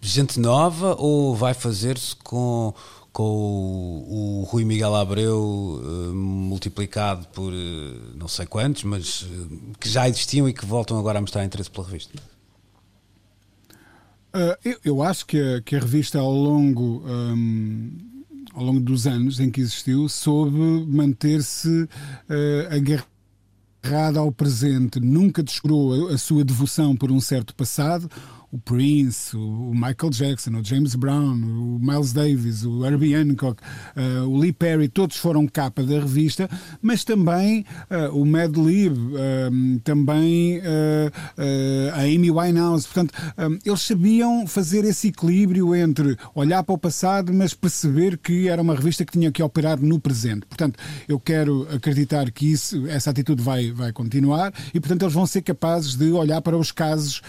gente 0.00 0.40
nova 0.40 0.96
ou 0.98 1.34
vai 1.36 1.52
fazer-se 1.52 2.16
com, 2.16 2.72
com 3.12 3.22
o, 3.22 4.40
o, 4.40 4.44
Rui 4.44 4.64
Miguel 4.64 4.94
Abreu 4.94 5.80
uh, 5.82 6.14
multiplicado 6.14 7.26
por 7.28 7.52
uh, 7.52 8.16
não 8.16 8.28
sei 8.28 8.46
quantos, 8.46 8.84
mas 8.84 9.22
uh, 9.22 9.76
que 9.78 9.88
já 9.88 10.08
existiam 10.08 10.48
e 10.48 10.54
que 10.54 10.64
voltam 10.64 10.98
agora 10.98 11.18
a 11.18 11.20
mostrar 11.20 11.44
interesse 11.44 11.70
pela 11.70 11.86
revista? 11.86 12.18
Uh, 14.32 14.56
eu, 14.64 14.76
eu, 14.84 15.02
acho 15.02 15.26
que 15.26 15.38
a, 15.40 15.60
que 15.60 15.74
a 15.74 15.80
revista, 15.80 16.18
ao 16.18 16.32
longo, 16.32 17.02
um, 17.04 17.90
ao 18.54 18.64
longo 18.64 18.80
dos 18.80 19.06
anos 19.06 19.40
em 19.40 19.50
que 19.50 19.60
existiu, 19.60 20.08
soube 20.08 20.56
manter-se 20.86 21.82
uh, 21.82 23.08
agarrada 23.82 24.20
ao 24.20 24.30
presente, 24.30 25.00
nunca 25.00 25.42
descurou 25.42 26.08
a, 26.08 26.14
a 26.14 26.18
sua 26.18 26.44
devoção 26.44 26.94
por 26.94 27.10
um 27.10 27.20
certo 27.20 27.54
passado 27.54 28.08
o 28.52 28.58
Prince, 28.58 29.36
o 29.36 29.72
Michael 29.72 30.10
Jackson, 30.10 30.50
o 30.56 30.64
James 30.64 30.96
Brown, 30.96 31.34
o 31.34 31.78
Miles 31.80 32.12
Davis, 32.12 32.64
o 32.64 32.84
Herbie 32.84 33.14
Hancock, 33.14 33.62
uh, 33.96 34.28
o 34.28 34.36
Lee 34.36 34.52
Perry, 34.52 34.88
todos 34.88 35.16
foram 35.16 35.46
capa 35.46 35.84
da 35.84 36.00
revista, 36.00 36.50
mas 36.82 37.04
também 37.04 37.64
uh, 37.90 38.16
o 38.18 38.26
Mad 38.26 38.56
Lib, 38.56 38.96
uh, 38.96 39.80
também 39.84 40.60
a 41.92 42.00
Amy 42.00 42.30
Winehouse. 42.30 42.86
Portanto, 42.86 43.14
um, 43.38 43.58
eles 43.64 43.82
sabiam 43.82 44.46
fazer 44.46 44.84
esse 44.84 45.08
equilíbrio 45.08 45.74
entre 45.74 46.16
olhar 46.34 46.62
para 46.62 46.74
o 46.74 46.78
passado, 46.78 47.32
mas 47.32 47.54
perceber 47.54 48.18
que 48.18 48.48
era 48.48 48.60
uma 48.60 48.74
revista 48.74 49.04
que 49.04 49.12
tinha 49.12 49.30
que 49.30 49.42
operar 49.42 49.80
no 49.80 50.00
presente. 50.00 50.46
Portanto, 50.46 50.78
eu 51.08 51.18
quero 51.18 51.66
acreditar 51.72 52.30
que 52.30 52.50
isso, 52.50 52.86
essa 52.86 53.10
atitude 53.10 53.42
vai, 53.42 53.70
vai 53.72 53.92
continuar 53.92 54.52
e, 54.74 54.80
portanto, 54.80 55.02
eles 55.02 55.14
vão 55.14 55.26
ser 55.26 55.42
capazes 55.42 55.94
de 55.94 56.10
olhar 56.12 56.40
para 56.40 56.56
os 56.56 56.72
casos. 56.72 57.22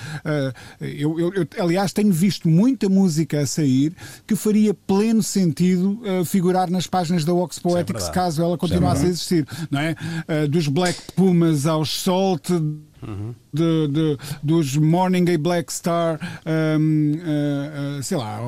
eu 0.79 1.10
eu, 1.19 1.33
eu, 1.33 1.47
aliás, 1.59 1.93
tenho 1.93 2.11
visto 2.11 2.47
muita 2.47 2.89
música 2.89 3.41
a 3.41 3.45
sair 3.45 3.95
que 4.25 4.35
faria 4.35 4.73
pleno 4.73 5.23
sentido 5.23 6.01
uh, 6.01 6.25
figurar 6.25 6.69
nas 6.69 6.87
páginas 6.87 7.25
da 7.25 7.33
Vox 7.33 7.59
Poetics 7.59 8.07
é 8.07 8.11
caso 8.11 8.41
ela 8.41 8.57
continuasse 8.57 9.03
é 9.03 9.07
a 9.07 9.09
existir. 9.09 9.47
Não 9.69 9.79
é? 9.79 9.95
Uh, 10.27 10.47
dos 10.47 10.67
Black 10.67 10.99
Pumas 11.15 11.65
aos 11.65 12.01
Salt 12.01 12.49
Uhum. 13.05 13.33
De, 13.53 13.87
de, 13.87 14.17
dos 14.43 14.77
Morning 14.77 15.25
a 15.33 15.37
Black 15.37 15.73
Star, 15.73 16.19
um, 16.79 17.13
uh, 17.13 17.99
uh, 17.99 18.03
sei 18.03 18.17
lá, 18.17 18.39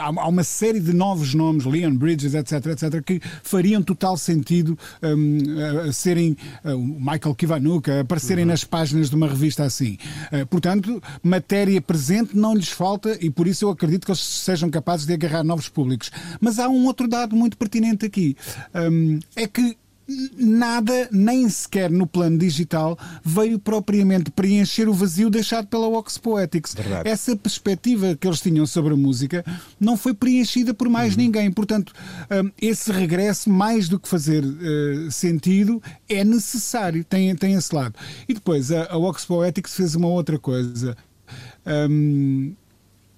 há, 0.00 0.06
há, 0.06 0.28
uma 0.28 0.42
série 0.42 0.80
de 0.80 0.92
novos 0.92 1.34
nomes, 1.34 1.64
Leon 1.64 1.94
Bridges, 1.94 2.34
etc, 2.34 2.66
etc, 2.66 3.02
que 3.04 3.20
fariam 3.42 3.82
total 3.82 4.16
sentido 4.16 4.78
um, 5.02 5.92
serem, 5.92 6.36
uh, 6.64 6.76
Michael 6.76 7.34
Kivanuka, 7.34 8.00
aparecerem 8.00 8.44
uhum. 8.44 8.50
nas 8.50 8.64
páginas 8.64 9.08
de 9.08 9.16
uma 9.16 9.28
revista 9.28 9.64
assim. 9.64 9.96
Uh, 10.32 10.46
portanto, 10.46 11.02
matéria 11.22 11.80
presente 11.80 12.36
não 12.36 12.54
lhes 12.54 12.68
falta 12.68 13.16
e 13.20 13.30
por 13.30 13.46
isso 13.46 13.64
eu 13.64 13.70
acredito 13.70 14.04
que 14.04 14.10
eles 14.10 14.20
sejam 14.20 14.70
capazes 14.70 15.06
de 15.06 15.14
agarrar 15.14 15.44
novos 15.44 15.68
públicos. 15.68 16.10
Mas 16.40 16.58
há 16.58 16.68
um 16.68 16.84
outro 16.86 17.06
dado 17.08 17.36
muito 17.36 17.56
pertinente 17.56 18.06
aqui: 18.06 18.36
um, 18.74 19.20
é 19.36 19.46
que 19.46 19.76
nada, 20.36 21.08
nem 21.10 21.48
sequer 21.48 21.90
no 21.90 22.06
plano 22.06 22.38
digital, 22.38 22.98
veio 23.24 23.58
propriamente 23.58 24.30
preencher 24.30 24.88
o 24.88 24.92
vazio 24.92 25.30
deixado 25.30 25.66
pela 25.66 25.88
Vox 25.88 26.18
Poetics. 26.18 26.74
Verdade. 26.74 27.08
Essa 27.08 27.34
perspectiva 27.36 28.14
que 28.14 28.26
eles 28.26 28.40
tinham 28.40 28.66
sobre 28.66 28.92
a 28.92 28.96
música 28.96 29.44
não 29.80 29.96
foi 29.96 30.12
preenchida 30.12 30.74
por 30.74 30.88
mais 30.88 31.14
uhum. 31.14 31.22
ninguém. 31.22 31.50
Portanto, 31.50 31.92
um, 32.30 32.50
esse 32.60 32.92
regresso, 32.92 33.48
mais 33.50 33.88
do 33.88 33.98
que 33.98 34.08
fazer 34.08 34.44
uh, 34.44 35.10
sentido, 35.10 35.82
é 36.08 36.22
necessário, 36.24 37.04
tem, 37.04 37.34
tem 37.34 37.54
esse 37.54 37.74
lado. 37.74 37.94
E 38.28 38.34
depois, 38.34 38.70
a, 38.70 38.84
a 38.84 38.98
Vox 38.98 39.24
Poetics 39.24 39.74
fez 39.74 39.94
uma 39.94 40.08
outra 40.08 40.38
coisa. 40.38 40.96
Um, 41.66 42.54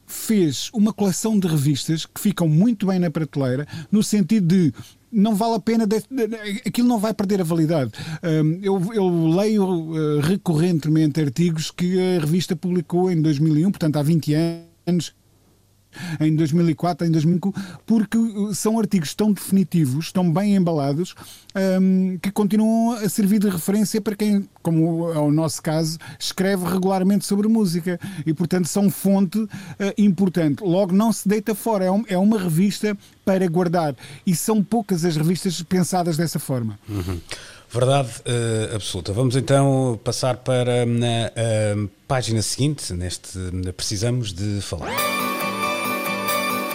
fez 0.06 0.70
uma 0.72 0.92
coleção 0.92 1.38
de 1.38 1.48
revistas 1.48 2.06
que 2.06 2.20
ficam 2.20 2.48
muito 2.48 2.86
bem 2.86 2.98
na 2.98 3.10
prateleira, 3.10 3.66
no 3.90 4.02
sentido 4.02 4.46
de 4.46 4.72
não 5.10 5.34
vale 5.34 5.54
a 5.54 5.60
pena, 5.60 5.86
de, 5.86 6.00
de, 6.10 6.62
aquilo 6.66 6.88
não 6.88 6.98
vai 6.98 7.14
perder 7.14 7.40
a 7.40 7.44
validade. 7.44 7.92
Um, 8.22 8.58
eu, 8.62 8.94
eu, 8.94 9.28
leio 9.28 9.64
uh, 9.64 10.20
recorrentemente 10.20 11.20
artigos 11.20 11.70
que 11.70 12.16
a 12.16 12.20
revista 12.20 12.56
publicou 12.56 13.10
em 13.10 13.20
2001, 13.20 13.70
portanto 13.70 13.96
há 13.96 14.02
20 14.02 14.34
anos, 14.86 15.14
em 16.20 16.34
2004, 16.34 17.06
em 17.06 17.10
2005, 17.10 17.54
porque 17.84 18.18
são 18.54 18.78
artigos 18.78 19.14
tão 19.14 19.32
definitivos, 19.32 20.12
tão 20.12 20.30
bem 20.30 20.56
embalados, 20.56 21.14
um, 21.80 22.18
que 22.18 22.30
continuam 22.30 22.92
a 22.92 23.08
servir 23.08 23.38
de 23.38 23.48
referência 23.48 24.00
para 24.00 24.14
quem, 24.14 24.48
como 24.62 25.12
é 25.12 25.18
o 25.18 25.30
nosso 25.30 25.62
caso, 25.62 25.98
escreve 26.18 26.64
regularmente 26.64 27.24
sobre 27.24 27.48
música 27.48 27.98
e, 28.24 28.32
portanto, 28.34 28.66
são 28.66 28.90
fonte 28.90 29.38
uh, 29.38 29.48
importante. 29.96 30.62
Logo, 30.62 30.92
não 30.92 31.12
se 31.12 31.28
deita 31.28 31.54
fora, 31.54 31.84
é, 31.84 31.90
um, 31.90 32.04
é, 32.08 32.18
uma 32.18 32.38
revista 32.38 32.96
para 33.24 33.46
guardar 33.48 33.94
e 34.26 34.34
são 34.34 34.62
poucas 34.62 35.04
as 35.04 35.16
revistas 35.16 35.60
pensadas 35.62 36.16
dessa 36.16 36.38
forma. 36.38 36.78
Uhum. 36.88 37.20
Verdade 37.70 38.08
uh, 38.20 38.74
absoluta. 38.74 39.12
Vamos 39.12 39.36
então 39.36 39.98
passar 40.04 40.36
para 40.36 40.84
a 40.84 40.86
uh, 40.86 41.90
página 42.06 42.40
seguinte, 42.40 42.92
neste 42.92 43.38
Precisamos 43.76 44.32
de 44.32 44.60
Falar. 44.60 45.25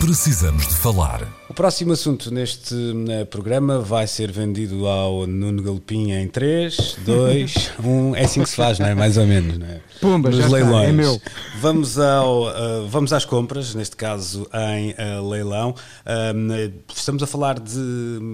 Precisamos 0.02 0.68
de 0.68 0.74
falar. 0.74 1.28
O 1.48 1.54
próximo 1.54 1.94
assunto 1.94 2.34
neste 2.34 2.74
uh, 2.74 3.24
programa 3.28 3.80
vai 3.80 4.08
ser 4.08 4.32
vendido 4.32 4.88
ao 4.88 5.28
Nuno 5.28 5.62
Galpim 5.62 6.12
em 6.12 6.28
3, 6.28 6.98
2, 7.06 7.72
1. 7.84 8.16
É 8.16 8.24
assim 8.24 8.42
que 8.42 8.50
se 8.50 8.56
faz, 8.56 8.80
não 8.80 8.88
é? 8.88 8.96
Mais 8.96 9.16
ou 9.16 9.28
menos, 9.28 9.60
não 9.60 9.68
é? 9.68 9.80
Pumba, 10.00 10.32
Nos 10.32 10.50
leilões. 10.50 10.90
Está, 10.90 10.90
é 10.90 10.92
meu. 10.92 11.22
Vamos, 11.60 12.00
ao, 12.00 12.48
uh, 12.48 12.88
vamos 12.90 13.14
às 13.14 13.26
compras, 13.26 13.76
neste 13.76 13.96
caso 13.96 14.48
em 14.76 14.92
uh, 14.92 15.30
leilão. 15.30 15.76
estamos 16.96 17.22
a 17.22 17.28
falar 17.28 17.60
de 17.60 17.78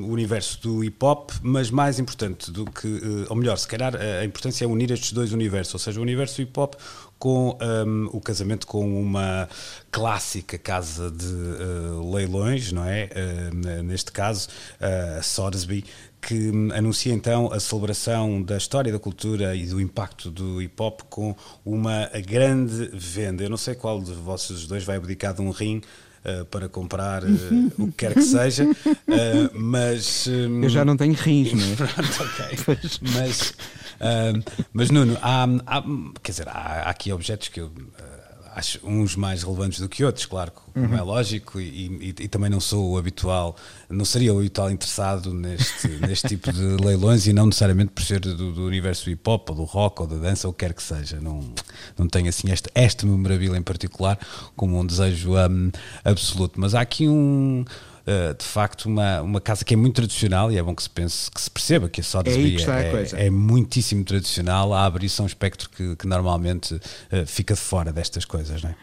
universo 0.07 0.61
do 0.61 0.83
hip 0.85 1.03
hop, 1.03 1.31
mas 1.41 1.69
mais 1.69 1.99
importante 1.99 2.49
do 2.49 2.63
que, 2.63 3.25
ou 3.27 3.35
melhor, 3.35 3.57
se 3.57 3.67
calhar 3.67 3.93
a 3.93 4.23
importância 4.23 4.63
é 4.63 4.67
unir 4.67 4.89
estes 4.91 5.11
dois 5.11 5.33
universos, 5.33 5.73
ou 5.73 5.79
seja, 5.79 5.99
o 5.99 6.03
universo 6.03 6.37
do 6.37 6.43
hip 6.43 6.57
hop 6.57 6.75
com 7.19 7.57
um, 7.59 8.05
o 8.13 8.21
casamento 8.21 8.67
com 8.67 9.01
uma 9.01 9.49
clássica 9.91 10.57
casa 10.57 11.09
de 11.09 11.25
uh, 11.25 12.13
leilões, 12.13 12.71
não 12.71 12.83
é? 12.83 13.09
Uh, 13.11 13.83
neste 13.83 14.11
caso, 14.11 14.47
uh, 14.79 15.19
a 15.19 15.21
Sotheby's, 15.23 15.85
que 16.21 16.51
um, 16.51 16.71
anuncia 16.73 17.13
então 17.13 17.51
a 17.51 17.59
celebração 17.59 18.41
da 18.41 18.57
história 18.57 18.91
da 18.91 18.99
cultura 18.99 19.55
e 19.55 19.65
do 19.65 19.79
impacto 19.81 20.29
do 20.29 20.61
hip 20.61 20.81
hop 20.81 21.01
com 21.09 21.35
uma 21.65 22.09
grande 22.25 22.89
venda. 22.93 23.43
Eu 23.43 23.49
não 23.49 23.57
sei 23.57 23.75
qual 23.75 24.01
de 24.01 24.13
vocês 24.13 24.67
dois 24.67 24.83
vai 24.83 24.97
abdicar 24.97 25.33
de 25.33 25.41
um 25.41 25.49
rim. 25.49 25.81
Uh, 26.27 26.43
para 26.47 26.67
comprar 26.67 27.23
uh, 27.23 27.27
o 27.77 27.87
que 27.87 27.93
quer 27.93 28.13
que 28.13 28.19
seja, 28.21 28.65
uh, 28.65 29.49
mas. 29.53 30.27
Um... 30.27 30.61
Eu 30.61 30.67
já 30.69 30.83
não 30.83 30.97
tenho 30.97 31.13
rins, 31.13 31.53
não 31.53 31.63
é? 31.63 31.75
Pronto, 31.87 32.23
ok. 32.23 32.77
mas 33.15 33.53
Uh, 33.97 34.43
mas 34.71 34.91
Nuno, 34.91 35.17
há, 35.21 35.45
há, 35.65 35.83
quer 36.21 36.31
dizer, 36.31 36.47
há, 36.47 36.51
há, 36.51 36.89
aqui 36.89 37.11
objetos 37.11 37.47
que 37.49 37.59
eu 37.59 37.67
uh, 37.67 38.16
acho 38.57 38.79
uns 38.83 39.15
mais 39.15 39.43
relevantes 39.43 39.79
do 39.79 39.87
que 39.87 40.03
outros, 40.03 40.25
claro, 40.25 40.51
como 40.51 40.87
uhum. 40.87 40.97
é 40.97 41.01
lógico, 41.03 41.61
e, 41.61 41.63
e, 41.63 42.15
e, 42.23 42.27
também 42.27 42.49
não 42.49 42.59
sou 42.59 42.93
o 42.93 42.97
habitual, 42.97 43.55
não 43.87 44.03
seria 44.03 44.33
o 44.33 44.39
habitual 44.39 44.71
interessado 44.71 45.31
neste, 45.31 45.87
neste 46.01 46.27
tipo 46.29 46.51
de 46.51 46.83
leilões 46.83 47.27
e 47.27 47.33
não 47.33 47.45
necessariamente 47.45 47.91
por 47.91 48.03
ser 48.03 48.19
do, 48.19 48.51
do, 48.51 48.65
universo 48.65 49.11
hip 49.11 49.21
hop, 49.29 49.51
ou 49.51 49.55
do 49.57 49.63
rock, 49.63 50.01
ou 50.01 50.07
da 50.07 50.15
dança, 50.15 50.47
ou 50.47 50.53
quer 50.53 50.73
que 50.73 50.81
seja. 50.81 51.21
Não, 51.21 51.39
não 51.95 52.07
tenho 52.07 52.29
assim 52.29 52.51
este, 52.51 52.67
este 52.73 53.05
memorabilia 53.05 53.55
em 53.55 53.61
particular 53.61 54.17
como 54.55 54.79
um 54.79 54.85
desejo 54.85 55.35
um, 55.35 55.71
absoluto, 56.03 56.59
mas 56.59 56.73
há 56.73 56.81
aqui 56.81 57.07
um 57.07 57.63
uh, 58.07 58.33
de 58.37 58.45
facto 58.45 58.85
uma, 58.85 59.21
uma 59.21 59.41
casa 59.41 59.65
que 59.65 59.73
é 59.73 59.77
muito 59.77 59.95
tradicional 59.95 60.51
e 60.51 60.57
é 60.57 60.63
bom 60.63 60.73
que 60.73 60.83
se 60.83 60.89
pense, 60.89 61.29
que 61.29 61.41
se 61.41 61.51
perceba 61.51 61.89
que 61.89 62.01
a 62.01 62.03
Sotheby's 62.03 62.67
é, 62.67 63.23
é, 63.23 63.25
é, 63.27 63.29
muitíssimo 63.29 64.03
tradicional, 64.03 64.73
abre 64.73 65.05
isso 65.05 65.21
a 65.21 65.23
um 65.23 65.27
espectro 65.27 65.69
que, 65.69 65.95
que 65.95 66.07
normalmente 66.07 66.75
uh, 66.75 67.25
fica 67.25 67.53
de 67.53 67.59
fora 67.59 67.91
destas 67.91 68.25
coisas, 68.25 68.63
não 68.63 68.69
é? 68.71 68.75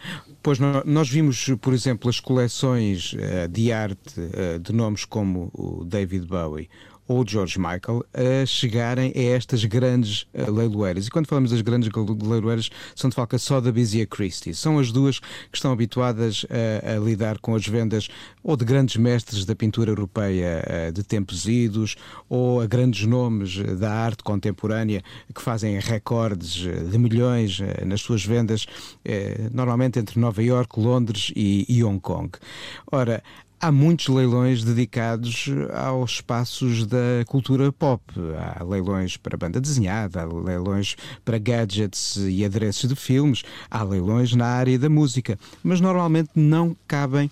Pois 0.43 0.59
nós 0.85 1.09
vimos, 1.09 1.49
por 1.61 1.73
exemplo, 1.73 2.11
as 2.11 2.21
coleções 2.21 3.15
uh, 3.15 3.49
de 3.49 3.73
arte 3.73 4.15
de 4.63 4.73
nomes 4.73 5.05
como 5.05 5.51
o 5.55 5.85
David 5.85 6.27
Bowie 6.27 6.69
ou 7.07 7.27
George 7.27 7.59
Michael 7.59 8.05
a 8.13 8.47
chegarem 8.47 9.13
a 9.15 9.21
estas 9.21 9.65
grandes 9.65 10.23
uh, 10.35 10.51
leiloeiras. 10.51 11.07
E 11.07 11.11
quando 11.11 11.27
falamos 11.27 11.51
das 11.51 11.61
grandes 11.61 11.91
leiloeiras, 12.23 12.71
são 12.95 13.11
de 13.11 13.17
facto 13.17 13.37
a 13.37 13.39
Sotheby's 13.39 13.95
e 13.95 14.03
a 14.03 14.07
Christie's. 14.07 14.59
São 14.59 14.79
as 14.79 14.91
duas 14.91 15.19
que 15.19 15.55
estão 15.57 15.73
habituadas 15.73 16.47
a, 16.51 16.95
a 16.95 16.99
lidar 16.99 17.39
com 17.39 17.55
as 17.55 17.67
vendas 17.67 18.09
ou 18.43 18.57
de 18.57 18.65
grandes 18.65 18.97
mestres 18.97 19.45
da 19.45 19.55
pintura 19.55 19.91
europeia 19.91 20.63
uh, 20.89 20.93
de 20.93 21.03
tempos 21.03 21.47
idos, 21.47 21.97
ou 22.29 22.61
a 22.61 22.67
grandes 22.67 23.07
nomes 23.07 23.59
da 23.79 23.93
arte 23.93 24.23
contemporânea 24.23 25.03
que 25.35 25.41
fazem 25.41 25.79
recordes 25.79 26.67
eh, 26.67 26.85
de 26.85 26.99
milhões 26.99 27.59
nas 27.85 28.01
suas 28.01 28.25
vendas, 28.25 28.67
normalmente 29.53 29.99
entre 29.99 30.19
Nova 30.19 30.43
York, 30.43 30.79
Londres 30.79 31.33
e, 31.35 31.65
e 31.69 31.83
Hong 31.83 32.01
Kong. 32.01 32.31
Ora, 32.91 33.23
Há 33.61 33.73
muitos 33.73 34.09
leilões 34.09 34.63
dedicados 34.63 35.47
aos 35.73 36.17
espaços 36.17 36.87
da 36.87 37.25
cultura 37.27 37.73
pop. 37.73 38.03
Há 38.37 38.63
leilões 38.63 39.17
para 39.17 39.39
banda 39.39 39.59
desenhada, 39.59 40.21
há 40.21 40.25
leilões 40.27 40.97
para 41.25 41.39
gadgets 41.39 42.17
e 42.17 42.45
adereços 42.45 42.91
de 42.91 42.95
filmes, 42.95 43.43
há 43.71 43.83
leilões 43.83 44.35
na 44.35 44.45
área 44.45 44.79
da 44.79 44.91
música, 44.91 45.39
mas 45.63 45.81
normalmente 45.81 46.29
não 46.35 46.77
cabem 46.87 47.31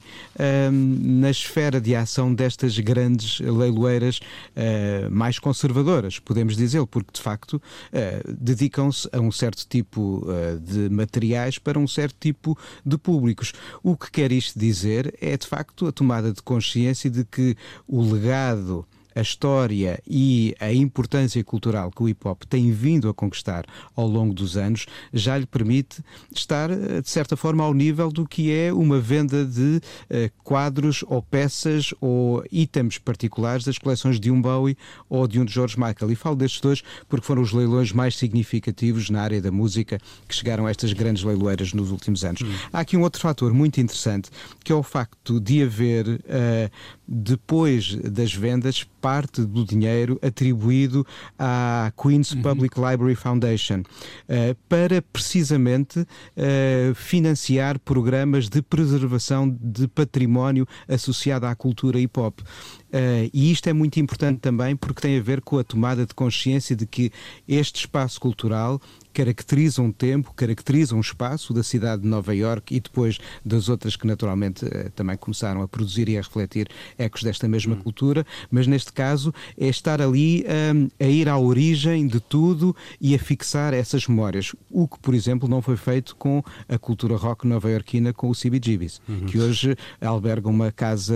hum, 0.72 1.18
na 1.20 1.30
esfera 1.30 1.78
de 1.78 1.94
ação 1.94 2.32
destas 2.32 2.78
grandes 2.78 3.38
leiloeiras 3.40 4.18
uh, 4.56 5.10
mais 5.10 5.38
conservadoras, 5.38 6.18
podemos 6.18 6.56
dizer, 6.56 6.86
porque 6.86 7.10
de 7.12 7.20
facto 7.20 7.54
uh, 7.54 8.32
dedicam-se 8.32 9.06
a 9.12 9.20
um 9.20 9.30
certo 9.30 9.66
tipo 9.68 10.24
uh, 10.24 10.58
de 10.58 10.88
materiais 10.88 11.58
para 11.58 11.78
um 11.78 11.86
certo 11.86 12.16
tipo 12.18 12.56
de 12.86 12.96
públicos. 12.96 13.52
O 13.82 13.98
que 13.98 14.10
quer 14.10 14.32
isto 14.32 14.58
dizer 14.58 15.14
é 15.20 15.36
de 15.36 15.46
facto 15.46 15.86
a 15.86 15.92
tomada 15.92 16.11
tomada 16.12 16.32
de 16.32 16.42
consciência 16.42 17.08
de 17.08 17.24
que 17.24 17.56
o 17.88 18.02
legado 18.02 18.86
a 19.14 19.20
história 19.20 20.00
e 20.06 20.54
a 20.60 20.72
importância 20.72 21.42
cultural 21.44 21.90
que 21.90 22.02
o 22.02 22.08
hip 22.08 22.26
hop 22.26 22.42
tem 22.44 22.70
vindo 22.72 23.08
a 23.08 23.14
conquistar 23.14 23.64
ao 23.94 24.06
longo 24.06 24.34
dos 24.34 24.56
anos 24.56 24.86
já 25.12 25.36
lhe 25.36 25.46
permite 25.46 26.02
estar, 26.34 26.70
eh, 26.70 27.00
de 27.00 27.10
certa 27.10 27.36
forma, 27.36 27.64
ao 27.64 27.74
nível 27.74 28.10
do 28.10 28.26
que 28.26 28.52
é 28.52 28.72
uma 28.72 29.00
venda 29.00 29.44
de 29.44 29.80
uh, 30.10 30.42
quadros 30.42 31.04
ou 31.06 31.22
peças 31.22 31.94
ou 32.00 32.44
itens 32.50 32.98
particulares 32.98 33.64
das 33.64 33.78
coleções 33.78 34.18
de 34.18 34.30
um 34.30 34.40
Bowie 34.40 34.76
ou 35.08 35.26
de 35.26 35.40
um 35.40 35.44
de 35.44 35.52
George 35.52 35.78
Michael. 35.78 36.10
E 36.10 36.14
falo 36.14 36.36
destes 36.36 36.60
dois 36.60 36.82
porque 37.08 37.26
foram 37.26 37.42
os 37.42 37.52
leilões 37.52 37.92
mais 37.92 38.16
significativos 38.16 39.10
na 39.10 39.22
área 39.22 39.40
da 39.40 39.50
música 39.50 39.98
que 40.26 40.34
chegaram 40.34 40.66
a 40.66 40.70
estas 40.70 40.92
grandes 40.92 41.22
leiloeiras 41.22 41.72
nos 41.72 41.90
últimos 41.90 42.24
anos. 42.24 42.42
Hum. 42.42 42.52
Há 42.72 42.80
aqui 42.80 42.96
um 42.96 43.02
outro 43.02 43.20
fator 43.20 43.52
muito 43.52 43.80
interessante 43.80 44.30
que 44.64 44.72
é 44.72 44.74
o 44.74 44.82
facto 44.82 45.40
de 45.40 45.62
haver, 45.62 46.06
uh, 46.08 46.70
depois 47.06 47.94
das 47.96 48.32
vendas, 48.32 48.84
parte 49.00 49.42
do 49.42 49.64
dinheiro 49.64 50.18
atribuído 50.22 51.06
à 51.38 51.92
Queen's 52.00 52.32
uhum. 52.32 52.42
Public 52.42 52.78
Library 52.78 53.16
Foundation 53.16 53.80
uh, 53.80 54.54
para 54.68 55.02
precisamente 55.02 56.00
uh, 56.00 56.94
financiar 56.94 57.78
programas 57.80 58.48
de 58.48 58.62
preservação 58.62 59.48
de 59.60 59.88
património 59.88 60.66
associado 60.88 61.46
à 61.46 61.54
cultura 61.54 61.98
hip 61.98 62.18
hop. 62.18 62.40
Uh, 62.40 63.28
e 63.32 63.50
isto 63.50 63.68
é 63.68 63.72
muito 63.72 63.98
importante 63.98 64.38
também 64.38 64.76
porque 64.76 65.00
tem 65.00 65.18
a 65.18 65.22
ver 65.22 65.40
com 65.40 65.58
a 65.58 65.64
tomada 65.64 66.06
de 66.06 66.14
consciência 66.14 66.76
de 66.76 66.86
que 66.86 67.10
este 67.48 67.80
espaço 67.80 68.20
cultural 68.20 68.80
caracteriza 69.12 69.82
um 69.82 69.92
tempo, 69.92 70.32
caracteriza 70.34 70.94
um 70.94 71.00
espaço 71.00 71.52
da 71.52 71.62
cidade 71.62 72.02
de 72.02 72.08
Nova 72.08 72.34
Iorque 72.34 72.76
e 72.76 72.80
depois 72.80 73.18
das 73.44 73.68
outras 73.68 73.96
que 73.96 74.06
naturalmente 74.06 74.64
uh, 74.64 74.90
também 74.94 75.16
começaram 75.16 75.62
a 75.62 75.68
produzir 75.68 76.08
e 76.08 76.16
a 76.16 76.20
refletir 76.20 76.68
ecos 76.98 77.22
desta 77.22 77.48
mesma 77.48 77.74
hum. 77.74 77.80
cultura, 77.80 78.26
mas 78.50 78.66
neste 78.66 78.92
caso 78.92 79.32
é 79.58 79.68
estar 79.68 80.00
ali 80.00 80.44
um, 80.74 80.88
a 80.98 81.08
ir 81.08 81.28
à 81.28 81.38
origem 81.38 82.06
de 82.06 82.20
tudo 82.20 82.74
e 83.00 83.14
a 83.14 83.18
fixar 83.18 83.74
essas 83.74 84.06
memórias, 84.06 84.54
o 84.70 84.88
que 84.88 84.98
por 84.98 85.14
exemplo 85.14 85.48
não 85.48 85.60
foi 85.60 85.76
feito 85.76 86.16
com 86.16 86.42
a 86.68 86.78
cultura 86.78 87.16
rock 87.16 87.46
nova-iorquina 87.46 88.12
com 88.12 88.30
o 88.30 88.34
CBGBs, 88.34 89.00
uhum. 89.08 89.26
que 89.26 89.38
hoje 89.38 89.76
alberga 90.00 90.48
uma 90.48 90.70
casa 90.72 91.14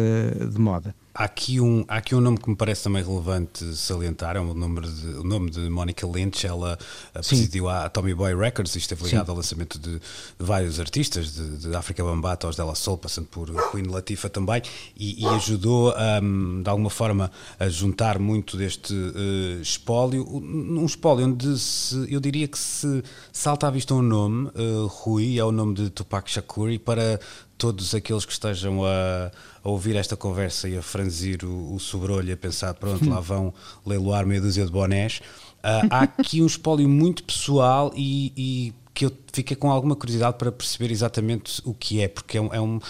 de 0.50 0.58
moda. 0.60 0.94
Há 1.18 1.24
aqui, 1.24 1.62
um, 1.62 1.82
há 1.88 1.96
aqui 1.96 2.14
um 2.14 2.20
nome 2.20 2.36
que 2.36 2.46
me 2.50 2.54
parece 2.54 2.84
também 2.84 3.02
relevante 3.02 3.64
salientar, 3.74 4.36
é 4.36 4.40
o 4.40 4.52
nome 4.52 4.82
de, 4.82 5.06
o 5.14 5.24
nome 5.24 5.48
de 5.48 5.60
Monica 5.70 6.06
Lynch, 6.06 6.46
ela 6.46 6.78
eh, 7.14 7.22
presidiu 7.22 7.70
a 7.70 7.88
Tommy 7.88 8.12
Boy 8.12 8.36
Records 8.36 8.74
e 8.74 8.78
esteve 8.78 9.02
ligada 9.02 9.30
ao 9.32 9.36
lançamento 9.36 9.78
de, 9.78 9.94
de, 9.94 10.00
vários 10.38 10.78
artistas, 10.78 11.32
de, 11.32 11.56
de 11.56 11.74
África 11.74 12.04
Bambata 12.04 12.46
aos 12.46 12.54
Della 12.54 12.74
Soul, 12.74 12.98
passando 12.98 13.28
por 13.28 13.50
Queen 13.70 13.86
Latifah 13.86 14.28
também, 14.28 14.60
e, 14.94 15.24
e 15.24 15.26
ajudou 15.28 15.94
um, 16.22 16.62
de 16.62 16.68
alguma 16.68 16.90
forma 16.90 17.32
a 17.58 17.66
juntar 17.66 18.18
muito 18.18 18.58
deste 18.58 18.92
uh, 18.92 19.62
espólio, 19.62 20.22
um 20.28 20.84
espólio 20.84 21.28
onde 21.28 21.58
se, 21.58 22.12
eu 22.12 22.20
diria 22.20 22.46
que 22.46 22.58
se 22.58 23.02
salta 23.32 23.66
à 23.66 23.70
vista 23.70 23.94
um 23.94 24.02
nome, 24.02 24.48
uh, 24.48 24.86
Rui, 24.86 25.38
é 25.38 25.44
o 25.44 25.50
nome 25.50 25.76
de 25.76 25.88
Tupac 25.88 26.30
Shakur, 26.30 26.68
e 26.68 26.78
para 26.78 27.18
todos 27.58 27.94
aqueles 27.94 28.24
que 28.24 28.32
estejam 28.32 28.84
a, 28.84 29.30
a, 29.62 29.68
ouvir 29.68 29.96
esta 29.96 30.16
conversa 30.16 30.68
e 30.68 30.76
a 30.76 30.82
franzir 30.82 31.44
o, 31.44 31.74
o 31.74 31.80
sobrolho 31.80 32.32
a 32.32 32.36
pensar, 32.36 32.74
pronto, 32.74 33.08
lá 33.08 33.20
vão 33.20 33.52
leiloar 33.84 34.26
meia 34.26 34.40
dúzia 34.40 34.64
de 34.64 34.70
bonés. 34.70 35.20
Uh, 35.58 35.88
há 35.90 36.02
aqui 36.02 36.42
um 36.42 36.46
espólio 36.46 36.88
muito 36.88 37.24
pessoal 37.24 37.92
e, 37.96 38.32
e, 38.36 38.74
que 38.94 39.04
eu 39.04 39.12
fiquei 39.32 39.56
com 39.56 39.70
alguma 39.70 39.96
curiosidade 39.96 40.38
para 40.38 40.50
perceber 40.50 40.90
exatamente 40.90 41.60
o 41.64 41.74
que 41.74 42.00
é, 42.00 42.08
porque 42.08 42.38
é 42.38 42.40
um, 42.40 42.54
é 42.54 42.60
um 42.60 42.80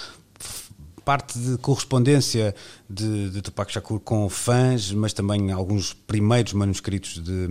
parte 1.06 1.38
de 1.38 1.56
correspondência 1.58 2.52
de, 2.90 3.30
de 3.30 3.40
Tupac 3.40 3.72
Shakur 3.72 4.00
com 4.00 4.28
fãs, 4.28 4.90
mas 4.90 5.12
também 5.12 5.52
alguns 5.52 5.92
primeiros 5.92 6.52
manuscritos 6.52 7.22
de, 7.22 7.46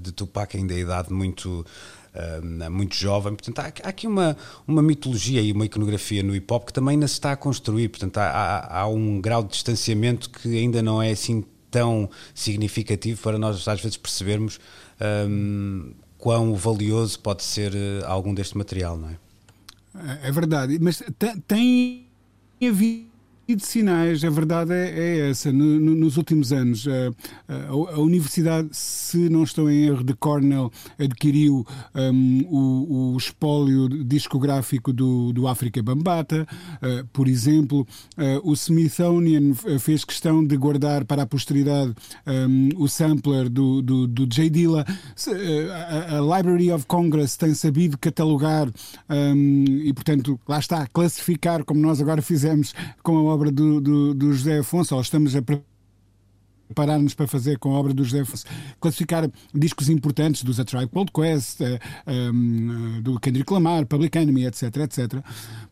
de 0.00 0.10
Tupac 0.10 0.56
ainda 0.56 0.72
em 0.72 0.78
idade 0.78 1.12
muito 1.12 1.66
uh, 2.18 2.70
muito 2.70 2.94
jovem. 2.94 3.34
Portanto, 3.34 3.58
há, 3.60 3.72
há, 3.86 3.88
aqui 3.88 4.06
uma, 4.06 4.36
uma 4.66 4.82
mitologia 4.82 5.40
e 5.40 5.52
uma 5.52 5.66
iconografia 5.66 6.22
no 6.22 6.34
hip 6.34 6.52
hop 6.52 6.66
que 6.66 6.72
também 6.72 6.92
ainda 6.92 7.08
se 7.08 7.14
está 7.14 7.32
a 7.32 7.36
construir. 7.36 7.88
Portanto, 7.88 8.18
há, 8.18 8.28
há, 8.28 8.80
há 8.80 8.88
um 8.88 9.20
grau 9.20 9.42
de 9.42 9.50
distanciamento 9.50 10.30
que 10.30 10.58
ainda 10.58 10.82
não 10.82 11.02
é 11.02 11.10
assim 11.10 11.44
tão 11.70 12.08
significativo 12.34 13.20
para 13.22 13.38
nós 13.38 13.66
às 13.68 13.80
vezes 13.80 13.96
percebermos 13.96 14.58
um, 15.28 15.92
quão 16.16 16.54
valioso 16.54 17.20
pode 17.20 17.42
ser 17.42 17.72
uh, 17.74 18.06
algum 18.06 18.34
deste 18.34 18.56
material, 18.56 18.96
não 18.96 19.10
é? 19.10 19.18
É 20.22 20.30
verdade, 20.30 20.78
mas 20.80 21.02
tem 21.46 22.06
havido 22.62 23.07
de 23.56 23.64
sinais, 23.64 24.22
a 24.24 24.28
verdade 24.28 24.74
é, 24.74 24.90
é 24.90 25.30
essa. 25.30 25.50
No, 25.50 25.80
no, 25.80 25.94
nos 25.94 26.18
últimos 26.18 26.52
anos, 26.52 26.86
a, 26.86 27.54
a, 27.54 27.94
a, 27.94 27.98
Universidade, 27.98 28.68
se 28.72 29.28
não 29.30 29.42
estou 29.42 29.70
em 29.70 29.86
erro, 29.86 30.04
de 30.04 30.12
Cornell 30.12 30.70
adquiriu 30.98 31.66
um, 31.94 32.44
o, 32.46 33.14
o, 33.14 33.16
espólio 33.16 33.88
discográfico 33.88 34.92
do, 34.92 35.32
do 35.32 35.48
África 35.48 35.82
Bambata. 35.82 36.46
Uh, 36.82 37.06
por 37.10 37.26
exemplo, 37.26 37.86
uh, 38.18 38.50
o 38.50 38.52
Smithsonian 38.52 39.54
fez 39.80 40.04
questão 40.04 40.44
de 40.44 40.54
guardar 40.54 41.06
para 41.06 41.22
a 41.22 41.26
posteridade 41.26 41.94
um, 42.26 42.68
o 42.76 42.86
sampler 42.86 43.48
do, 43.48 43.80
do, 43.80 44.06
do 44.06 44.26
J. 44.26 44.50
Dilla. 44.50 44.84
Uh, 45.26 46.14
a, 46.16 46.36
Library 46.36 46.70
of 46.70 46.84
Congress 46.86 47.38
tem 47.38 47.54
sabido 47.54 47.96
catalogar 47.96 48.68
um, 49.08 49.64
e, 49.66 49.92
portanto, 49.94 50.38
lá 50.46 50.58
está, 50.58 50.86
classificar, 50.86 51.64
como 51.64 51.80
nós 51.80 51.98
agora 51.98 52.20
fizemos 52.20 52.74
com 53.02 53.16
a 53.30 53.37
obra 53.38 53.52
do, 53.52 53.80
do, 53.80 54.14
do 54.14 54.32
José 54.32 54.58
Afonso, 54.58 54.96
ou 54.96 55.00
estamos 55.00 55.36
a 55.36 55.42
preparar-nos 56.68 57.14
para 57.14 57.26
fazer 57.26 57.58
com 57.58 57.74
a 57.74 57.78
obra 57.78 57.94
do 57.94 58.04
José 58.04 58.20
Afonso, 58.20 58.44
classificar 58.80 59.28
discos 59.54 59.88
importantes 59.88 60.42
dos 60.42 60.60
A 60.60 60.64
Tribe 60.64 60.88
Called 60.88 61.10
Quest, 61.12 61.60
um, 62.06 63.00
do 63.02 63.18
Kendrick 63.18 63.52
Lamar, 63.52 63.86
Public 63.86 64.16
Enemy, 64.16 64.46
etc, 64.46 64.76
etc. 64.78 65.22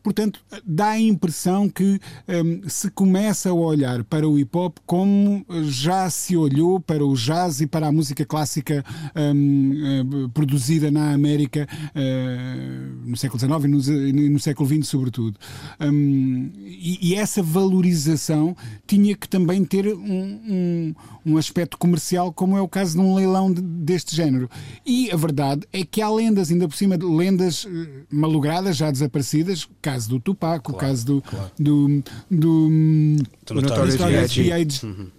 Portanto, 0.01 0.39
dá 0.65 0.89
a 0.89 0.99
impressão 0.99 1.69
que 1.69 1.99
um, 2.27 2.67
se 2.67 2.89
começa 2.91 3.49
a 3.49 3.53
olhar 3.53 4.03
para 4.03 4.27
o 4.27 4.37
hip 4.37 4.55
hop 4.57 4.77
como 4.85 5.45
já 5.63 6.09
se 6.09 6.35
olhou 6.35 6.79
para 6.79 7.05
o 7.05 7.13
jazz 7.15 7.61
e 7.61 7.67
para 7.67 7.87
a 7.87 7.91
música 7.91 8.25
clássica 8.25 8.83
um, 9.15 10.25
uh, 10.25 10.29
produzida 10.29 10.89
na 10.89 11.13
América 11.13 11.67
uh, 11.95 13.07
no 13.09 13.15
século 13.15 13.39
XIX 13.39 13.87
e 13.87 14.13
no, 14.13 14.29
no 14.31 14.39
século 14.39 14.67
XX, 14.67 14.87
sobretudo. 14.87 15.37
E, 15.79 17.09
e, 17.09 17.15
essa 17.15 17.43
valorização 17.43 18.55
tinha 18.85 19.15
que 19.15 19.27
também 19.27 19.63
ter 19.63 19.87
um, 19.87 20.86
um 21.25 21.33
um, 21.33 21.37
aspecto 21.37 21.77
comercial, 21.77 22.31
como 22.31 22.57
é 22.57 22.61
o 22.61 22.67
caso 22.67 22.93
de 22.93 22.99
um 22.99 23.15
leilão 23.15 23.51
de, 23.51 23.61
deste 23.61 24.15
género. 24.15 24.49
E 24.85 25.11
a 25.11 25.15
verdade 25.15 25.67
é 25.71 25.83
que 25.85 26.01
há 26.01 26.09
lendas, 26.09 26.51
ainda 26.51 26.67
por 26.67 26.75
cima, 26.75 26.97
de 26.97 27.05
lendas 27.05 27.65
uh, 27.65 27.69
malogradas, 28.09 28.77
já 28.77 28.91
desaparecidas, 28.91 29.67
caso 29.81 30.09
do 30.09 30.19
Tupac, 30.19 30.63
claro, 30.63 30.77
o 30.77 30.79
caso 30.79 31.05
do, 31.05 31.21
claro. 31.21 31.51
do, 31.57 31.87
do, 31.87 32.03
do, 32.29 33.23
do 33.45 33.61
Notorious 33.61 33.95
B.I.G. 33.95 35.11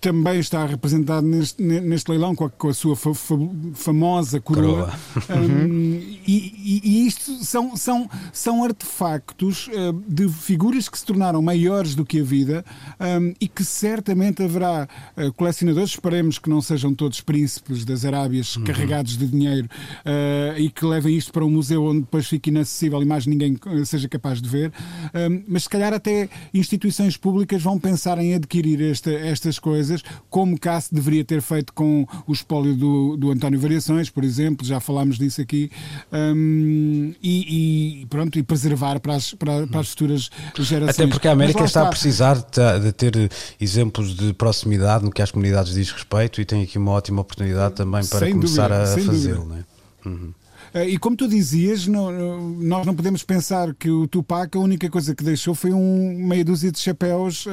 Também 0.00 0.40
está 0.40 0.64
representado 0.64 1.26
neste, 1.26 1.62
neste 1.62 2.10
leilão 2.10 2.34
com 2.34 2.44
a, 2.44 2.50
com 2.50 2.68
a 2.68 2.74
sua 2.74 2.96
fa, 2.96 3.12
fa, 3.12 3.34
famosa 3.74 4.40
coroa. 4.40 4.96
coroa. 5.28 5.40
Um, 5.40 6.00
e, 6.26 6.80
e, 6.84 7.06
isto 7.06 7.44
são, 7.44 7.76
são, 7.76 8.08
são 8.32 8.64
artefactos 8.64 9.68
uh, 9.68 9.92
de 10.08 10.28
figuras 10.28 10.88
que 10.88 10.98
se 10.98 11.04
tornaram 11.04 11.42
maiores 11.42 11.94
do 11.94 12.04
que 12.04 12.20
a 12.20 12.22
vida 12.22 12.64
um, 12.98 13.34
e 13.40 13.46
que 13.46 13.64
certamente 13.64 14.42
haverá 14.42 14.88
uh, 15.16 15.32
colecionadores, 15.34 15.90
esperemos 15.90 16.38
que 16.38 16.48
não 16.48 16.62
sejam 16.62 16.94
todos 16.94 17.20
príncipes 17.20 17.84
das 17.84 18.04
Arábias 18.04 18.56
uhum. 18.56 18.64
carregados 18.64 19.18
de 19.18 19.26
dinheiro 19.26 19.68
uh, 20.06 20.58
e 20.58 20.70
que 20.70 20.84
levem 20.84 21.16
isto 21.16 21.32
para 21.32 21.44
um 21.44 21.50
museu 21.50 21.84
onde 21.84 22.00
depois 22.00 22.26
fique 22.26 22.50
inacessível 22.50 23.02
e 23.02 23.04
mais 23.04 23.26
ninguém 23.26 23.58
seja 23.84 24.08
capaz 24.08 24.40
de 24.40 24.48
ver. 24.48 24.72
Um, 25.14 25.42
mas 25.46 25.64
se 25.64 25.68
calhar 25.68 25.92
até 25.92 26.28
instituições 26.54 27.16
públicas 27.16 27.62
vão 27.62 27.78
pensar 27.78 28.18
em 28.18 28.34
adquirir 28.34 28.80
esta, 28.82 29.10
estas 29.10 29.58
coisas 29.58 29.89
coisas, 29.90 30.02
como 30.28 30.58
cá 30.58 30.80
se 30.80 30.94
deveria 30.94 31.24
ter 31.24 31.42
feito 31.42 31.72
com 31.72 32.06
o 32.26 32.32
espólio 32.32 32.74
do, 32.74 33.16
do 33.16 33.30
António 33.30 33.58
Variações, 33.58 34.08
por 34.08 34.24
exemplo, 34.24 34.66
já 34.66 34.80
falámos 34.80 35.18
disso 35.18 35.40
aqui, 35.40 35.70
um, 36.12 37.12
e, 37.22 38.02
e, 38.02 38.06
pronto, 38.06 38.38
e 38.38 38.42
preservar 38.42 39.00
para 39.00 39.14
as, 39.14 39.34
para, 39.34 39.66
para 39.66 39.80
as 39.80 39.90
futuras 39.90 40.30
gerações. 40.58 41.00
Até 41.00 41.06
porque 41.06 41.28
a 41.28 41.32
América 41.32 41.64
está, 41.64 41.80
está, 41.80 41.88
a 41.88 41.90
precisar 41.90 42.34
de, 42.36 42.84
de, 42.84 42.92
ter 42.92 43.30
exemplos 43.60 44.14
de 44.14 44.32
proximidade 44.32 45.04
no 45.04 45.10
que 45.10 45.22
às 45.22 45.30
comunidades 45.30 45.74
diz 45.74 45.90
respeito 45.90 46.40
e 46.40 46.44
tem 46.44 46.62
aqui 46.62 46.78
uma 46.78 46.92
ótima 46.92 47.20
oportunidade 47.20 47.74
também 47.74 48.04
para 48.06 48.18
sem 48.20 48.32
começar 48.32 48.68
dúvida, 48.68 48.94
a 48.94 48.98
fazê-lo. 49.06 49.44
Né? 49.46 49.64
Uhum. 50.04 50.32
Eh, 50.74 50.90
e 50.90 50.98
como 50.98 51.16
tu 51.16 51.28
dizias, 51.28 51.86
não, 51.86 52.10
nós 52.58 52.86
não 52.86 52.94
podemos 52.94 53.22
pensar 53.22 53.74
que 53.74 53.90
o 53.90 54.06
Tupac, 54.06 54.56
a 54.56 54.60
única 54.60 54.88
coisa 54.88 55.14
que 55.14 55.24
deixou 55.24 55.54
foi 55.54 55.72
um 55.72 56.26
meia 56.26 56.44
dúzia 56.44 56.70
de 56.70 56.78
chapéus 56.78 57.46
uh, 57.46 57.50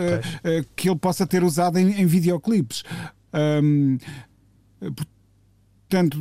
que 0.76 0.90
ele 0.90 0.98
possa 0.98 1.26
ter 1.26 1.44
usado 1.44 1.78
em, 1.78 2.02
em 2.02 2.06
videoclipes. 2.06 2.84
Um, 3.34 3.98
Portanto, 5.90 6.18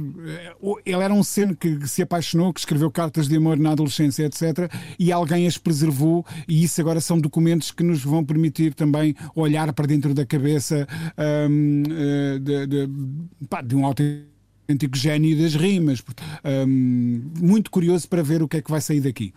ele 0.84 1.02
era 1.02 1.12
um 1.12 1.24
ser 1.24 1.56
que 1.56 1.88
se 1.88 2.00
apaixonou, 2.00 2.52
que 2.52 2.60
escreveu 2.60 2.88
cartas 2.88 3.26
de 3.26 3.36
amor 3.36 3.58
na 3.58 3.72
adolescência, 3.72 4.24
etc. 4.24 4.70
E 4.96 5.10
alguém 5.10 5.44
as 5.44 5.58
preservou, 5.58 6.24
e 6.46 6.62
isso 6.62 6.80
agora 6.80 7.00
são 7.00 7.20
documentos 7.20 7.72
que 7.72 7.82
nos 7.82 8.04
vão 8.04 8.24
permitir 8.24 8.74
também 8.74 9.16
olhar 9.34 9.72
para 9.72 9.86
dentro 9.86 10.14
da 10.14 10.24
cabeça 10.24 10.86
um, 11.50 11.82
de, 12.40 12.66
de, 12.66 12.88
de 13.66 13.74
um 13.74 13.84
autêntico 13.84 14.35
autêntico 14.66 14.96
gênio 14.96 15.40
das 15.40 15.54
rimas. 15.54 16.02
Um, 16.44 17.30
muito 17.40 17.70
curioso 17.70 18.08
para 18.08 18.22
ver 18.22 18.42
o 18.42 18.48
que 18.48 18.56
é 18.56 18.62
que 18.62 18.70
vai 18.70 18.80
sair 18.80 19.00
daqui. 19.00 19.32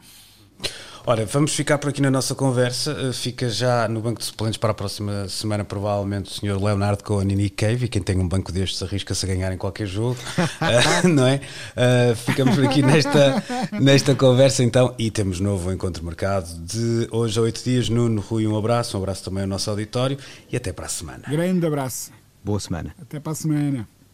Ora, 1.05 1.25
vamos 1.25 1.55
ficar 1.55 1.77
por 1.77 1.89
aqui 1.89 2.01
na 2.01 2.11
nossa 2.11 2.36
conversa. 2.36 2.91
Uh, 2.93 3.13
fica 3.13 3.49
já 3.49 3.88
no 3.88 4.01
banco 4.01 4.19
de 4.19 4.25
suplentes 4.25 4.57
para 4.57 4.71
a 4.71 4.73
próxima 4.73 5.27
semana, 5.30 5.63
provavelmente, 5.63 6.30
o 6.30 6.34
Sr. 6.34 6.61
Leonardo 6.61 7.03
com 7.03 7.19
a 7.19 7.23
Nini 7.23 7.49
Cave. 7.49 7.86
E 7.86 7.88
quem 7.88 8.01
tem 8.01 8.19
um 8.19 8.27
banco 8.27 8.51
destes 8.51 8.84
arrisca-se 8.84 9.25
a 9.25 9.30
ganhar 9.30 9.51
em 9.53 9.57
qualquer 9.57 9.88
jogo, 9.88 10.19
uh, 10.38 11.07
não 11.07 11.25
é? 11.25 11.38
Uh, 11.38 12.15
ficamos 12.15 12.55
por 12.55 12.65
aqui 12.65 12.82
nesta, 12.82 13.43
nesta 13.80 14.13
conversa 14.13 14.63
então. 14.63 14.93
E 14.99 15.09
temos 15.09 15.39
novo 15.39 15.71
encontro 15.71 16.03
marcado 16.03 16.47
de 16.59 17.07
hoje 17.11 17.39
a 17.39 17.43
oito 17.43 17.63
dias. 17.63 17.88
Nuno, 17.88 18.21
Rui, 18.21 18.45
um 18.45 18.57
abraço. 18.57 18.97
Um 18.97 19.01
abraço 19.01 19.23
também 19.23 19.43
ao 19.43 19.49
nosso 19.49 19.69
auditório 19.69 20.17
e 20.51 20.57
até 20.57 20.73
para 20.73 20.86
a 20.86 20.89
semana. 20.89 21.23
Grande 21.30 21.65
abraço. 21.65 22.11
Boa 22.43 22.59
semana. 22.59 22.93
Até 23.01 23.19
para 23.19 23.32
a 23.32 23.36
semana. 23.36 23.99